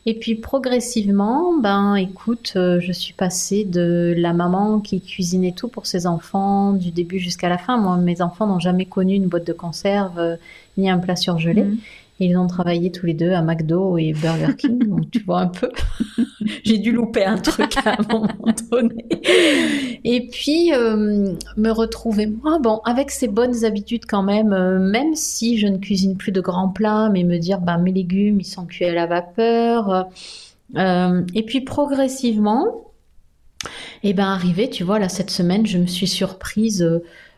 Et 0.07 0.15
puis 0.15 0.35
progressivement, 0.35 1.59
ben 1.59 1.95
écoute, 1.95 2.53
euh, 2.57 2.79
je 2.81 2.93
suis 2.93 3.15
passée 3.15 3.65
de 3.65 4.15
la 4.17 4.35
maman 4.35 4.81
qui 4.81 5.01
cuisinait 5.01 5.53
tout 5.53 5.69
pour 5.69 5.87
ses 5.87 6.07
enfants 6.07 6.73
du 6.73 6.91
début 6.91 7.19
jusqu'à 7.19 7.49
la 7.49 7.57
fin. 7.57 7.79
Moi, 7.79 7.97
mes 7.97 8.21
enfants 8.21 8.47
n'ont 8.47 8.59
jamais 8.59 8.85
connu 8.85 9.15
une 9.15 9.29
boîte 9.29 9.47
de 9.47 9.55
conserve 9.55 10.19
euh, 10.19 10.37
ni 10.77 10.91
un 10.91 10.99
plat 10.99 11.17
surgelé. 11.17 11.63
Mm. 11.63 11.79
Ils 12.21 12.37
ont 12.37 12.47
travaillé 12.47 12.93
tous 12.93 13.07
les 13.07 13.15
deux 13.15 13.33
à 13.33 13.43
McDo 13.43 13.99
et 13.99 14.13
Burger 14.13 14.55
King, 14.57 14.79
donc 14.89 15.11
tu 15.11 15.21
vois 15.25 15.41
un 15.41 15.49
peu. 15.49 15.71
J'ai 16.65 16.79
dû 16.79 16.93
louper 16.93 17.25
un 17.25 17.39
truc 17.39 17.77
à 17.85 17.97
un 17.99 18.03
moment 18.09 18.29
donné. 18.71 19.05
Et 20.05 20.29
puis, 20.29 20.73
euh, 20.73 21.35
me 21.57 21.71
retrouver, 21.71 22.27
moi, 22.27 22.59
bon, 22.61 22.81
avec 22.85 23.11
ces 23.11 23.27
bonnes 23.27 23.65
habitudes 23.65 24.05
quand 24.07 24.23
même, 24.23 24.53
euh, 24.53 24.79
même 24.79 25.15
si 25.17 25.59
je 25.59 25.67
ne 25.67 25.79
cuisine 25.79 26.17
plus 26.17 26.31
de 26.31 26.41
grands 26.41 26.69
plats, 26.69 27.11
mais 27.13 27.25
me 27.25 27.39
dire, 27.39 27.61
ben, 27.61 27.79
mes 27.79 27.93
légumes, 27.93 28.41
ils 28.41 28.47
sont 28.47 28.65
cuits 28.65 28.85
à 28.85 28.95
la 28.95 29.07
vapeur. 29.07 30.07
Euh, 30.77 31.23
et 31.35 31.43
puis, 31.43 31.63
progressivement, 31.63 32.93
et 34.05 34.13
ben, 34.13 34.27
arrivé, 34.27 34.71
tu 34.71 34.85
vois, 34.85 35.01
là, 35.01 35.09
cette 35.09 35.31
semaine, 35.31 35.67
je 35.67 35.79
me 35.79 35.87
suis 35.87 36.07
surprise. 36.07 36.89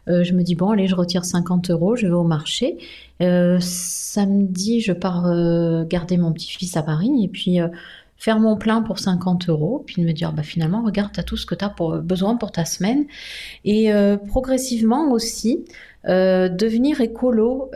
Je 0.09 0.33
me 0.35 0.43
dis, 0.43 0.55
bon, 0.55 0.71
allez, 0.71 0.87
je 0.87 0.95
retire 0.95 1.25
50 1.25 1.71
euros, 1.71 1.97
je 1.97 2.07
vais 2.07 2.13
au 2.13 2.23
marché. 2.23 2.77
Euh, 3.23 3.59
samedi, 3.61 4.81
je 4.81 4.93
pars 4.93 5.27
euh, 5.27 5.85
garder 5.85 6.17
mon 6.17 6.33
petit-fils 6.33 6.77
à 6.77 6.83
Paris 6.83 7.11
et 7.23 7.29
puis 7.29 7.61
euh, 7.61 7.69
faire 8.17 8.41
mon 8.41 8.57
plein 8.57 8.83
pour 8.83 8.99
50 8.99 9.49
euros, 9.49 9.83
puis 9.87 10.03
de 10.03 10.07
me 10.07 10.13
dire, 10.13 10.33
bah, 10.33 10.43
finalement, 10.43 10.83
regarde, 10.83 11.13
tu 11.13 11.21
as 11.21 11.23
tout 11.23 11.37
ce 11.37 11.47
que 11.47 11.55
tu 11.55 11.65
as 11.65 11.71
pour, 11.71 11.97
besoin 11.99 12.37
pour 12.37 12.53
ta 12.53 12.65
semaine. 12.65 13.05
Et 13.65 13.91
progressivement 14.29 15.11
aussi, 15.11 15.67
devenir 16.05 17.03
écolo 17.03 17.71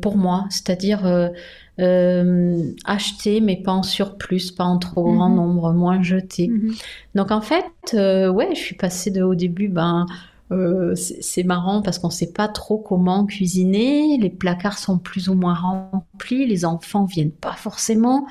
pour 0.00 0.16
moi, 0.16 0.46
c'est-à-dire 0.48 1.30
acheter, 1.76 3.42
mais 3.42 3.56
pas 3.56 3.72
en 3.72 3.82
surplus, 3.82 4.52
pas 4.56 4.64
en 4.64 4.78
trop 4.78 5.04
grand 5.04 5.28
mmh. 5.28 5.34
nombre, 5.34 5.72
moins 5.74 6.02
jeter. 6.02 6.48
Mmh. 6.48 6.72
Donc 7.14 7.30
en 7.30 7.42
fait, 7.42 7.66
ouais, 7.92 8.54
je 8.54 8.58
suis 8.58 8.76
passée 8.76 9.10
de, 9.10 9.22
au 9.22 9.34
début, 9.34 9.68
ben 9.68 10.06
euh, 10.54 10.94
c'est 10.94 11.42
marrant 11.44 11.82
parce 11.82 11.98
qu'on 11.98 12.08
ne 12.08 12.12
sait 12.12 12.32
pas 12.32 12.48
trop 12.48 12.78
comment 12.78 13.26
cuisiner. 13.26 14.18
Les 14.18 14.30
placards 14.30 14.78
sont 14.78 14.98
plus 14.98 15.28
ou 15.28 15.34
moins 15.34 15.54
remplis. 15.54 16.46
Les 16.46 16.64
enfants 16.64 17.04
viennent 17.04 17.32
pas 17.32 17.54
forcément. 17.54 18.26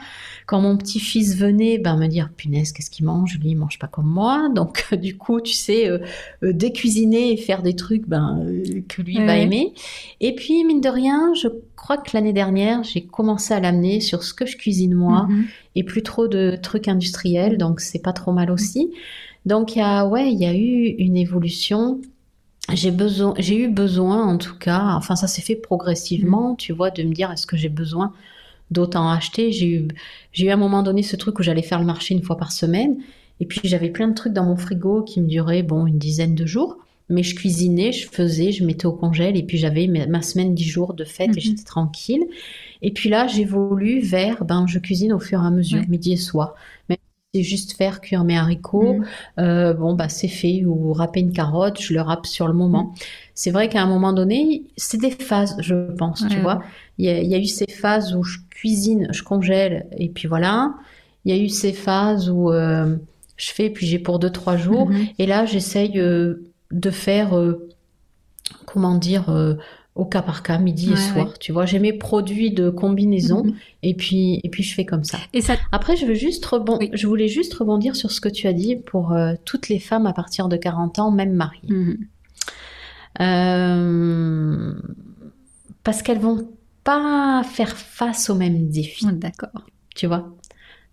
Quand 0.46 0.60
mon 0.60 0.78
petit-fils 0.78 1.38
venait, 1.38 1.78
ben 1.78 1.96
me 1.98 2.08
dire 2.08 2.30
punaise, 2.36 2.72
qu'est-ce 2.72 2.90
qu'il 2.90 3.06
mange? 3.06 3.40
Lui, 3.40 3.52
il 3.52 3.56
mange 3.56 3.80
pas 3.80 3.88
comme 3.88 4.08
moi. 4.08 4.50
Donc 4.56 4.94
du 4.96 5.18
coup, 5.18 5.42
tu 5.42 5.54
sais, 5.54 5.90
euh, 5.90 6.00
euh, 6.44 6.54
décuisiner 6.54 7.32
et 7.32 7.38
faire 7.38 7.62
des 7.62 7.76
trucs 7.76 8.08
ben, 8.08 8.44
euh, 8.46 8.82
que 8.88 9.02
lui 9.02 9.18
ouais. 9.18 9.26
va 9.26 9.38
aimer. 9.38 9.74
Et 10.20 10.36
puis 10.36 10.64
mine 10.66 10.82
de 10.82 10.90
rien, 10.90 11.34
je 11.34 11.48
crois 11.76 11.98
que 11.98 12.12
l'année 12.14 12.34
dernière, 12.34 12.84
j'ai 12.84 13.06
commencé 13.06 13.54
à 13.54 13.60
l'amener 13.60 14.00
sur 14.00 14.24
ce 14.24 14.34
que 14.34 14.46
je 14.46 14.58
cuisine 14.58 14.94
moi 14.94 15.24
mm 15.24 15.42
-hmm. 15.42 15.46
et 15.76 15.84
plus 15.84 16.04
trop 16.04 16.28
de 16.28 16.58
trucs 16.62 16.88
industriels. 16.88 17.58
Donc 17.58 17.80
c'est 17.80 18.02
pas 18.02 18.14
trop 18.14 18.34
mal 18.34 18.52
aussi. 18.52 18.92
Donc 19.46 19.76
il 19.76 19.80
y 19.80 19.82
a 19.82 20.06
ouais, 20.08 20.32
il 20.32 20.40
y 20.40 20.46
a 20.46 20.54
eu 20.54 20.96
une 20.98 21.18
évolution. 21.18 22.00
J'ai 22.72 22.92
besoin, 22.92 23.34
j'ai 23.38 23.58
eu 23.58 23.68
besoin 23.68 24.26
en 24.26 24.38
tout 24.38 24.58
cas. 24.58 24.94
Enfin, 24.96 25.16
ça 25.16 25.28
s'est 25.28 25.42
fait 25.42 25.56
progressivement, 25.56 26.54
mmh. 26.54 26.58
tu 26.58 26.74
vois, 26.74 26.92
de 26.92 27.04
me 27.04 27.14
dire 27.14 27.32
est-ce 27.32 27.46
que 27.46 27.58
j'ai 27.58 27.70
besoin 27.70 28.14
d'autant 28.72 29.10
acheter? 29.10 29.52
J'ai 29.52 29.68
eu, 29.68 29.88
j'ai 30.32 30.46
eu 30.46 30.50
à 30.50 30.54
un 30.54 30.58
moment 30.58 30.82
donné 30.82 31.04
ce 31.04 31.16
truc 31.16 31.40
où 31.40 31.44
j'allais 31.44 31.62
faire 31.62 31.80
le 31.80 31.86
marché 31.86 32.14
une 32.14 32.24
fois 32.24 32.38
par 32.38 32.52
semaine. 32.52 32.98
Et 33.40 33.46
puis 33.46 33.62
j'avais 33.64 33.90
plein 33.90 34.08
de 34.08 34.14
trucs 34.14 34.34
dans 34.34 34.46
mon 34.46 34.56
frigo 34.56 35.04
qui 35.04 35.22
me 35.22 35.28
duraient 35.28 35.64
bon 35.64 35.86
une 35.88 36.00
dizaine 36.00 36.36
de 36.36 36.46
jours. 36.46 36.78
Mais 37.10 37.22
je 37.22 37.36
cuisinais, 37.36 37.92
je 37.92 38.08
faisais, 38.08 38.54
je 38.54 38.64
mettais 38.66 38.86
au 38.86 38.94
congèle 38.94 39.36
et 39.36 39.44
puis 39.44 39.58
j'avais 39.58 39.88
ma 39.88 40.22
semaine 40.22 40.56
dix 40.56 40.64
jours 40.64 40.94
de 40.94 41.04
fête 41.04 41.36
mmh. 41.36 41.38
et 41.38 41.42
j'étais 41.42 41.64
tranquille. 41.64 42.24
Et 42.82 42.92
puis 42.92 43.10
là, 43.10 43.28
j'évolue 43.28 44.00
vers 44.00 44.46
ben 44.46 44.66
je 44.68 44.80
cuisine 44.80 45.12
au 45.14 45.20
fur 45.20 45.44
et 45.44 45.46
à 45.46 45.52
mesure, 45.52 45.80
ouais. 45.80 45.88
midi 45.88 46.14
et 46.14 46.18
soir. 46.18 46.56
Même 46.90 46.98
c'est 47.34 47.42
juste 47.42 47.76
faire 47.76 48.00
cuire 48.02 48.24
mes 48.24 48.38
haricots. 48.38 48.94
Mmh. 48.94 49.06
Euh, 49.40 49.74
bon, 49.74 49.94
bah, 49.96 50.10
c'est 50.10 50.28
fait. 50.28 50.64
Ou 50.66 50.94
râper 50.94 51.22
une 51.22 51.34
carotte, 51.34 51.82
je 51.82 51.94
le 51.94 52.02
râpe 52.02 52.28
sur 52.28 52.48
le 52.48 52.54
moment. 52.54 52.84
Mmh. 52.84 52.94
C'est 53.34 53.52
vrai 53.52 53.70
qu'à 53.70 53.82
un 53.82 53.88
moment 53.88 54.14
donné, 54.14 54.64
c'est 54.78 55.00
des 55.00 55.12
phases, 55.12 55.56
je 55.60 55.92
pense, 55.96 56.22
ouais. 56.22 56.30
tu 56.30 56.40
vois. 56.40 56.62
Il 57.00 57.06
y, 57.06 57.10
a, 57.10 57.20
il 57.22 57.30
y, 57.30 57.34
a, 57.34 57.40
eu 57.40 57.46
ces 57.46 57.66
phases 57.66 58.14
où 58.16 58.24
je 58.24 58.38
cuisine, 58.52 59.08
je 59.12 59.24
congèle, 59.24 59.88
et 59.98 60.10
puis 60.10 60.28
voilà. 60.28 60.76
Il 61.26 61.36
y 61.36 61.40
a 61.40 61.42
eu 61.42 61.50
ces 61.50 61.74
phases 61.74 62.30
où 62.30 62.52
euh, 62.52 62.96
je 63.38 63.52
fais, 63.52 63.72
puis 63.72 63.88
j'ai 63.88 64.00
pour 64.00 64.20
deux, 64.20 64.30
trois 64.30 64.58
jours. 64.58 64.90
Mmh. 64.90 65.08
Et 65.18 65.26
là, 65.26 65.46
j'essaye 65.46 66.00
euh, 66.00 66.44
de 66.72 66.92
faire, 66.92 67.32
comment 68.68 68.96
dire, 68.96 69.58
au 69.96 70.06
cas 70.06 70.22
par 70.22 70.42
cas, 70.42 70.58
midi 70.58 70.90
ouais, 70.90 70.94
et 70.94 70.98
soir. 70.98 71.28
Ouais. 71.28 71.34
Tu 71.40 71.52
vois, 71.52 71.66
j'ai 71.66 71.80
mes 71.80 71.94
produits 71.94 72.52
de 72.52 72.70
combinaison 72.70 73.44
mmh. 73.44 73.54
et 73.84 73.94
puis 73.94 74.40
et 74.44 74.50
puis 74.50 74.64
je 74.64 74.74
fais 74.74 74.86
comme 74.86 75.04
ça. 75.04 75.20
Et 75.34 75.42
ça... 75.42 75.56
Après, 75.72 75.96
je 75.96 76.06
veux 76.06 76.16
juste 76.16 76.46
rebond... 76.46 76.78
oui. 76.80 76.90
je 76.94 77.06
voulais 77.06 77.28
juste 77.28 77.54
rebondir 77.54 77.96
sur 77.96 78.12
ce 78.12 78.20
que 78.20 78.30
tu 78.30 78.48
as 78.48 78.54
dit 78.54 78.76
pour 78.76 79.14
euh, 79.14 79.34
toutes 79.46 79.70
les 79.70 79.80
femmes 79.80 80.08
à 80.08 80.14
partir 80.14 80.50
de 80.50 80.58
40 80.58 81.00
ans, 81.00 81.12
même 81.12 81.34
mariées. 81.34 81.70
Mmh. 81.70 81.94
Euh... 83.22 84.74
Parce 85.84 86.02
qu'elles 86.02 86.20
vont 86.20 86.50
pas 86.84 87.44
faire 87.44 87.78
face 87.78 88.30
aux 88.30 88.36
mêmes 88.36 88.70
défis. 88.70 89.06
D'accord. 89.14 89.64
Tu 89.96 90.08
vois? 90.08 90.34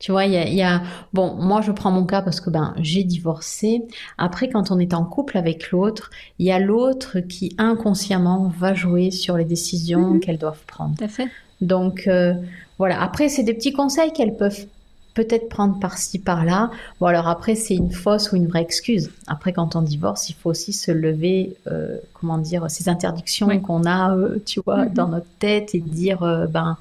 Tu 0.00 0.12
vois, 0.12 0.24
il 0.24 0.32
y 0.32 0.36
a, 0.38 0.48
y 0.48 0.62
a, 0.62 0.82
Bon, 1.12 1.34
moi, 1.34 1.60
je 1.60 1.70
prends 1.70 1.92
mon 1.92 2.04
cas 2.04 2.22
parce 2.22 2.40
que 2.40 2.48
ben, 2.48 2.74
j'ai 2.78 3.04
divorcé. 3.04 3.82
Après, 4.16 4.48
quand 4.48 4.70
on 4.70 4.78
est 4.78 4.94
en 4.94 5.04
couple 5.04 5.36
avec 5.36 5.70
l'autre, 5.70 6.10
il 6.38 6.46
y 6.46 6.50
a 6.50 6.58
l'autre 6.58 7.20
qui 7.20 7.54
inconsciemment 7.58 8.50
va 8.58 8.72
jouer 8.72 9.10
sur 9.10 9.36
les 9.36 9.44
décisions 9.44 10.14
mmh. 10.14 10.20
qu'elles 10.20 10.38
doivent 10.38 10.64
prendre. 10.66 10.96
Tout 10.96 11.04
à 11.04 11.08
fait. 11.08 11.28
Donc, 11.60 12.08
euh, 12.08 12.32
voilà. 12.78 13.00
Après, 13.02 13.28
c'est 13.28 13.42
des 13.42 13.52
petits 13.52 13.74
conseils 13.74 14.12
qu'elles 14.14 14.36
peuvent 14.36 14.66
peut-être 15.12 15.50
prendre 15.50 15.78
par-ci, 15.78 16.18
par-là. 16.18 16.70
Bon, 16.98 17.06
alors 17.06 17.28
après, 17.28 17.54
c'est 17.54 17.74
une 17.74 17.92
fausse 17.92 18.32
ou 18.32 18.36
une 18.36 18.46
vraie 18.46 18.62
excuse. 18.62 19.10
Après, 19.26 19.52
quand 19.52 19.76
on 19.76 19.82
divorce, 19.82 20.30
il 20.30 20.34
faut 20.34 20.48
aussi 20.48 20.72
se 20.72 20.90
lever, 20.90 21.56
euh, 21.66 21.98
comment 22.14 22.38
dire, 22.38 22.70
ces 22.70 22.88
interdictions 22.88 23.48
oui. 23.48 23.60
qu'on 23.60 23.84
a, 23.84 24.16
euh, 24.16 24.38
tu 24.46 24.62
vois, 24.64 24.86
mmh. 24.86 24.94
dans 24.94 25.08
notre 25.08 25.28
tête 25.38 25.74
et 25.74 25.80
dire, 25.80 26.22
euh, 26.22 26.46
ben 26.46 26.78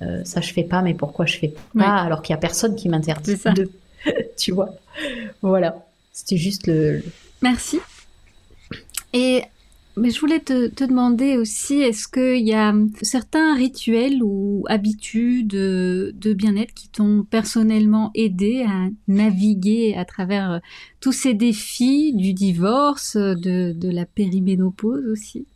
euh, 0.00 0.24
ça 0.24 0.40
je 0.40 0.52
fais 0.52 0.64
pas, 0.64 0.80
mais 0.80 0.94
pourquoi 0.94 1.26
je 1.26 1.36
fais 1.36 1.54
pas 1.76 1.96
alors 1.96 2.22
qu'il 2.22 2.32
y 2.32 2.36
a 2.36 2.40
personne 2.40 2.74
qui 2.74 2.88
m'interdit 2.88 3.36
de, 3.54 3.70
tu 4.38 4.52
vois. 4.52 4.70
Voilà, 5.42 5.86
c'était 6.12 6.38
juste 6.38 6.66
le, 6.66 6.96
le, 6.98 7.04
Merci. 7.42 7.80
Et 9.12 9.42
Mais 9.96 10.08
je 10.08 10.18
voulais 10.20 10.40
te, 10.40 10.72
demander 10.86 11.36
aussi, 11.36 11.82
est-ce 11.82 12.08
qu'il 12.08 12.46
y 12.46 12.54
a 12.54 12.74
certains 13.02 13.54
rituels 13.54 14.22
ou 14.22 14.64
habitudes 14.68 15.48
de, 15.48 16.32
bien-être 16.32 16.72
qui 16.72 16.88
t'ont 16.88 17.26
personnellement 17.28 18.10
aidé 18.14 18.64
à 18.66 18.88
naviguer 19.06 19.94
à 19.94 20.06
travers 20.06 20.62
tous 21.00 21.12
ces 21.12 21.34
défis 21.34 22.14
du 22.14 22.32
divorce, 22.32 23.16
de, 23.16 23.76
la 23.82 24.06
périménopause 24.06 25.06
aussi? 25.08 25.46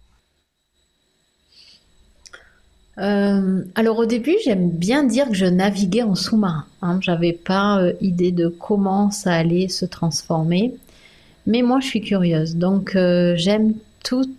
Euh, 2.99 3.63
alors 3.75 3.99
au 3.99 4.07
début, 4.07 4.35
j'aime 4.45 4.71
bien 4.71 5.05
dire 5.05 5.29
que 5.29 5.35
je 5.35 5.47
naviguais 5.47 6.03
en 6.03 6.15
sous-marin. 6.15 6.65
Hein. 6.83 6.99
J'avais 7.03 7.33
pas 7.33 7.79
euh, 7.79 7.93
idée 8.01 8.33
de 8.33 8.49
comment 8.49 9.11
ça 9.11 9.33
allait 9.33 9.69
se 9.69 9.85
transformer, 9.85 10.75
mais 11.47 11.63
moi 11.63 11.81
je 11.81 11.87
suis 11.87 12.01
curieuse, 12.01 12.57
donc 12.57 12.93
j'aime 12.95 13.75
toutes 14.05 14.35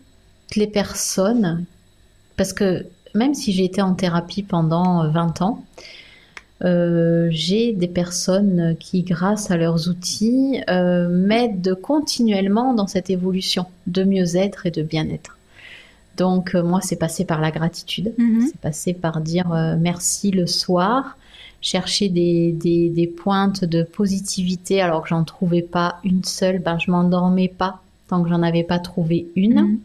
les 0.55 0.67
personnes, 0.67 1.65
parce 2.35 2.53
que 2.53 2.85
même 3.13 3.33
si 3.33 3.51
j'ai 3.51 3.65
été 3.65 3.81
en 3.81 3.93
thérapie 3.93 4.43
pendant 4.43 5.09
20 5.09 5.41
ans, 5.41 5.63
euh, 6.63 7.27
j'ai 7.29 7.73
des 7.73 7.87
personnes 7.87 8.75
qui, 8.79 9.03
grâce 9.03 9.51
à 9.51 9.57
leurs 9.57 9.89
outils, 9.89 10.61
euh, 10.69 11.07
m'aident 11.07 11.75
continuellement 11.81 12.73
dans 12.73 12.87
cette 12.87 13.09
évolution 13.09 13.65
de 13.85 14.03
mieux-être 14.03 14.65
et 14.65 14.71
de 14.71 14.81
bien-être. 14.81 15.36
Donc 16.17 16.55
euh, 16.55 16.63
moi, 16.63 16.81
c'est 16.81 16.95
passé 16.95 17.25
par 17.25 17.41
la 17.41 17.51
gratitude, 17.51 18.13
mhm. 18.17 18.47
c'est 18.47 18.59
passé 18.59 18.93
par 18.93 19.21
dire 19.21 19.49
merci 19.79 20.31
le 20.31 20.47
soir, 20.47 21.17
chercher 21.61 22.09
des, 22.09 22.51
des, 22.51 23.07
pointes 23.07 23.63
de 23.63 23.83
positivité 23.83 24.81
alors 24.81 25.03
que 25.03 25.09
j'en 25.09 25.23
trouvais 25.23 25.61
pas 25.61 25.99
une 26.03 26.23
seule, 26.23 26.59
ben 26.59 26.77
je 26.79 26.91
m'endormais 26.91 27.47
pas 27.47 27.81
tant 28.07 28.23
que 28.23 28.29
j'en 28.29 28.41
avais 28.41 28.63
pas 28.63 28.79
trouvé 28.79 29.27
une. 29.35 29.61
Mhm. 29.61 29.79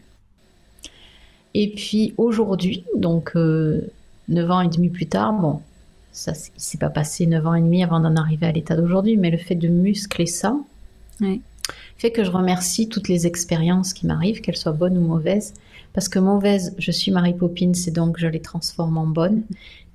Et 1.55 1.69
puis 1.69 2.13
aujourd'hui, 2.17 2.83
donc 2.95 3.33
euh, 3.35 3.91
9 4.29 4.51
ans 4.51 4.61
et 4.61 4.69
demi 4.69 4.89
plus 4.89 5.05
tard, 5.05 5.33
bon, 5.33 5.61
ça 6.11 6.31
ne 6.31 6.37
s'est 6.57 6.77
pas 6.77 6.89
passé 6.89 7.27
9 7.27 7.45
ans 7.45 7.53
et 7.53 7.61
demi 7.61 7.83
avant 7.83 7.99
d'en 7.99 8.15
arriver 8.15 8.47
à 8.47 8.51
l'état 8.51 8.75
d'aujourd'hui, 8.75 9.17
mais 9.17 9.29
le 9.29 9.37
fait 9.37 9.55
de 9.55 9.67
muscler 9.67 10.25
ça 10.25 10.55
fait 11.97 12.11
que 12.11 12.23
je 12.23 12.31
remercie 12.31 12.89
toutes 12.89 13.07
les 13.07 13.27
expériences 13.27 13.93
qui 13.93 14.05
m'arrivent, 14.05 14.41
qu'elles 14.41 14.57
soient 14.57 14.73
bonnes 14.73 14.97
ou 14.97 15.01
mauvaises. 15.01 15.53
Parce 15.93 16.09
que 16.09 16.19
mauvaise, 16.19 16.75
je 16.77 16.91
suis 16.91 17.11
Marie 17.11 17.35
Poppins, 17.35 17.73
c'est 17.73 17.91
donc 17.91 18.17
je 18.17 18.27
les 18.27 18.41
transforme 18.41 18.97
en 18.97 19.07
bonnes 19.07 19.43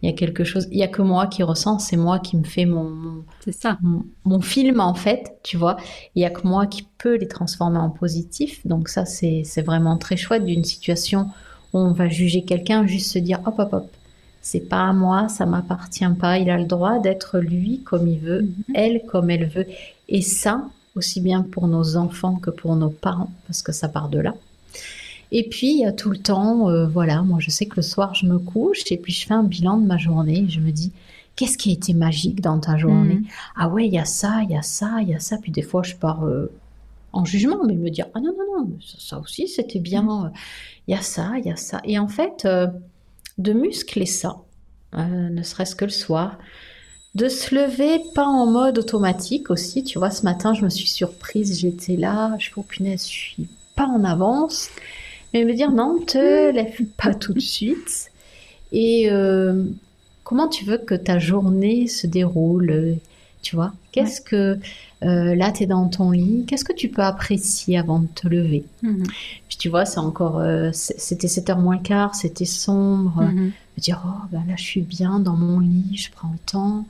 il 0.02 0.08
y 0.08 0.12
a 0.12 0.16
quelque 0.16 0.44
chose, 0.44 0.68
il 0.70 0.78
y 0.78 0.82
a 0.84 0.88
que 0.88 1.02
moi 1.02 1.26
qui 1.26 1.42
ressens, 1.42 1.80
c'est 1.80 1.96
moi 1.96 2.20
qui 2.20 2.36
me 2.36 2.44
fais 2.44 2.66
mon, 2.66 3.24
c'est 3.44 3.52
ça, 3.52 3.78
mon, 4.24 4.40
film 4.40 4.78
en 4.78 4.94
fait, 4.94 5.38
tu 5.42 5.56
vois. 5.56 5.76
Il 6.14 6.22
y 6.22 6.24
a 6.24 6.30
que 6.30 6.46
moi 6.46 6.66
qui 6.66 6.86
peux 6.98 7.16
les 7.16 7.26
transformer 7.26 7.78
en 7.78 7.90
positif. 7.90 8.64
Donc 8.64 8.88
ça, 8.88 9.04
c'est, 9.04 9.42
c'est 9.44 9.62
vraiment 9.62 9.96
très 9.96 10.16
chouette 10.16 10.44
d'une 10.44 10.62
situation 10.62 11.28
où 11.72 11.78
on 11.78 11.92
va 11.92 12.08
juger 12.08 12.42
quelqu'un, 12.42 12.86
juste 12.86 13.10
se 13.10 13.18
dire 13.18 13.40
hop 13.44 13.58
hop 13.58 13.72
hop, 13.72 13.90
c'est 14.40 14.68
pas 14.68 14.84
à 14.88 14.92
moi, 14.92 15.28
ça 15.28 15.46
m'appartient 15.46 16.08
pas. 16.18 16.38
Il 16.38 16.48
a 16.48 16.58
le 16.58 16.66
droit 16.66 17.00
d'être 17.00 17.38
lui 17.38 17.80
comme 17.84 18.06
il 18.06 18.20
veut, 18.20 18.42
mhm. 18.42 18.74
elle 18.74 19.02
comme 19.04 19.30
elle 19.30 19.48
veut. 19.48 19.66
Et 20.08 20.22
ça, 20.22 20.62
aussi 20.94 21.20
bien 21.20 21.42
pour 21.42 21.66
nos 21.66 21.96
enfants 21.96 22.36
que 22.36 22.50
pour 22.50 22.76
nos 22.76 22.90
parents, 22.90 23.32
parce 23.48 23.62
que 23.62 23.72
ça 23.72 23.88
part 23.88 24.08
de 24.08 24.20
là. 24.20 24.34
Et 25.30 25.48
puis, 25.48 25.72
il 25.72 25.80
y 25.80 25.84
a 25.84 25.92
tout 25.92 26.10
le 26.10 26.18
temps, 26.18 26.70
euh, 26.70 26.86
voilà, 26.86 27.22
moi 27.22 27.38
je 27.40 27.50
sais 27.50 27.66
que 27.66 27.76
le 27.76 27.82
soir, 27.82 28.14
je 28.14 28.26
me 28.26 28.38
couche 28.38 28.90
et 28.90 28.96
puis 28.96 29.12
je 29.12 29.26
fais 29.26 29.34
un 29.34 29.42
bilan 29.42 29.78
de 29.78 29.86
ma 29.86 29.98
journée. 29.98 30.46
je 30.48 30.60
me 30.60 30.70
dis, 30.70 30.92
qu'est-ce 31.36 31.58
qui 31.58 31.70
a 31.70 31.72
été 31.74 31.92
magique 31.92 32.40
dans 32.40 32.58
ta 32.58 32.78
journée 32.78 33.16
mm. 33.16 33.26
Ah 33.56 33.68
ouais, 33.68 33.86
il 33.86 33.92
y 33.92 33.98
a 33.98 34.04
ça, 34.04 34.40
il 34.42 34.50
y 34.50 34.56
a 34.56 34.62
ça, 34.62 34.98
il 35.02 35.08
y 35.08 35.14
a 35.14 35.20
ça. 35.20 35.36
Puis 35.38 35.52
des 35.52 35.62
fois, 35.62 35.82
je 35.82 35.94
pars 35.94 36.24
euh, 36.24 36.50
en 37.12 37.24
jugement, 37.24 37.62
mais 37.66 37.74
me 37.74 37.90
dire, 37.90 38.06
ah 38.14 38.20
non, 38.20 38.32
non, 38.32 38.60
non, 38.64 38.70
ça, 38.80 39.18
aussi, 39.18 39.48
c'était 39.48 39.80
bien. 39.80 40.02
Mm. 40.02 40.32
Il 40.86 40.94
y 40.94 40.98
a 40.98 41.02
ça, 41.02 41.32
il 41.38 41.44
y 41.44 41.50
a 41.50 41.56
ça. 41.56 41.80
Et 41.84 41.98
en 41.98 42.08
fait, 42.08 42.44
euh, 42.46 42.66
de 43.36 43.52
muscler 43.52 44.06
ça, 44.06 44.36
ne 44.94 45.42
serait-ce 45.42 45.76
que 45.76 45.84
le 45.84 45.90
soir, 45.90 46.38
de 47.14 47.28
se 47.28 47.54
lever 47.54 48.00
pas 48.14 48.26
en 48.26 48.46
mode 48.46 48.78
automatique 48.78 49.50
aussi. 49.50 49.84
Tu 49.84 49.98
vois, 49.98 50.10
ce 50.10 50.22
matin, 50.22 50.54
je 50.54 50.64
me 50.64 50.70
suis 50.70 50.88
surprise, 50.88 51.60
j'étais 51.60 51.96
là, 51.96 52.34
je 52.38 52.46
fais, 52.46 52.54
oh 52.56 52.62
punaise, 52.62 53.06
je 53.06 53.12
suis 53.12 53.48
pas 53.76 53.86
en 53.86 54.04
avance. 54.04 54.70
Mais 55.34 55.44
me 55.44 55.54
dire 55.54 55.72
non, 55.72 55.98
te 56.06 56.52
lève 56.52 56.84
pas 56.96 57.14
tout 57.14 57.32
de 57.32 57.40
suite. 57.40 58.10
Et 58.72 59.10
euh, 59.10 59.64
comment 60.24 60.48
tu 60.48 60.64
veux 60.64 60.78
que 60.78 60.94
ta 60.94 61.18
journée 61.18 61.86
se 61.86 62.06
déroule 62.06 62.96
Tu 63.42 63.56
vois? 63.56 63.72
Qu'est-ce 63.92 64.20
que 64.20 64.58
euh, 65.04 65.34
là, 65.34 65.52
tu 65.52 65.62
es 65.62 65.66
dans 65.66 65.88
ton 65.88 66.10
lit, 66.10 66.44
qu'est-ce 66.46 66.64
que 66.64 66.72
tu 66.72 66.88
peux 66.88 67.02
apprécier 67.02 67.78
avant 67.78 68.00
de 68.00 68.06
te 68.06 68.26
lever? 68.28 68.64
Mhm. 68.82 69.04
Puis 69.48 69.58
tu 69.58 69.68
vois, 69.68 69.84
c'est 69.84 70.00
encore, 70.00 70.38
euh, 70.38 70.70
c'était 70.72 71.28
7h 71.28 71.60
moins 71.60 71.78
quart, 71.78 72.14
c'était 72.14 72.44
sombre. 72.44 73.22
Me 73.22 73.80
dire, 73.80 74.02
oh, 74.06 74.26
ben 74.32 74.42
là, 74.48 74.54
je 74.56 74.64
suis 74.64 74.82
bien 74.82 75.20
dans 75.20 75.36
mon 75.36 75.60
lit, 75.60 75.96
je 75.96 76.10
prends 76.10 76.32
le 76.32 76.38
temps. 76.46 76.84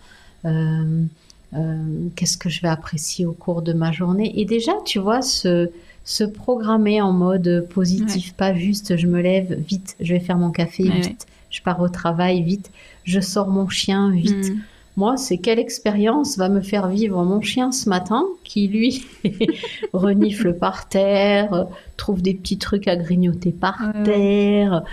qu'est-ce 2.16 2.39
que 2.39 2.49
je 2.49 2.62
vais 2.62 2.68
apprécier 2.68 3.26
au 3.26 3.32
cours 3.32 3.62
de 3.62 3.72
ma 3.72 3.93
journée? 3.93 4.41
Et 4.41 4.45
déjà, 4.45 4.72
tu 4.84 4.99
vois, 4.99 5.22
ce, 5.22 5.70
se 6.09 6.25
programmer 6.25 7.03
en 7.03 7.13
mode 7.13 7.69
positif, 7.69 8.33
pas 8.33 8.55
juste 8.55 8.97
je 8.97 9.07
me 9.07 9.21
lève 9.21 9.53
vite, 9.69 9.95
je 10.01 10.15
vais 10.15 10.21
faire 10.21 10.39
mon 10.39 10.51
café 10.51 10.85
vite, 10.85 11.27
je 11.51 11.61
pars 11.61 11.83
au 11.83 11.91
travail 11.91 12.43
vite, 12.43 12.71
je 13.05 13.21
sors 13.21 13.49
mon 13.49 13.69
chien 13.69 14.11
vite. 14.11 14.55
Mm. 14.55 14.59
Moi, 14.97 15.19
c'est 15.19 15.37
quelle 15.37 15.59
expérience 15.59 16.39
va 16.39 16.49
me 16.49 16.63
faire 16.63 16.89
vivre 16.89 17.23
mon 17.25 17.43
chien 17.43 17.73
ce 17.73 17.91
matin 17.91 18.25
qui, 18.43 18.69
lui, 18.69 19.05
renifle 19.93 20.55
par 20.55 20.89
terre, 20.89 21.67
trouve 21.99 22.23
des 22.23 22.33
petits 22.33 22.57
trucs 22.57 22.89
à 22.89 22.97
grignoter 22.97 23.53
par 23.53 23.79
terre. 24.07 24.85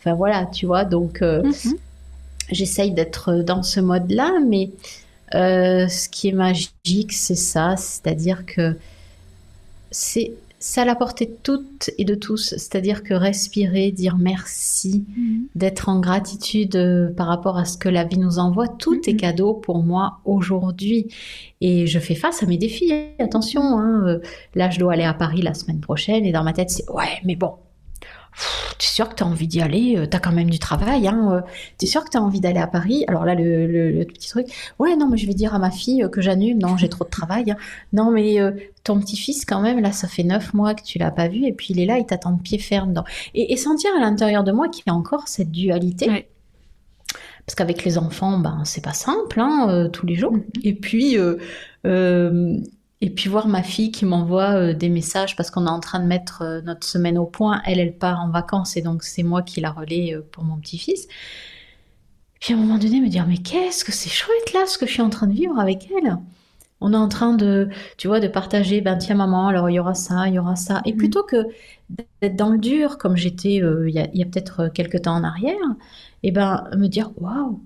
Enfin 0.00 0.14
voilà, 0.14 0.44
tu 0.44 0.66
vois, 0.66 0.84
donc 0.84 1.22
euh, 1.22 1.42
mm-hmm. 1.42 1.76
j'essaye 2.50 2.90
d'être 2.90 3.32
dans 3.32 3.62
ce 3.62 3.78
mode-là, 3.78 4.40
mais 4.44 4.70
euh, 5.36 5.86
ce 5.86 6.08
qui 6.08 6.30
est 6.30 6.32
magique, 6.32 7.12
c'est 7.12 7.36
ça, 7.36 7.76
c'est-à-dire 7.76 8.44
que 8.44 8.76
c'est 9.92 10.32
c'est 10.66 10.80
à 10.80 10.86
la 10.86 10.94
portée 10.94 11.26
de 11.26 11.36
toutes 11.42 11.90
et 11.98 12.06
de 12.06 12.14
tous, 12.14 12.54
c'est-à-dire 12.56 13.02
que 13.02 13.12
respirer, 13.12 13.92
dire 13.92 14.16
merci, 14.16 15.04
mhm. 15.14 15.46
d'être 15.54 15.90
en 15.90 16.00
gratitude 16.00 16.76
euh, 16.76 17.12
par 17.12 17.26
rapport 17.26 17.58
à 17.58 17.66
ce 17.66 17.76
que 17.76 17.90
la 17.90 18.04
vie 18.04 18.18
nous 18.18 18.38
envoie, 18.38 18.66
tout 18.66 18.98
est 19.06 19.12
mhm. 19.12 19.18
cadeau 19.18 19.52
pour 19.52 19.82
moi 19.82 20.20
aujourd'hui. 20.24 21.08
Et 21.60 21.86
je 21.86 21.98
fais 21.98 22.14
face 22.14 22.42
à 22.42 22.46
mes 22.46 22.56
défis, 22.56 22.94
attention, 23.18 23.60
hein, 23.60 24.04
euh, 24.06 24.20
là 24.54 24.70
je 24.70 24.78
dois 24.78 24.94
aller 24.94 25.04
à 25.04 25.12
Paris 25.12 25.42
la 25.42 25.52
semaine 25.52 25.80
prochaine 25.80 26.24
et 26.24 26.32
dans 26.32 26.42
ma 26.42 26.54
tête 26.54 26.70
c'est 26.70 26.88
ouais 26.90 27.20
mais 27.24 27.36
bon, 27.36 27.52
tu 28.78 28.86
es 28.86 28.90
sûr 28.90 29.08
que 29.08 29.14
tu 29.14 29.22
as 29.22 29.26
envie 29.26 29.46
d'y 29.46 29.60
aller, 29.60 29.96
euh, 29.96 30.06
tu 30.06 30.16
as 30.16 30.20
quand 30.20 30.32
même 30.32 30.50
du 30.50 30.58
travail, 30.58 31.06
hein, 31.08 31.28
euh, 31.32 31.40
tu 31.78 31.86
es 31.86 31.88
sûr 31.88 32.04
que 32.04 32.10
tu 32.10 32.16
as 32.16 32.22
envie 32.22 32.40
d'aller 32.40 32.60
à 32.60 32.66
Paris? 32.66 33.04
Alors 33.08 33.24
là, 33.24 33.34
le, 33.34 34.04
petit 34.04 34.28
truc, 34.28 34.46
ouais, 34.78 34.96
non, 34.96 35.08
mais 35.08 35.16
je 35.16 35.26
vais 35.26 35.34
dire 35.34 35.54
à 35.54 35.58
ma 35.58 35.70
fille 35.70 36.02
euh, 36.02 36.08
que 36.08 36.20
j'annule, 36.20 36.58
non, 36.58 36.76
j'ai 36.76 36.88
trop 36.88 37.04
de 37.04 37.10
travail. 37.10 37.50
Hein. 37.50 37.56
Non, 37.92 38.10
mais 38.10 38.36
ton 38.82 38.98
petit-fils, 39.00 39.44
quand 39.44 39.60
même, 39.60 39.80
là, 39.80 39.92
ça 39.92 40.08
fait 40.08 40.24
neuf 40.24 40.54
mois 40.54 40.74
que 40.74 40.82
tu 40.82 40.98
l'as 40.98 41.10
pas 41.10 41.28
vu, 41.28 41.46
et 41.46 41.52
puis 41.52 41.68
il 41.70 41.80
est 41.80 41.86
là, 41.86 41.98
il 41.98 42.06
t'attend 42.06 42.32
de 42.32 42.42
pied 42.42 42.58
ferme. 42.58 42.92
Dans... 42.92 43.04
Et, 43.34 43.56
sentir 43.56 43.90
à 43.96 44.00
l'intérieur 44.00 44.44
de 44.44 44.52
moi 44.52 44.68
qu'il 44.68 44.84
y 44.86 44.90
a 44.90 44.94
encore 44.94 45.28
cette 45.28 45.50
dualité. 45.50 46.28
Parce 47.46 47.54
qu'avec 47.56 47.84
les 47.84 47.98
enfants, 47.98 48.38
ben, 48.38 48.62
c'est 48.64 48.82
pas 48.82 48.92
simple, 48.92 49.38
hein, 49.40 49.88
tous 49.92 50.06
les 50.06 50.14
jours. 50.16 50.36
Et 50.62 50.74
puis, 50.74 51.16
et 53.04 53.10
puis 53.10 53.28
voir 53.28 53.48
ma 53.48 53.62
fille 53.62 53.92
qui 53.92 54.06
m'envoie 54.06 54.54
euh, 54.54 54.72
des 54.72 54.88
messages 54.88 55.36
parce 55.36 55.50
qu'on 55.50 55.66
est 55.66 55.70
en 55.70 55.78
train 55.78 56.00
de 56.00 56.06
mettre 56.06 56.40
euh, 56.40 56.62
notre 56.62 56.86
semaine 56.86 57.18
au 57.18 57.26
point. 57.26 57.60
Elle, 57.66 57.78
elle 57.78 57.98
part 57.98 58.18
en 58.18 58.30
vacances 58.30 58.78
et 58.78 58.80
donc 58.80 59.02
c'est 59.02 59.22
moi 59.22 59.42
qui 59.42 59.60
la 59.60 59.72
relais 59.72 60.14
euh, 60.14 60.22
pour 60.32 60.42
mon 60.42 60.56
petit-fils. 60.56 61.06
Puis 62.40 62.54
à 62.54 62.56
un 62.56 62.60
moment 62.60 62.78
donné, 62.78 63.02
me 63.02 63.08
dire 63.08 63.26
mais 63.26 63.36
qu'est-ce 63.36 63.84
que 63.84 63.92
c'est 63.92 64.08
chouette 64.08 64.54
là 64.54 64.64
ce 64.66 64.78
que 64.78 64.86
je 64.86 64.92
suis 64.92 65.02
en 65.02 65.10
train 65.10 65.26
de 65.26 65.34
vivre 65.34 65.58
avec 65.60 65.86
elle. 65.94 66.16
On 66.80 66.94
est 66.94 66.96
en 66.96 67.08
train 67.08 67.34
de, 67.34 67.68
tu 67.98 68.08
vois, 68.08 68.20
de 68.20 68.28
partager. 68.28 68.80
Ben 68.80 68.96
tiens 68.96 69.16
maman, 69.16 69.48
alors 69.48 69.68
il 69.68 69.74
y 69.74 69.78
aura 69.78 69.94
ça, 69.94 70.26
il 70.28 70.34
y 70.34 70.38
aura 70.38 70.56
ça. 70.56 70.80
Et 70.86 70.94
mm. 70.94 70.96
plutôt 70.96 71.24
que 71.24 71.46
d'être 72.22 72.36
dans 72.36 72.48
le 72.48 72.58
dur 72.58 72.96
comme 72.96 73.18
j'étais 73.18 73.56
il 73.56 73.90
y 73.90 74.22
a, 74.22 74.24
peut-être 74.24 74.68
quelques 74.68 75.02
temps 75.02 75.16
en 75.16 75.24
arrière, 75.24 75.58
et 76.22 76.30
ben 76.32 76.64
me 76.74 76.86
dire 76.86 77.10
waouh, 77.18 77.60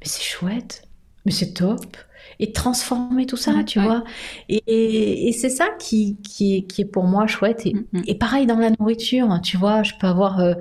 mais 0.00 0.06
c'est 0.06 0.22
chouette, 0.22 0.86
mais 1.24 1.32
c'est 1.32 1.54
top 1.54 1.96
et 2.38 2.52
transformer 2.52 3.26
tout 3.26 3.36
ça, 3.36 3.62
tu 3.64 3.80
vois. 3.80 4.04
Et, 4.48 5.32
c'est 5.38 5.50
ça 5.50 5.68
qui, 5.78 6.16
qui, 6.22 6.56
est, 6.56 6.62
qui 6.62 6.82
est 6.82 6.86
pour 6.86 7.04
moi 7.04 7.26
chouette. 7.26 7.66
Et, 7.66 7.74
et, 8.06 8.14
pareil 8.14 8.46
dans 8.46 8.58
la 8.58 8.70
nourriture, 8.78 9.30
hein, 9.30 9.40
tu 9.40 9.56
vois, 9.56 9.82
je 9.82 9.92
peux 10.00 10.06
avoir 10.06 10.40
euh, 10.40 10.54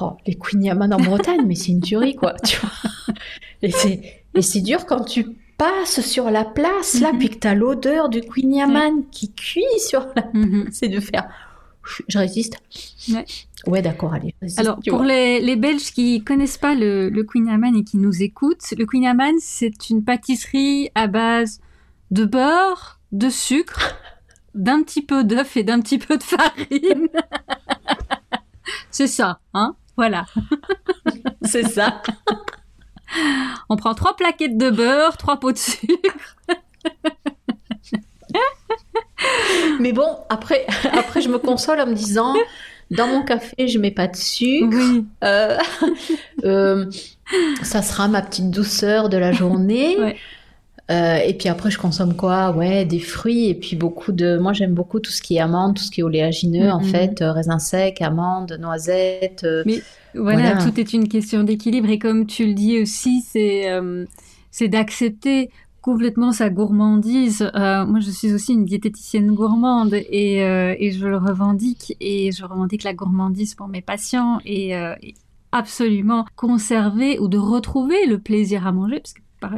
oh, 0.00 0.12
les 0.26 0.34
Queen 0.34 0.64
Yaman 0.64 0.92
en 0.92 0.98
Bretagne, 0.98 1.42
mais 1.46 1.54
c'est 1.54 1.72
une 1.72 1.80
tuerie, 1.80 2.16
quoi, 2.16 2.34
tu 2.44 2.58
vois. 2.58 3.14
Et 3.62 4.42
c'est 4.42 4.60
dur 4.60 4.86
quand 4.86 5.04
tu 5.04 5.26
passes 5.58 6.00
sur 6.00 6.30
la 6.30 6.44
place, 6.44 7.00
là, 7.00 7.12
mm-hmm. 7.12 7.18
puis 7.18 7.28
que 7.30 7.38
tu 7.38 7.48
as 7.48 7.54
l'odeur 7.54 8.08
du 8.08 8.20
Queen 8.20 8.54
Yaman 8.54 9.04
qui 9.10 9.32
cuit 9.32 9.64
sur 9.78 10.06
la 10.14 10.22
mm-hmm. 10.22 10.68
C'est 10.70 10.88
de 10.88 11.00
faire 11.00 11.28
je 12.08 12.18
résiste. 12.18 12.58
Ouais, 13.66 13.82
d'accord, 13.82 14.14
allez. 14.14 14.34
Alors, 14.56 14.78
pour 14.86 15.02
les, 15.02 15.40
les, 15.40 15.56
Belges 15.56 15.92
qui 15.92 16.22
connaissent 16.22 16.58
pas 16.58 16.74
le, 16.74 17.08
le 17.08 17.24
Queen 17.24 17.48
Amman 17.48 17.74
et 17.76 17.84
qui 17.84 17.96
nous 17.96 18.22
écoutent, 18.22 18.74
le 18.76 18.86
Queen 18.86 19.06
Amman, 19.06 19.34
c'est 19.40 19.90
une 19.90 20.04
pâtisserie 20.04 20.90
à 20.94 21.06
base 21.06 21.60
de 22.10 22.24
beurre, 22.24 23.00
de 23.12 23.28
sucre, 23.28 23.96
d'un 24.54 24.82
petit 24.82 25.02
peu 25.02 25.24
d'œuf 25.24 25.56
et 25.56 25.64
d'un 25.64 25.80
petit 25.80 25.98
peu 25.98 26.16
de 26.16 26.22
farine. 26.22 27.08
C'est 28.90 29.06
ça, 29.06 29.40
hein 29.52 29.76
Voilà. 29.96 30.24
c'est 31.42 31.68
ça. 31.68 32.02
On 33.68 33.76
prend 33.76 33.94
trois 33.94 34.16
plaquettes 34.16 34.56
de 34.56 34.70
beurre, 34.70 35.16
trois 35.18 35.38
pots 35.38 35.52
de 35.52 35.58
sucre. 35.58 36.36
Mais 39.80 39.92
bon, 39.92 40.18
après, 40.28 40.66
après, 40.92 41.20
je 41.20 41.28
me 41.28 41.38
console 41.38 41.80
en 41.80 41.86
me 41.86 41.94
disant, 41.94 42.34
dans 42.90 43.06
mon 43.06 43.22
café, 43.22 43.68
je 43.68 43.78
mets 43.78 43.90
pas 43.90 44.06
de 44.06 44.16
sucre. 44.16 44.68
Oui. 44.76 45.04
Euh, 45.24 45.58
euh, 46.44 46.86
ça 47.62 47.82
sera 47.82 48.08
ma 48.08 48.22
petite 48.22 48.50
douceur 48.50 49.08
de 49.08 49.16
la 49.16 49.32
journée. 49.32 49.96
Ouais. 49.98 50.16
Euh, 50.88 51.16
et 51.16 51.34
puis 51.34 51.48
après, 51.48 51.70
je 51.70 51.78
consomme 51.78 52.14
quoi? 52.14 52.52
Ouais, 52.52 52.84
des 52.84 53.00
fruits 53.00 53.48
et 53.48 53.54
puis 53.54 53.74
beaucoup 53.74 54.12
de. 54.12 54.38
Moi, 54.38 54.52
j'aime 54.52 54.72
beaucoup 54.72 55.00
tout 55.00 55.10
ce 55.10 55.20
qui 55.20 55.36
est 55.36 55.40
amandes, 55.40 55.74
tout 55.74 55.82
ce 55.82 55.90
qui 55.90 56.00
est 56.00 56.04
oléagineux, 56.04 56.70
en 56.70 56.80
fait, 56.80 57.18
raisins 57.20 57.58
secs, 57.58 58.00
amandes, 58.00 58.56
noisettes. 58.60 59.44
Mais 59.66 59.82
voilà, 60.14 60.54
Voilà. 60.54 60.64
tout 60.64 60.78
est 60.78 60.92
une 60.92 61.08
question 61.08 61.42
d'équilibre 61.42 61.90
et 61.90 61.98
comme 61.98 62.26
tu 62.26 62.46
le 62.46 62.54
dis 62.54 62.80
aussi, 62.80 63.20
c'est 63.28 63.68
c'est 64.52 64.68
d'accepter 64.68 65.50
complètement 65.86 66.32
sa 66.32 66.50
gourmandise. 66.50 67.48
Euh, 67.54 67.86
moi, 67.86 68.00
je 68.00 68.10
suis 68.10 68.34
aussi 68.34 68.54
une 68.54 68.64
diététicienne 68.64 69.32
gourmande 69.32 69.94
et, 69.94 70.42
euh, 70.42 70.74
et 70.80 70.90
je 70.90 71.06
le 71.06 71.16
revendique 71.16 71.96
et 72.00 72.32
je 72.32 72.44
revendique 72.44 72.82
la 72.82 72.92
gourmandise 72.92 73.54
pour 73.54 73.68
mes 73.68 73.82
patients 73.82 74.40
et, 74.44 74.76
euh, 74.76 74.96
absolument 75.52 76.26
conserver 76.34 77.20
ou 77.20 77.28
de 77.28 77.38
retrouver 77.38 78.04
le 78.06 78.18
plaisir 78.18 78.66
à 78.66 78.72
manger 78.72 79.00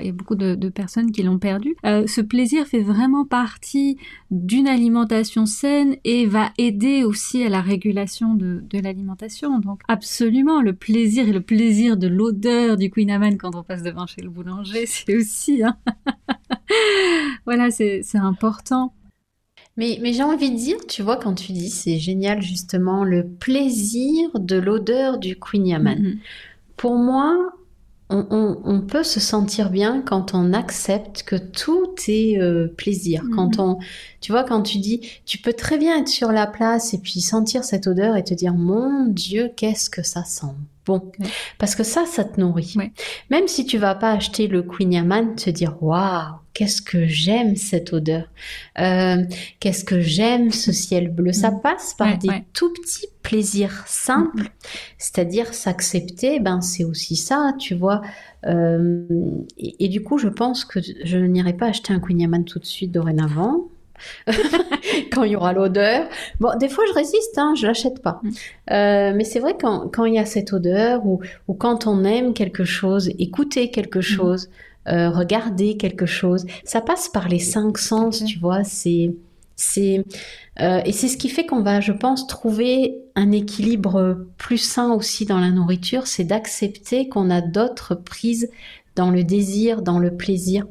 il 0.00 0.06
y 0.06 0.08
a 0.08 0.12
beaucoup 0.12 0.34
de, 0.34 0.54
de 0.54 0.68
personnes 0.68 1.12
qui 1.12 1.22
l'ont 1.22 1.38
perdu. 1.38 1.76
Euh, 1.86 2.06
ce 2.06 2.20
plaisir 2.20 2.66
fait 2.66 2.80
vraiment 2.80 3.24
partie 3.24 3.96
d'une 4.30 4.68
alimentation 4.68 5.46
saine 5.46 5.96
et 6.04 6.26
va 6.26 6.50
aider 6.58 7.04
aussi 7.04 7.44
à 7.44 7.48
la 7.48 7.60
régulation 7.60 8.34
de, 8.34 8.62
de 8.68 8.78
l'alimentation. 8.78 9.58
Donc 9.58 9.80
absolument, 9.88 10.60
le 10.60 10.72
plaisir 10.72 11.28
et 11.28 11.32
le 11.32 11.40
plaisir 11.40 11.96
de 11.96 12.06
l'odeur 12.08 12.76
du 12.76 12.90
Queen 12.90 13.10
Amman 13.10 13.38
quand 13.38 13.54
on 13.54 13.62
passe 13.62 13.82
devant 13.82 14.06
chez 14.06 14.22
le 14.22 14.30
boulanger, 14.30 14.86
c'est 14.86 15.16
aussi... 15.16 15.62
hein. 15.62 15.76
voilà, 17.44 17.70
c'est 17.70 18.02
important. 18.14 18.92
Mais, 19.76 19.98
mais 20.02 20.12
j'ai 20.12 20.24
envie 20.24 20.50
de 20.50 20.56
dire, 20.56 20.76
tu 20.88 21.02
vois, 21.02 21.16
quand 21.16 21.34
tu 21.34 21.52
dis 21.52 21.70
c'est 21.70 21.98
génial, 21.98 22.42
justement, 22.42 23.04
le 23.04 23.24
plaisir 23.24 24.28
de 24.34 24.56
l'odeur 24.56 25.18
du 25.18 25.38
Queen 25.38 25.66
Yaman. 25.66 26.02
Mhm. 26.02 26.18
Pour 26.76 26.96
moi, 26.96 27.52
on, 28.10 28.26
on- 28.30 28.60
on 28.64 28.80
peut 28.80 29.02
se 29.04 29.20
sentir 29.20 29.70
bien 29.70 30.02
quand 30.02 30.34
on 30.34 30.52
accepte 30.52 31.22
que 31.24 31.36
tout 31.36 31.94
est 32.08 32.38
euh, 32.40 32.68
plaisir. 32.76 33.24
Mhm. 33.24 33.30
Quand 33.30 33.58
on, 33.58 33.78
tu 34.20 34.32
vois, 34.32 34.44
quand 34.44 34.62
tu 34.62 34.78
dis, 34.78 35.00
tu 35.26 35.38
peux 35.38 35.52
très 35.52 35.78
bien 35.78 35.98
être 36.00 36.08
sur 36.08 36.32
la 36.32 36.46
place 36.46 36.94
et 36.94 36.98
puis 36.98 37.20
sentir 37.20 37.64
cette 37.64 37.86
odeur 37.86 38.16
et 38.16 38.24
te 38.24 38.34
dire, 38.34 38.54
mon 38.54 39.06
Dieu, 39.06 39.50
qu'est-ce 39.56 39.90
que 39.90 40.02
ça 40.02 40.24
sent? 40.24 40.46
Bon. 40.88 41.12
Ouais. 41.20 41.26
Parce 41.58 41.74
que 41.74 41.84
ça, 41.84 42.06
ça 42.06 42.24
te 42.24 42.40
nourrit. 42.40 42.74
Ouais. 42.76 42.90
Même 43.30 43.46
si 43.46 43.66
tu 43.66 43.78
vas 43.78 43.94
pas 43.94 44.12
acheter 44.12 44.48
le 44.48 44.62
Queen 44.62 44.92
Yaman, 44.92 45.36
te 45.36 45.50
dire, 45.50 45.76
waouh, 45.82 46.34
qu'est-ce 46.54 46.82
que 46.82 47.06
j'aime 47.06 47.54
cette 47.54 47.92
odeur. 47.92 48.24
Euh, 48.80 49.22
qu'est-ce 49.60 49.84
que 49.84 50.00
j'aime 50.00 50.50
ce 50.50 50.72
ciel 50.72 51.08
bleu. 51.10 51.32
Ça 51.32 51.52
passe 51.52 51.94
par 51.94 52.08
Ouais, 52.08 52.16
des 52.16 52.44
tout 52.54 52.72
petits 52.72 53.06
plaisirs 53.22 53.84
simples. 53.86 54.50
C'est-à-dire 54.96 55.52
s'accepter, 55.52 56.40
ben 56.40 56.60
c'est 56.62 56.84
aussi 56.84 57.16
ça, 57.16 57.52
tu 57.58 57.74
vois. 57.74 58.00
Euh, 58.46 59.04
et, 59.58 59.84
et 59.84 59.88
du 59.88 60.02
coup, 60.02 60.16
je 60.18 60.28
pense 60.28 60.64
que 60.64 60.80
je 60.80 61.18
n'irai 61.18 61.52
pas 61.52 61.66
acheter 61.66 61.92
un 61.92 62.00
Queen 62.00 62.20
Yaman 62.20 62.44
tout 62.44 62.58
de 62.58 62.64
suite 62.64 62.92
dorénavant. 62.92 63.68
quand 65.12 65.24
il 65.24 65.32
y 65.32 65.36
aura 65.36 65.52
l'odeur. 65.52 66.08
Bon, 66.40 66.50
des 66.58 66.68
fois 66.68 66.84
je 66.88 66.94
résiste, 66.94 67.38
hein, 67.38 67.54
je 67.56 67.66
l'achète 67.66 68.02
pas. 68.02 68.20
Mm. 68.22 68.30
Euh, 68.70 69.12
mais 69.14 69.24
c'est 69.24 69.40
vrai 69.40 69.56
quand, 69.60 69.88
quand 69.92 70.04
il 70.04 70.14
y 70.14 70.18
a 70.18 70.26
cette 70.26 70.52
odeur 70.52 71.06
ou, 71.06 71.20
ou 71.48 71.54
quand 71.54 71.86
on 71.86 72.04
aime 72.04 72.34
quelque 72.34 72.64
chose, 72.64 73.10
écouter 73.18 73.70
quelque 73.70 74.00
chose, 74.00 74.48
euh, 74.88 75.10
regarder 75.10 75.76
quelque 75.76 76.06
chose, 76.06 76.46
ça 76.64 76.80
passe 76.80 77.08
par 77.08 77.28
les 77.28 77.38
cinq 77.38 77.78
sens, 77.78 78.24
tu 78.24 78.38
vois. 78.38 78.64
C'est 78.64 79.14
c'est 79.54 80.04
euh, 80.60 80.80
et 80.84 80.92
c'est 80.92 81.08
ce 81.08 81.16
qui 81.16 81.28
fait 81.28 81.44
qu'on 81.44 81.62
va, 81.62 81.80
je 81.80 81.92
pense, 81.92 82.26
trouver 82.26 82.96
un 83.16 83.32
équilibre 83.32 84.24
plus 84.38 84.58
sain 84.58 84.92
aussi 84.92 85.26
dans 85.26 85.40
la 85.40 85.50
nourriture, 85.50 86.06
c'est 86.06 86.24
d'accepter 86.24 87.08
qu'on 87.08 87.28
a 87.28 87.40
d'autres 87.40 87.94
prises 87.94 88.48
dans 88.94 89.10
le 89.10 89.24
désir, 89.24 89.82
dans 89.82 89.98
le 89.98 90.16
plaisir. 90.16 90.64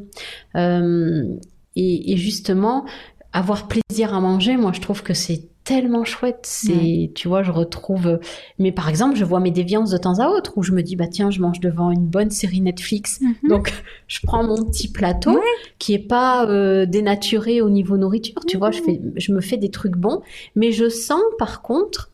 Euh, 0.56 1.24
et, 1.76 2.14
et 2.14 2.18
justement, 2.18 2.86
avoir 3.34 3.68
plaisir 3.68 4.14
à 4.14 4.20
manger, 4.20 4.58
moi, 4.58 4.72
je 4.74 4.82
trouve 4.82 5.04
que 5.04 5.14
c'est 5.14 5.44
tellement 5.64 6.06
chouette. 6.06 6.40
C'est, 6.44 6.72
Ouais. 6.74 7.12
tu 7.14 7.28
vois, 7.28 7.44
je 7.44 7.52
retrouve. 7.52 8.20
Mais 8.58 8.72
par 8.72 8.88
exemple, 8.88 9.18
je 9.18 9.26
vois 9.26 9.42
mes 9.42 9.52
déviances 9.52 9.90
de 9.92 9.98
temps 9.98 10.20
à 10.20 10.30
autre 10.30 10.54
où 10.56 10.64
je 10.64 10.72
me 10.72 10.82
dis, 10.82 10.96
bah 10.96 11.08
tiens, 11.08 11.30
je 11.30 11.42
mange 11.42 11.60
devant 11.60 11.92
une 11.92 12.06
bonne 12.08 12.30
série 12.32 12.62
Netflix. 12.62 13.20
Mhm. 13.22 13.50
Donc, 13.50 13.74
je 14.08 14.20
prends 14.24 14.44
mon 14.44 14.64
petit 14.64 14.90
plateau 14.92 15.32
Ouais. 15.34 15.42
qui 15.78 15.94
est 15.94 16.00
pas 16.08 16.48
euh, 16.48 16.86
dénaturé 16.86 17.62
au 17.62 17.70
niveau 17.70 17.98
nourriture. 17.98 18.42
Tu 18.48 18.58
vois, 18.58 18.72
je, 18.72 18.82
fais, 18.82 19.02
je 19.18 19.32
me 19.34 19.42
fais 19.42 19.58
des 19.58 19.70
trucs 19.70 19.98
bons, 19.98 20.22
mais 20.56 20.72
je 20.72 20.88
sens 20.88 21.22
par 21.38 21.62
contre 21.62 22.12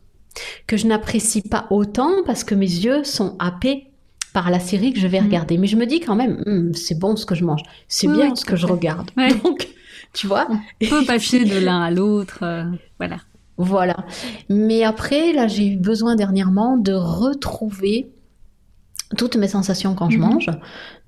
que 0.66 0.76
je 0.78 0.88
n'apprécie 0.88 1.44
pas 1.44 1.68
autant 1.70 2.12
parce 2.26 2.44
que 2.44 2.56
mes 2.56 2.66
yeux 2.66 3.04
sont 3.04 3.36
happés 3.38 3.92
par 4.34 4.50
la 4.50 4.60
série 4.60 4.94
que 4.94 5.00
je 5.00 5.06
vais 5.06 5.20
Mhm. 5.20 5.28
regarder. 5.28 5.58
Mais 5.60 5.68
je 5.68 5.76
me 5.76 5.86
dis 5.86 6.00
quand 6.00 6.16
même, 6.16 6.42
Hum, 6.48 6.74
c'est 6.74 6.98
bon 6.98 7.16
ce 7.16 7.28
que 7.28 7.36
je 7.36 7.44
mange, 7.46 7.62
c'est 7.88 8.08
bien 8.08 8.36
ce 8.36 8.46
que 8.46 8.56
je 8.56 8.66
regarde. 8.66 9.12
Ouais. 9.16 9.32
Donc, 9.44 9.68
tu 10.14 10.28
vois, 10.28 10.48
On 10.50 10.88
peut 10.88 11.06
passer 11.06 11.44
de 11.46 11.58
l'un 11.58 11.82
à 11.82 11.92
l'autre. 11.92 12.40
euh, 12.44 12.64
voilà. 13.00 13.18
voilà. 13.58 14.06
Mais 14.50 14.84
après, 14.84 15.34
là, 15.34 15.48
j'ai 15.48 15.68
eu 15.68 15.78
besoin 15.78 16.16
dernièrement 16.16 16.78
de 16.78 16.94
retrouver 16.94 18.12
toutes 19.18 19.36
mes 19.36 19.48
sensations 19.48 19.94
quand 19.96 20.10
je 20.10 20.18
Mhm. 20.18 20.24
mange. 20.26 20.50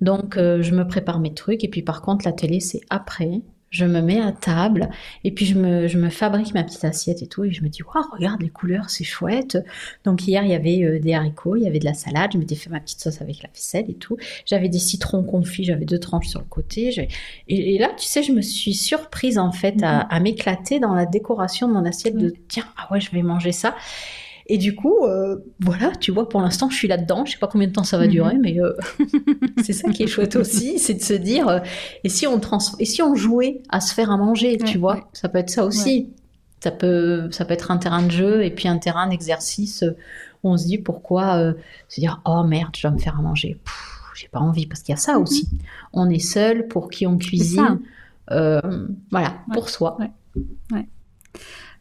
Donc, 0.00 0.36
euh, 0.36 0.62
je 0.62 0.74
me 0.74 0.86
prépare 0.86 1.18
mes 1.20 1.34
trucs. 1.34 1.64
Et 1.64 1.68
puis, 1.68 1.82
par 1.82 2.02
contre, 2.02 2.24
la 2.24 2.32
télé, 2.32 2.60
c'est 2.60 2.80
après. 2.90 3.42
Je 3.76 3.84
me 3.84 4.00
mets 4.00 4.20
à 4.20 4.32
table 4.32 4.88
et 5.22 5.30
puis 5.30 5.44
je 5.44 5.54
me, 5.54 5.86
je 5.86 5.98
me 5.98 6.08
fabrique 6.08 6.54
ma 6.54 6.64
petite 6.64 6.84
assiette 6.84 7.20
et 7.22 7.26
tout. 7.26 7.44
Et 7.44 7.52
je 7.52 7.62
me 7.62 7.68
dis, 7.68 7.82
waouh, 7.82 8.04
regarde 8.12 8.40
les 8.40 8.48
couleurs, 8.48 8.88
c'est 8.88 9.04
chouette. 9.04 9.58
Donc, 10.04 10.26
hier, 10.26 10.42
il 10.44 10.50
y 10.50 10.54
avait 10.54 10.82
euh, 10.82 10.98
des 10.98 11.12
haricots, 11.12 11.56
il 11.56 11.64
y 11.64 11.66
avait 11.66 11.78
de 11.78 11.84
la 11.84 11.94
salade. 11.94 12.30
Je 12.32 12.38
m'étais 12.38 12.54
fait 12.54 12.70
ma 12.70 12.80
petite 12.80 13.00
sauce 13.00 13.20
avec 13.20 13.42
la 13.42 13.50
ficelle 13.52 13.84
et 13.88 13.94
tout. 13.94 14.16
J'avais 14.46 14.70
des 14.70 14.78
citrons 14.78 15.22
confits, 15.22 15.64
j'avais 15.64 15.84
deux 15.84 15.98
tranches 15.98 16.28
sur 16.28 16.40
le 16.40 16.46
côté. 16.46 17.08
Et, 17.48 17.74
et 17.74 17.78
là, 17.78 17.90
tu 17.98 18.06
sais, 18.06 18.22
je 18.22 18.32
me 18.32 18.40
suis 18.40 18.72
surprise 18.74 19.38
en 19.38 19.52
fait 19.52 19.82
à, 19.82 20.00
à 20.00 20.20
m'éclater 20.20 20.80
dans 20.80 20.94
la 20.94 21.04
décoration 21.04 21.68
de 21.68 21.74
mon 21.74 21.84
assiette 21.84 22.16
de 22.16 22.34
tiens, 22.48 22.64
ah 22.78 22.88
ouais, 22.90 23.00
je 23.00 23.10
vais 23.10 23.22
manger 23.22 23.52
ça. 23.52 23.74
Et 24.48 24.58
du 24.58 24.76
coup, 24.76 25.04
euh, 25.04 25.36
voilà, 25.60 25.90
tu 26.00 26.12
vois, 26.12 26.28
pour 26.28 26.40
l'instant, 26.40 26.70
je 26.70 26.76
suis 26.76 26.86
là-dedans. 26.88 27.24
Je 27.24 27.32
sais 27.32 27.38
pas 27.38 27.48
combien 27.48 27.66
de 27.66 27.72
temps 27.72 27.82
ça 27.84 27.98
va 27.98 28.04
Mhm. 28.04 28.10
durer, 28.10 28.38
mais 28.38 28.60
euh, 28.60 28.72
c'est 29.64 29.72
ça 29.72 29.90
qui 29.90 30.04
est 30.04 30.06
chouette 30.06 30.36
aussi, 30.36 30.78
c'est 30.78 30.94
de 30.94 31.02
se 31.02 31.14
dire, 31.14 31.48
euh, 31.48 31.58
et 32.04 32.08
si 32.08 32.26
on 32.28 32.38
trans 32.38 32.58
et 32.78 32.84
si 32.84 33.02
on 33.02 33.14
jouait 33.16 33.60
à 33.70 33.80
se 33.80 33.92
faire 33.92 34.10
à 34.12 34.16
manger, 34.16 34.56
tu 34.58 34.78
vois, 34.78 34.94
ouais. 34.96 35.02
ça 35.12 35.28
peut 35.28 35.38
être 35.38 35.50
ça 35.50 35.64
aussi. 35.66 36.10
Ça 36.62 36.70
peut, 36.70 37.28
ça 37.32 37.44
peut 37.44 37.52
être 37.54 37.70
un 37.70 37.76
terrain 37.76 38.02
de 38.02 38.10
jeu 38.10 38.44
et 38.44 38.50
puis 38.50 38.66
un 38.68 38.78
terrain 38.78 39.08
d'exercice 39.08 39.84
où 40.42 40.50
on 40.50 40.56
se 40.56 40.64
dit 40.66 40.78
pourquoi 40.78 41.52
se 41.88 42.00
dire 42.00 42.20
oh 42.24 42.42
merde, 42.44 42.74
je 42.76 42.82
dois 42.82 42.90
me 42.92 42.98
faire 42.98 43.18
à 43.18 43.22
manger. 43.22 43.58
J'ai 44.14 44.28
pas 44.28 44.38
envie 44.40 44.66
parce 44.66 44.80
qu'il 44.80 44.92
y 44.94 44.96
a 44.96 45.00
ça 45.00 45.16
Mhm. 45.16 45.22
aussi. 45.22 45.48
On 45.92 46.08
est 46.08 46.18
seul 46.18 46.66
pour 46.68 46.88
qui 46.88 47.06
on 47.06 47.18
cuisine. 47.18 47.80
Voilà, 48.30 49.34
pour 49.52 49.68
soi. 49.68 49.98
ouais. 50.72 50.86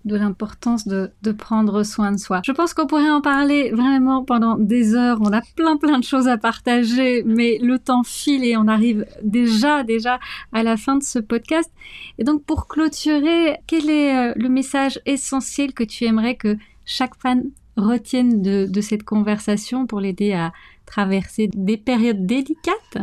D'où 0.05 0.15
l'importance 0.15 0.87
de, 0.87 1.11
de 1.23 1.31
prendre 1.31 1.81
soin 1.81 2.11
de 2.11 2.17
soi. 2.17 2.41
Je 2.45 2.51
pense 2.51 2.75
qu'on 2.75 2.85
pourrait 2.85 3.09
en 3.09 3.21
parler 3.21 3.71
vraiment 3.71 4.23
pendant 4.23 4.55
des 4.55 4.93
heures. 4.93 5.17
On 5.21 5.33
a 5.33 5.41
plein 5.55 5.77
plein 5.77 5.97
de 5.97 6.03
choses 6.03 6.27
à 6.27 6.37
partager, 6.37 7.23
mais 7.25 7.57
le 7.59 7.79
temps 7.79 8.03
file 8.03 8.45
et 8.45 8.55
on 8.55 8.67
arrive 8.67 9.07
déjà 9.23 9.83
déjà 9.83 10.19
à 10.53 10.61
la 10.61 10.77
fin 10.77 10.95
de 10.95 11.03
ce 11.03 11.17
podcast. 11.17 11.71
Et 12.19 12.23
donc 12.23 12.43
pour 12.43 12.67
clôturer, 12.67 13.57
quel 13.65 13.89
est 13.89 14.15
euh, 14.15 14.33
le 14.35 14.47
message 14.47 14.99
essentiel 15.07 15.73
que 15.73 15.83
tu 15.83 16.05
aimerais 16.05 16.35
que 16.35 16.55
chaque 16.85 17.15
fan 17.15 17.45
retienne 17.75 18.41
de, 18.41 18.67
de 18.69 18.81
cette 18.81 19.03
conversation 19.03 19.87
pour 19.87 19.99
l'aider 19.99 20.33
à 20.33 20.53
traverser 20.85 21.49
des 21.53 21.77
périodes 21.77 22.25
délicates, 22.25 22.97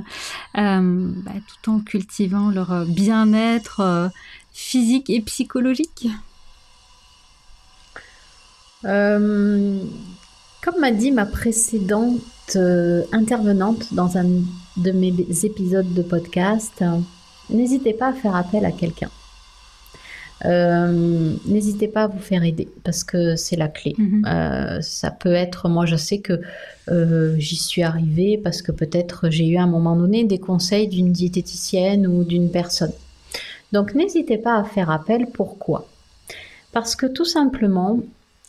euh, 0.57 1.13
bah, 1.25 1.33
tout 1.63 1.71
en 1.71 1.81
cultivant 1.81 2.51
leur 2.51 2.87
bien-être 2.87 3.81
euh, 3.81 4.09
physique 4.53 5.11
et 5.11 5.21
psychologique? 5.21 6.07
Euh, 8.85 9.79
comme 10.63 10.79
m'a 10.79 10.93
dit 10.93 11.11
ma 11.11 11.27
précédente 11.27 12.21
euh, 12.55 13.03
intervenante 13.13 13.93
dans 13.93 14.17
un 14.17 14.27
de 14.77 14.93
mes 14.93 15.13
épisodes 15.43 15.93
de 15.93 16.03
podcast, 16.03 16.73
euh, 16.83 16.99
n'hésitez 17.51 17.93
pas 17.93 18.09
à 18.09 18.13
faire 18.13 18.37
appel 18.37 18.65
à 18.65 18.71
quelqu'un. 18.71 19.11
Euh, 20.45 21.35
n'hésitez 21.47 21.89
pas 21.89 22.05
à 22.05 22.07
vous 22.07 22.21
faire 22.21 22.45
aider 22.45 22.69
parce 22.85 23.03
que 23.03 23.35
c'est 23.35 23.57
la 23.57 23.69
clé. 23.69 23.95
Mhm. 23.99 24.81
Ça 24.81 25.11
peut 25.11 25.33
être, 25.33 25.69
moi 25.69 25.85
je 25.85 25.97
sais 25.97 26.19
que 26.19 26.41
j'y 27.39 27.57
suis 27.57 27.83
arrivée 27.83 28.39
parce 28.43 28.63
que 28.63 28.73
peut-être 28.73 29.31
j'ai 29.31 29.47
eu 29.47 29.57
à 29.57 29.63
un 29.63 29.69
moment 29.69 29.97
donné 29.97 30.25
des 30.25 30.39
conseils 30.39 30.89
d'une 30.89 31.13
diététicienne 31.13 32.07
ou 32.07 32.25
d'une 32.25 32.51
personne. 32.51 32.93
Donc 33.73 33.95
n'hésitez 33.95 34.39
pas 34.39 34.57
à 34.57 34.65
faire 34.65 34.91
appel. 34.91 35.27
Pourquoi? 35.33 35.89
Parce 36.73 36.97
que 36.97 37.07
tout 37.07 37.25
simplement, 37.25 38.01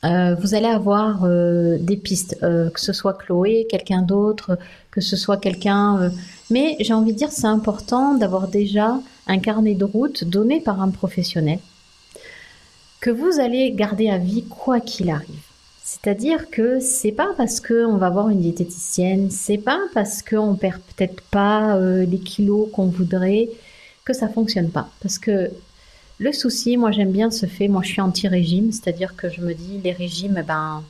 euh, 0.04 0.36
vous 0.36 0.54
allez 0.54 0.68
avoir 0.68 1.24
euh, 1.24 1.78
des 1.80 1.96
pistes, 1.96 2.38
euh, 2.44 2.70
que 2.70 2.80
ce 2.80 2.92
soit 2.92 3.14
Chloé, 3.14 3.68
quelqu'un 3.70 4.02
d'autre, 4.02 4.58
que 4.92 5.00
ce 5.00 5.16
soit 5.16 5.38
quelqu'un. 5.38 6.12
mais 6.50 6.76
j'ai 6.80 6.94
envie 6.94 7.14
de 7.14 7.18
dire, 7.18 7.32
c'est 7.32 7.48
important 7.48 8.16
d'avoir 8.16 8.48
déjà 8.48 9.00
un 9.28 9.40
carnet 9.40 9.76
de 9.76 9.86
route 9.86 10.26
donné 10.26 10.60
par 10.60 10.82
un 10.82 10.90
professionnel 10.90 11.60
que 13.00 13.10
vous 13.10 13.40
allez 13.40 13.72
garder 13.72 14.10
à 14.10 14.18
vie 14.18 14.44
quoi 14.44 14.80
qu'il 14.80 15.10
arrive. 15.10 15.42
C'est-à-dire 15.84 16.50
que 16.50 16.80
c'est 16.80 17.12
pas 17.12 17.30
parce 17.38 17.60
qu'on 17.60 17.98
va 17.98 18.10
voir 18.10 18.30
une 18.30 18.40
diététicienne, 18.40 19.30
c'est 19.32 19.58
pas 19.58 19.80
parce 19.94 20.22
qu'on 20.22 20.56
perd 20.56 20.80
peut-être 20.82 21.22
pas 21.24 21.78
les 21.78 22.20
kilos 22.20 22.70
qu'on 22.72 22.86
voudrait 22.86 23.50
que 24.06 24.14
ça 24.14 24.30
fonctionne 24.30 24.70
pas. 24.70 24.90
Parce 25.02 25.18
que 25.20 25.50
le 26.24 26.32
souci, 26.32 26.78
moi 26.78 26.92
j'aime 26.92 27.12
bien 27.12 27.30
ce 27.30 27.46
fait, 27.46 27.68
moi 27.68 27.82
je 27.84 27.90
suis 27.90 28.02
anti-régime, 28.02 28.72
c'est-à-dire 28.72 29.16
que 29.16 29.30
je 29.30 29.42
me 29.42 29.54
dis 29.54 29.80
les 29.84 29.92
régimes, 29.92 30.38
eh 30.40 30.44
ben, 30.44 30.84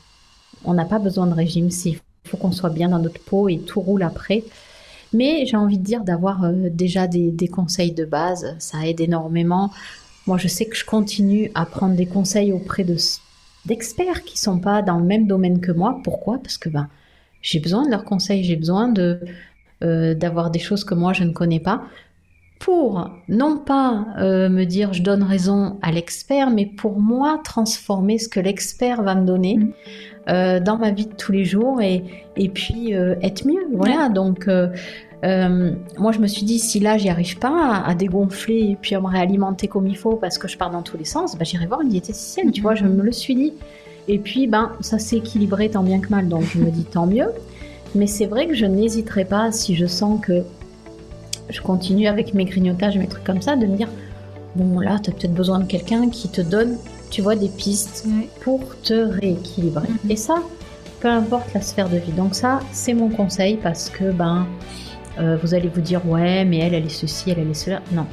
on 0.63 0.73
n'a 0.73 0.85
pas 0.85 0.99
besoin 0.99 1.27
de 1.27 1.33
régime, 1.33 1.69
il 1.85 1.97
faut 2.25 2.37
qu'on 2.37 2.51
soit 2.51 2.69
bien 2.69 2.89
dans 2.89 2.99
notre 2.99 3.19
peau 3.19 3.49
et 3.49 3.57
tout 3.59 3.81
roule 3.81 4.03
après. 4.03 4.43
Mais 5.11 5.45
j'ai 5.45 5.57
envie 5.57 5.77
de 5.77 5.83
dire 5.83 6.03
d'avoir 6.03 6.43
euh, 6.43 6.69
déjà 6.69 7.07
des, 7.07 7.47
conseils 7.51 7.91
de 7.91 8.05
base, 8.05 8.55
ça 8.59 8.87
aide 8.87 9.01
énormément. 9.01 9.71
Moi 10.27 10.37
je 10.37 10.47
sais 10.47 10.65
que 10.65 10.75
je 10.75 10.85
continue 10.85 11.51
à 11.55 11.65
prendre 11.65 11.95
des 11.95 12.05
conseils 12.05 12.51
auprès 12.51 12.83
de 12.83 12.95
d'experts 13.65 14.23
qui 14.23 14.37
sont 14.37 14.59
pas 14.59 14.81
dans 14.81 14.97
le 14.97 15.05
même 15.05 15.25
domaine 15.27 15.61
que 15.61 15.71
moi. 15.71 16.01
Pourquoi? 16.03 16.39
Parce 16.39 16.57
que 16.57 16.69
ben, 16.69 16.89
j'ai 17.41 17.59
besoin 17.59 17.85
de 17.85 17.91
leurs 17.91 18.05
conseils, 18.05 18.43
j'ai 18.43 18.55
besoin 18.55 18.93
euh, 19.83 20.13
d'avoir 20.15 20.49
des 20.51 20.59
choses 20.59 20.83
que 20.83 20.93
moi 20.93 21.13
je 21.13 21.23
ne 21.23 21.31
connais 21.31 21.59
pas 21.59 21.83
pour 22.63 23.09
non 23.27 23.57
pas 23.57 24.05
euh, 24.19 24.47
me 24.47 24.63
dire 24.63 24.93
je 24.93 25.03
donne 25.03 25.21
raison 25.21 25.77
à 25.81 25.91
l'expert, 25.91 26.49
mais 26.49 26.65
pour 26.65 26.97
moi 26.97 27.41
transformer 27.43 28.17
ce 28.17 28.29
que 28.29 28.39
l'expert 28.39 29.03
va 29.03 29.15
me 29.15 29.25
donner 29.25 29.57
mm. 29.57 29.73
euh, 30.29 30.59
dans 30.61 30.77
ma 30.77 30.91
vie 30.91 31.07
de 31.07 31.13
tous 31.13 31.33
les 31.33 31.43
jours 31.43 31.81
et, 31.81 32.05
et 32.37 32.47
puis 32.47 32.95
euh, 32.95 33.15
être 33.21 33.45
mieux. 33.45 33.67
Voilà, 33.73 34.07
donc 34.07 34.47
moi 34.47 36.11
je 36.13 36.19
me 36.19 36.27
suis 36.27 36.43
dit 36.43 36.57
si 36.57 36.79
là 36.79 36.97
j'y 36.97 37.09
arrive 37.09 37.37
pas 37.37 37.83
à, 37.85 37.93
dégonfler 37.95 38.59
et 38.59 38.77
puis 38.81 38.95
à 38.95 39.01
me 39.01 39.07
réalimenter 39.07 39.67
comme 39.67 39.87
il 39.87 39.97
faut 39.97 40.15
parce 40.15 40.37
que 40.37 40.47
je 40.47 40.57
pars 40.57 40.71
dans 40.71 40.83
tous 40.83 40.97
les 40.97 41.05
sens, 41.05 41.37
bah, 41.37 41.43
j'irai 41.43 41.65
voir 41.65 41.81
une 41.81 41.89
diététicienne, 41.89 42.51
tu 42.51 42.61
vois, 42.61 42.75
je 42.75 42.85
me 42.85 43.03
le 43.03 43.11
suis 43.11 43.35
dit. 43.35 43.53
Et 44.07 44.19
puis 44.19 44.47
ben 44.47 44.71
ça 44.79 44.99
s'est 44.99 45.17
équilibré 45.17 45.69
tant 45.69 45.83
bien 45.83 45.99
que 45.99 46.07
mal, 46.07 46.29
donc 46.29 46.43
je 46.43 46.59
me 46.59 46.71
dis 46.71 46.85
tant 46.85 47.07
mieux. 47.07 47.27
Mais 47.93 48.07
c'est 48.07 48.25
vrai 48.25 48.47
que 48.47 48.53
je 48.53 48.65
n'hésiterai 48.65 49.25
pas 49.25 49.51
si 49.51 49.75
je 49.75 49.85
sens 49.85 50.19
que 50.21 50.43
je 51.49 51.61
continue 51.61 52.07
avec 52.07 52.33
mes 52.33 52.45
grignotages, 52.45 52.97
mes 52.97 53.07
trucs 53.07 53.23
comme 53.23 53.41
ça, 53.41 53.55
de 53.55 53.65
me 53.65 53.75
dire 53.75 53.89
bon 54.55 54.79
là, 54.79 54.99
tu 54.99 55.09
as 55.09 55.13
peut-être 55.13 55.33
besoin 55.33 55.59
de 55.59 55.65
quelqu'un 55.65 56.09
qui 56.09 56.29
te 56.29 56.41
donne, 56.41 56.77
tu 57.09 57.21
vois, 57.21 57.35
des 57.35 57.49
pistes 57.49 58.05
pour 58.41 58.59
te 58.81 58.93
rééquilibrer. 58.93 59.87
Mhm. 59.87 60.11
Et 60.11 60.15
ça, 60.15 60.35
peu 60.99 61.09
importe 61.09 61.53
la 61.53 61.61
sphère 61.61 61.89
de 61.89 61.97
vie. 61.97 62.11
Donc 62.11 62.35
ça, 62.35 62.59
c'est 62.71 62.93
mon 62.93 63.09
conseil 63.09 63.57
parce 63.61 63.89
que 63.89 64.11
ben, 64.11 64.47
euh, 65.19 65.37
vous 65.41 65.53
allez 65.53 65.69
vous 65.69 65.81
dire 65.81 66.07
ouais, 66.07 66.45
mais 66.45 66.59
elle, 66.59 66.73
elle 66.73 66.85
est 66.85 66.89
ceci, 66.89 67.31
elle, 67.31 67.39
elle 67.39 67.49
est 67.49 67.53
cela. 67.53 67.81
Non, 67.91 68.05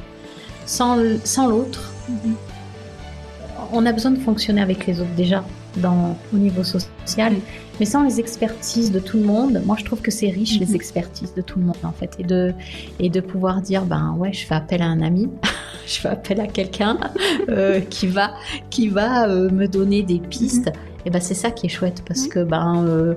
sans, 0.65 0.97
sans 1.23 1.47
l'autre, 1.47 1.91
mhm. 2.09 2.35
on 3.73 3.85
a 3.85 3.91
besoin 3.91 4.11
de 4.11 4.19
fonctionner 4.19 4.61
avec 4.61 4.85
les 4.87 4.99
autres 4.99 5.15
déjà 5.15 5.43
dans, 5.77 6.17
au 6.33 6.37
niveau 6.37 6.63
social. 6.63 7.33
Mais 7.81 7.85
sans 7.85 8.03
les 8.03 8.19
expertises 8.19 8.91
de 8.91 8.99
tout 8.99 9.17
le 9.17 9.23
monde, 9.23 9.63
moi 9.65 9.75
je 9.75 9.83
trouve 9.83 10.01
que 10.01 10.11
c'est 10.11 10.29
riche 10.29 10.59
les 10.59 10.67
mhm. 10.67 10.75
expertises 10.75 11.33
de 11.33 11.41
tout 11.41 11.57
le 11.57 11.65
monde 11.65 11.83
en 11.83 11.91
fait. 11.91 12.11
Et 12.19 12.23
de, 12.23 12.53
et 12.99 13.09
de 13.09 13.21
pouvoir 13.21 13.59
dire, 13.59 13.85
ben 13.85 14.13
ouais, 14.19 14.31
je 14.33 14.45
fais 14.45 14.53
appel 14.53 14.83
à 14.83 14.85
un 14.85 15.01
ami, 15.01 15.31
je 15.87 15.99
fais 15.99 16.09
appel 16.09 16.39
à 16.41 16.45
quelqu'un 16.45 16.99
euh, 17.49 17.79
qui 17.79 18.05
va, 18.05 18.35
qui 18.69 18.87
va 18.87 19.27
euh, 19.27 19.49
me 19.49 19.67
donner 19.67 20.03
des 20.03 20.19
pistes. 20.19 20.67
Mhm. 20.67 20.73
Et 21.07 21.09
ben 21.09 21.19
c'est 21.19 21.33
ça 21.33 21.49
qui 21.49 21.65
est 21.65 21.69
chouette 21.69 22.03
parce 22.07 22.27
que 22.27 22.43
ben 22.43 22.85
euh, 22.85 23.15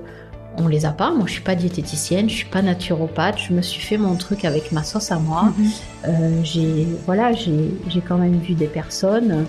on 0.57 0.67
les 0.67 0.87
a 0.87 0.91
pas. 0.91 1.11
Moi, 1.11 1.25
je 1.27 1.33
suis 1.33 1.43
pas 1.43 1.53
diététicienne, 1.53 2.27
je 2.27 2.33
suis 2.33 2.49
pas 2.49 2.63
naturopathe. 2.63 3.37
Je 3.37 3.53
me 3.53 3.61
suis 3.61 3.83
fait 3.83 3.97
mon 3.97 4.15
truc 4.15 4.45
avec 4.45 4.71
ma 4.71 4.83
sauce 4.83 5.11
à 5.11 5.19
moi. 5.19 5.53
Mhm. 5.59 6.43
j'ai 6.43 6.87
voilà, 7.05 7.33
j'ai 7.33 8.01
quand 8.07 8.17
même 8.17 8.39
vu 8.39 8.55
des 8.55 8.65
personnes 8.65 9.45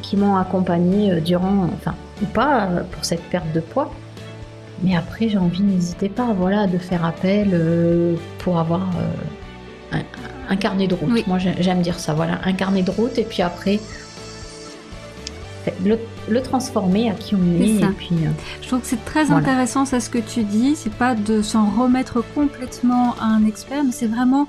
qui 0.00 0.16
m'ont 0.16 0.36
accompagnée 0.36 1.20
durant, 1.20 1.68
enfin, 1.74 1.94
ou 2.22 2.24
pas 2.24 2.70
pour 2.90 3.04
cette 3.04 3.22
perte 3.24 3.52
de 3.52 3.60
poids. 3.60 3.92
Mais 4.82 4.96
après, 4.96 5.28
j'ai 5.28 5.38
envie, 5.38 5.62
n'hésitez 5.62 6.08
pas, 6.08 6.32
voilà, 6.32 6.66
de 6.66 6.78
faire 6.78 7.04
appel 7.04 7.50
euh, 7.52 8.16
pour 8.38 8.58
avoir 8.58 8.82
euh, 9.92 9.98
un, 10.48 10.56
carnet 10.56 10.86
de 10.86 10.94
route. 10.94 11.26
Moi, 11.26 11.38
j'aime 11.38 11.80
dire 11.80 11.98
ça, 11.98 12.14
voilà, 12.14 12.40
un 12.44 12.52
carnet 12.52 12.82
de 12.82 12.90
route, 12.90 13.16
et 13.18 13.24
puis 13.24 13.42
après, 13.42 13.80
le, 15.84 16.42
transformer 16.42 17.10
à 17.10 17.14
qui 17.14 17.34
on 17.34 17.60
est. 17.60 17.76
Et 17.76 17.86
puis, 17.96 18.16
euh, 18.24 18.30
Je 18.60 18.68
trouve 18.68 18.80
que 18.80 18.86
c'est 18.86 19.04
très 19.04 19.30
intéressant, 19.30 19.84
ça, 19.84 20.00
ce 20.00 20.10
que 20.10 20.18
tu 20.18 20.42
dis. 20.42 20.76
C'est 20.76 20.92
pas 20.92 21.14
de 21.14 21.42
s'en 21.42 21.70
remettre 21.70 22.22
complètement 22.34 23.14
à 23.20 23.26
un 23.26 23.46
expert, 23.46 23.84
mais 23.84 23.92
c'est 23.92 24.06
vraiment 24.06 24.46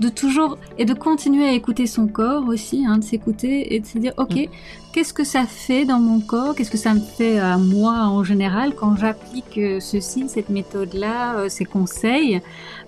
de 0.00 0.08
toujours 0.08 0.58
et 0.78 0.84
de 0.84 0.94
continuer 0.94 1.46
à 1.46 1.52
écouter 1.52 1.86
son 1.86 2.06
corps 2.06 2.48
aussi, 2.48 2.84
hein, 2.86 2.98
de 2.98 3.04
s'écouter 3.04 3.74
et 3.74 3.80
de 3.80 3.86
se 3.86 3.98
dire 3.98 4.12
ok, 4.16 4.34
mm. 4.34 4.46
qu'est-ce 4.92 5.12
que 5.12 5.24
ça 5.24 5.44
fait 5.44 5.84
dans 5.84 5.98
mon 5.98 6.20
corps, 6.20 6.54
qu'est-ce 6.54 6.70
que 6.70 6.78
ça 6.78 6.94
me 6.94 7.00
fait 7.00 7.38
à 7.38 7.58
moi 7.58 8.06
en 8.06 8.22
général 8.22 8.74
quand 8.74 8.96
j'applique 8.96 9.58
euh, 9.58 9.80
ceci, 9.80 10.28
cette 10.28 10.50
méthode-là, 10.50 11.38
euh, 11.38 11.48
ces 11.48 11.64
conseils? 11.64 12.40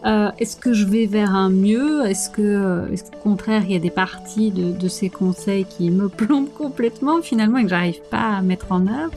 Euh, 0.06 0.30
est-ce 0.38 0.56
que 0.56 0.72
je 0.72 0.86
vais 0.86 1.06
vers 1.06 1.34
un 1.34 1.50
mieux? 1.50 2.06
Est-ce 2.06 2.30
que, 2.30 2.90
est 2.92 3.11
qu'au 3.11 3.18
contraire, 3.22 3.62
il 3.64 3.72
y 3.72 3.76
a 3.76 3.80
des 3.80 3.90
parties 3.90 4.50
de, 4.50 4.72
de, 4.72 4.88
ces 4.88 5.11
conseils 5.11 5.66
qui 5.66 5.90
me 5.90 6.08
plombent 6.08 6.52
complètement 6.54 7.20
finalement 7.22 7.58
et 7.58 7.64
que 7.64 7.68
j'arrive 7.68 8.00
pas 8.11 8.36
à 8.36 8.42
mettre 8.42 8.72
en 8.72 8.86
œuvre? 8.86 9.12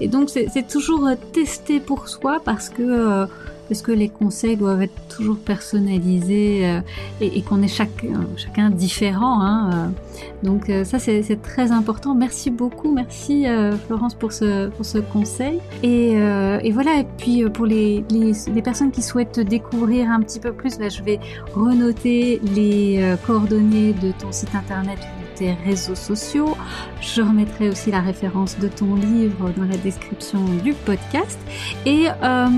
Et 0.00 0.08
donc 0.08 0.30
c'est 0.30 0.66
toujours 0.66 1.08
tester 1.32 1.78
pour 1.78 2.08
soi 2.08 2.40
parce 2.44 2.68
que 2.68 3.26
est-ce 3.70 3.82
que 3.82 3.92
les 3.92 4.08
conseils 4.08 4.56
doivent 4.56 4.82
être 4.82 5.08
toujours 5.08 5.38
personnalisés 5.38 6.66
euh, 6.66 6.80
et, 7.20 7.42
qu'on 7.42 7.62
est 7.62 7.68
chacun, 7.68 8.26
chacun 8.36 8.70
différent 8.70 9.40
hein, 9.40 9.70
euh. 9.72 9.88
Donc 10.42 10.68
euh, 10.68 10.84
ça 10.84 10.98
c'est 10.98 11.42
très 11.42 11.72
important. 11.72 12.14
Merci 12.14 12.50
beaucoup, 12.50 12.92
merci 12.92 13.46
Florence 13.86 14.14
pour 14.14 14.32
ce, 14.32 14.68
pour 14.68 14.84
ce 14.84 14.98
conseil. 14.98 15.60
Et, 15.82 16.14
voilà, 16.72 17.00
et 17.00 17.06
puis 17.18 17.48
pour 17.50 17.66
les, 17.66 18.04
les, 18.10 18.62
personnes 18.62 18.90
qui 18.90 19.02
souhaitent 19.02 19.40
découvrir 19.40 20.10
un 20.10 20.20
petit 20.20 20.40
peu 20.40 20.52
plus, 20.52 20.74
je 20.78 21.02
vais 21.02 21.18
renoter 21.54 22.40
les 22.54 23.16
coordonnées 23.26 23.92
de 23.94 24.12
ton 24.12 24.32
site 24.32 24.54
internet 24.54 24.98
tes 25.34 25.52
réseaux 25.64 25.94
sociaux. 25.94 26.56
Je 27.00 27.22
remettrai 27.22 27.68
aussi 27.68 27.90
la 27.90 28.00
référence 28.00 28.58
de 28.58 28.68
ton 28.68 28.94
livre 28.94 29.50
dans 29.56 29.64
la 29.64 29.76
description 29.76 30.40
du 30.62 30.72
podcast. 30.72 31.38
Et 31.86 32.06
euh, 32.22 32.48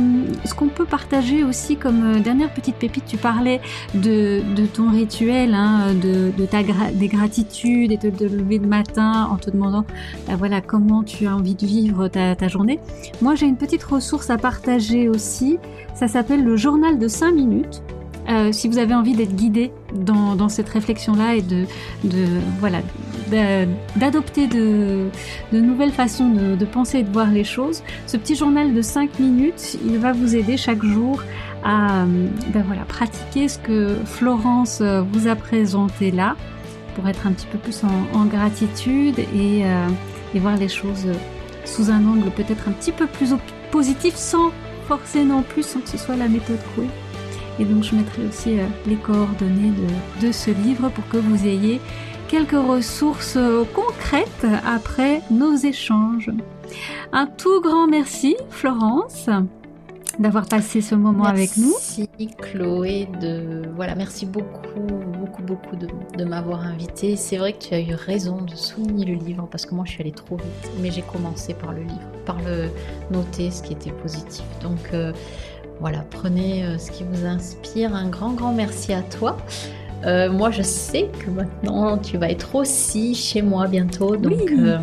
ce 0.45 0.55
qu'on 0.55 0.68
peut 0.68 0.85
partager 0.85 1.45
aussi 1.45 1.77
comme 1.77 2.16
euh, 2.16 2.20
dernière 2.20 2.53
petite 2.53 2.77
pépite, 2.77 3.05
tu 3.07 3.16
parlais 3.16 3.61
de, 3.95 4.43
ton 4.72 4.91
rituel, 4.91 5.55
hein, 5.55 5.95
de, 5.95 6.33
ta 6.47 6.62
des 6.93 7.09
gratitudes 7.09 7.93
et 7.93 7.97
de 7.97 8.11
te 8.11 8.24
lever 8.24 8.59
le 8.59 8.66
matin 8.66 9.29
en 9.31 9.37
te 9.37 9.51
demandant 9.51 9.85
bah 10.27 10.35
voilà, 10.37 10.61
comment 10.61 11.03
tu 11.03 11.27
as 11.27 11.35
envie 11.35 11.55
de 11.55 11.66
vivre 11.66 12.09
ta, 12.09 12.37
ta 12.37 12.49
journée. 12.49 12.79
Moi, 13.20 13.35
j'ai 13.35 13.47
une 13.47 13.57
petite 13.57 13.83
ressource 13.83 14.31
à 14.31 14.37
partager 14.37 15.09
aussi. 15.09 15.59
Ça 15.95 16.09
s'appelle 16.09 16.45
le 16.45 16.57
journal 16.57 16.99
de 16.99 17.09
5 17.09 17.33
minutes. 17.33 17.83
Euh, 18.29 18.51
si 18.51 18.68
vous 18.68 18.79
avez 18.79 18.95
envie 18.95 19.14
d'être 19.14 19.35
guidé 19.37 19.70
dans, 19.97 20.49
cette 20.49 20.68
réflexion-là 20.68 21.36
et 21.36 21.42
de, 21.42 21.66
voilà 22.61 22.78
d'adopter 23.97 24.47
de, 24.47 25.11
nouvelles 25.53 25.92
façons 25.92 26.28
de, 26.28 26.64
penser 26.64 26.99
et 26.99 27.03
de 27.03 27.12
voir 27.12 27.30
les 27.30 27.44
choses, 27.44 27.82
ce 28.07 28.16
petit 28.16 28.36
journal 28.36 28.74
de 28.74 28.82
5 28.82 29.18
minutes, 29.18 29.78
il 29.84 29.99
va 29.99 30.12
vous 30.12 30.36
aider 30.36 30.57
chaque 30.57 30.84
jour 30.84 31.22
à 31.64 32.05
ben 32.53 32.62
voilà, 32.66 32.82
pratiquer 32.82 33.49
ce 33.49 33.59
que 33.59 33.97
Florence 34.05 34.78
euh, 34.80 35.03
vous 35.03 35.26
a 35.26 35.34
présenté 35.34 36.12
là 36.12 36.36
pour 36.94 37.09
être 37.09 37.26
un 37.26 37.32
petit 37.32 37.47
peu 37.47 37.59
plus 37.59 37.82
en, 37.82 38.24
gratitude 38.26 39.18
et, 39.18 39.64
euh, 39.64 39.88
et, 40.34 40.38
voir 40.38 40.57
les 40.57 40.68
choses 40.68 41.09
sous 41.64 41.90
un 41.90 42.07
angle 42.07 42.30
peut-être 42.30 42.68
un 42.68 42.72
petit 42.72 42.92
peu 42.92 43.07
plus 43.07 43.34
positif 43.72 44.14
sans 44.14 44.53
forcer 44.86 45.24
non 45.24 45.42
plus, 45.42 45.64
sans 45.64 45.80
que 45.80 45.88
ce 45.88 45.99
soit 45.99 46.16
la 46.16 46.28
méthode 46.28 46.59
Coué. 46.74 46.86
Et 47.59 47.64
donc 47.64 47.82
je 47.82 47.94
mettrai 47.94 48.26
aussi 48.26 48.59
euh, 48.59 48.66
les 48.86 48.96
coordonnées 48.96 49.72
de, 50.20 50.32
ce 50.32 50.50
livre 50.50 50.90
pour 50.90 51.09
que 51.09 51.16
vous 51.16 51.46
ayez 51.46 51.80
quelques 52.28 52.52
ressources 52.52 53.36
euh, 53.36 53.64
concrètes 53.74 54.46
après 54.66 55.22
nos 55.30 55.54
échanges. 55.57 56.30
Un 57.12 57.26
tout 57.26 57.61
grand 57.61 57.86
merci 57.86 58.36
Florence 58.50 59.28
d'avoir 60.18 60.46
passé 60.46 60.80
ce 60.80 60.94
moment 60.94 61.24
avec 61.24 61.57
nous. 61.57 61.72
Merci 61.72 62.09
Chloé 62.38 63.07
de 63.20 63.62
voilà 63.74 63.94
merci 63.94 64.24
beaucoup 64.24 64.62
beaucoup 64.80 65.42
beaucoup 65.42 65.76
de, 65.76 66.24
m'avoir 66.24 66.62
invité. 66.62 67.16
C'est 67.16 67.36
vrai 67.36 67.52
que 67.52 67.59
tu 67.59 67.74
as 67.74 67.80
eu 67.80 67.94
raison 67.94 68.42
de 68.42 68.54
souligner 68.54 69.04
le 69.04 69.14
livre 69.14 69.46
parce 69.50 69.66
que 69.66 69.74
moi 69.74 69.84
je 69.86 69.92
suis 69.92 70.02
allée 70.02 70.12
trop 70.12 70.36
vite, 70.36 70.70
mais 70.80 70.90
j'ai 70.90 71.02
commencé 71.02 71.54
par 71.54 71.72
le 71.72 71.82
livre, 71.82 72.11
par 72.24 72.38
le 72.40 72.68
noter 73.11 73.50
ce 73.50 73.62
qui 73.62 73.72
était 73.72 73.92
positif. 73.92 74.44
Donc 74.62 74.78
euh, 74.92 75.12
voilà, 75.81 76.05
prenez 76.11 76.64
euh, 76.64 76.79
ce 76.79 76.91
qui 76.91 77.05
vous 77.05 77.27
inspire. 77.27 77.95
Un 77.95 78.09
grand, 78.09 78.31
grand 78.33 78.53
merci 78.53 78.93
à 78.93 79.03
toi. 79.03 79.37
Euh, 80.05 80.31
moi, 80.31 80.51
je 80.51 80.62
sais 80.62 81.09
que 81.24 81.31
maintenant, 81.31 81.99
tu 81.99 82.16
vas 82.18 82.31
être 82.31 82.55
aussi 82.55 83.14
chez 83.14 83.43
moi 83.43 83.66
bientôt. 83.66 84.16
Donc, 84.16 84.35
Oui. 84.49 84.57
euh, 84.61 84.79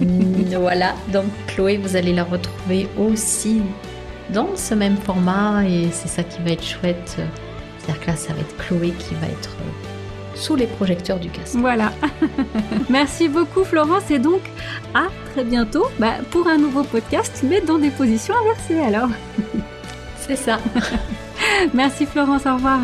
voilà. 0.60 0.94
Donc, 1.12 1.24
Chloé, 1.46 1.78
vous 1.78 1.96
allez 1.96 2.12
la 2.12 2.24
retrouver 2.24 2.88
aussi 2.98 3.62
dans 4.32 4.54
ce 4.56 4.74
même 4.74 4.96
format. 4.96 5.64
Et 5.66 5.88
c'est 5.92 6.08
ça 6.08 6.22
qui 6.22 6.40
va 6.42 6.50
être 6.50 6.64
chouette. 6.64 7.16
C'est-à-dire 7.78 8.02
que 8.02 8.06
là, 8.08 8.16
ça 8.16 8.32
va 8.32 8.40
être 8.40 8.56
Chloé 8.56 8.90
qui 8.98 9.14
va 9.14 9.26
être 9.28 9.56
sous 10.34 10.54
les 10.56 10.66
projecteurs 10.66 11.18
du 11.18 11.30
casque. 11.30 11.56
Voilà. 11.56 11.92
Merci 12.90 13.28
beaucoup 13.28 13.64
Florence 13.64 14.10
et 14.10 14.18
donc 14.18 14.42
à 14.94 15.04
très 15.32 15.44
bientôt 15.44 15.86
bah, 15.98 16.14
pour 16.30 16.46
un 16.46 16.58
nouveau 16.58 16.82
podcast 16.82 17.42
mais 17.42 17.62
dans 17.62 17.78
des 17.78 17.88
positions 17.88 18.34
inversées 18.44 18.80
alors. 18.80 19.08
C'est 20.26 20.36
ça. 20.36 20.58
Merci 21.74 22.06
Florence, 22.06 22.46
au 22.46 22.54
revoir. 22.54 22.80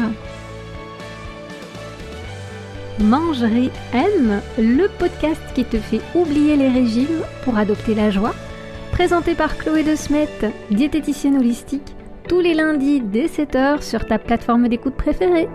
Mangerie 3.01 3.70
M, 3.93 4.40
le 4.59 4.86
podcast 4.99 5.40
qui 5.55 5.64
te 5.64 5.78
fait 5.78 6.01
oublier 6.14 6.57
les 6.57 6.68
régimes 6.68 7.22
pour 7.45 7.57
adopter 7.57 7.95
la 7.95 8.11
joie. 8.11 8.34
Présenté 8.93 9.34
par 9.34 9.57
Chloé 9.57 9.82
De 9.82 9.97
Smet, 9.97 10.28
diététicienne 10.70 11.38
holistique, 11.38 11.97
tous 12.28 12.40
les 12.40 12.55
lundis 12.55 13.01
dès 13.01 13.26
7h 13.26 13.82
sur 13.82 14.07
ta 14.07 14.18
plateforme 14.18 14.68
d'écoute 14.68 14.95
préférée. 14.95 15.49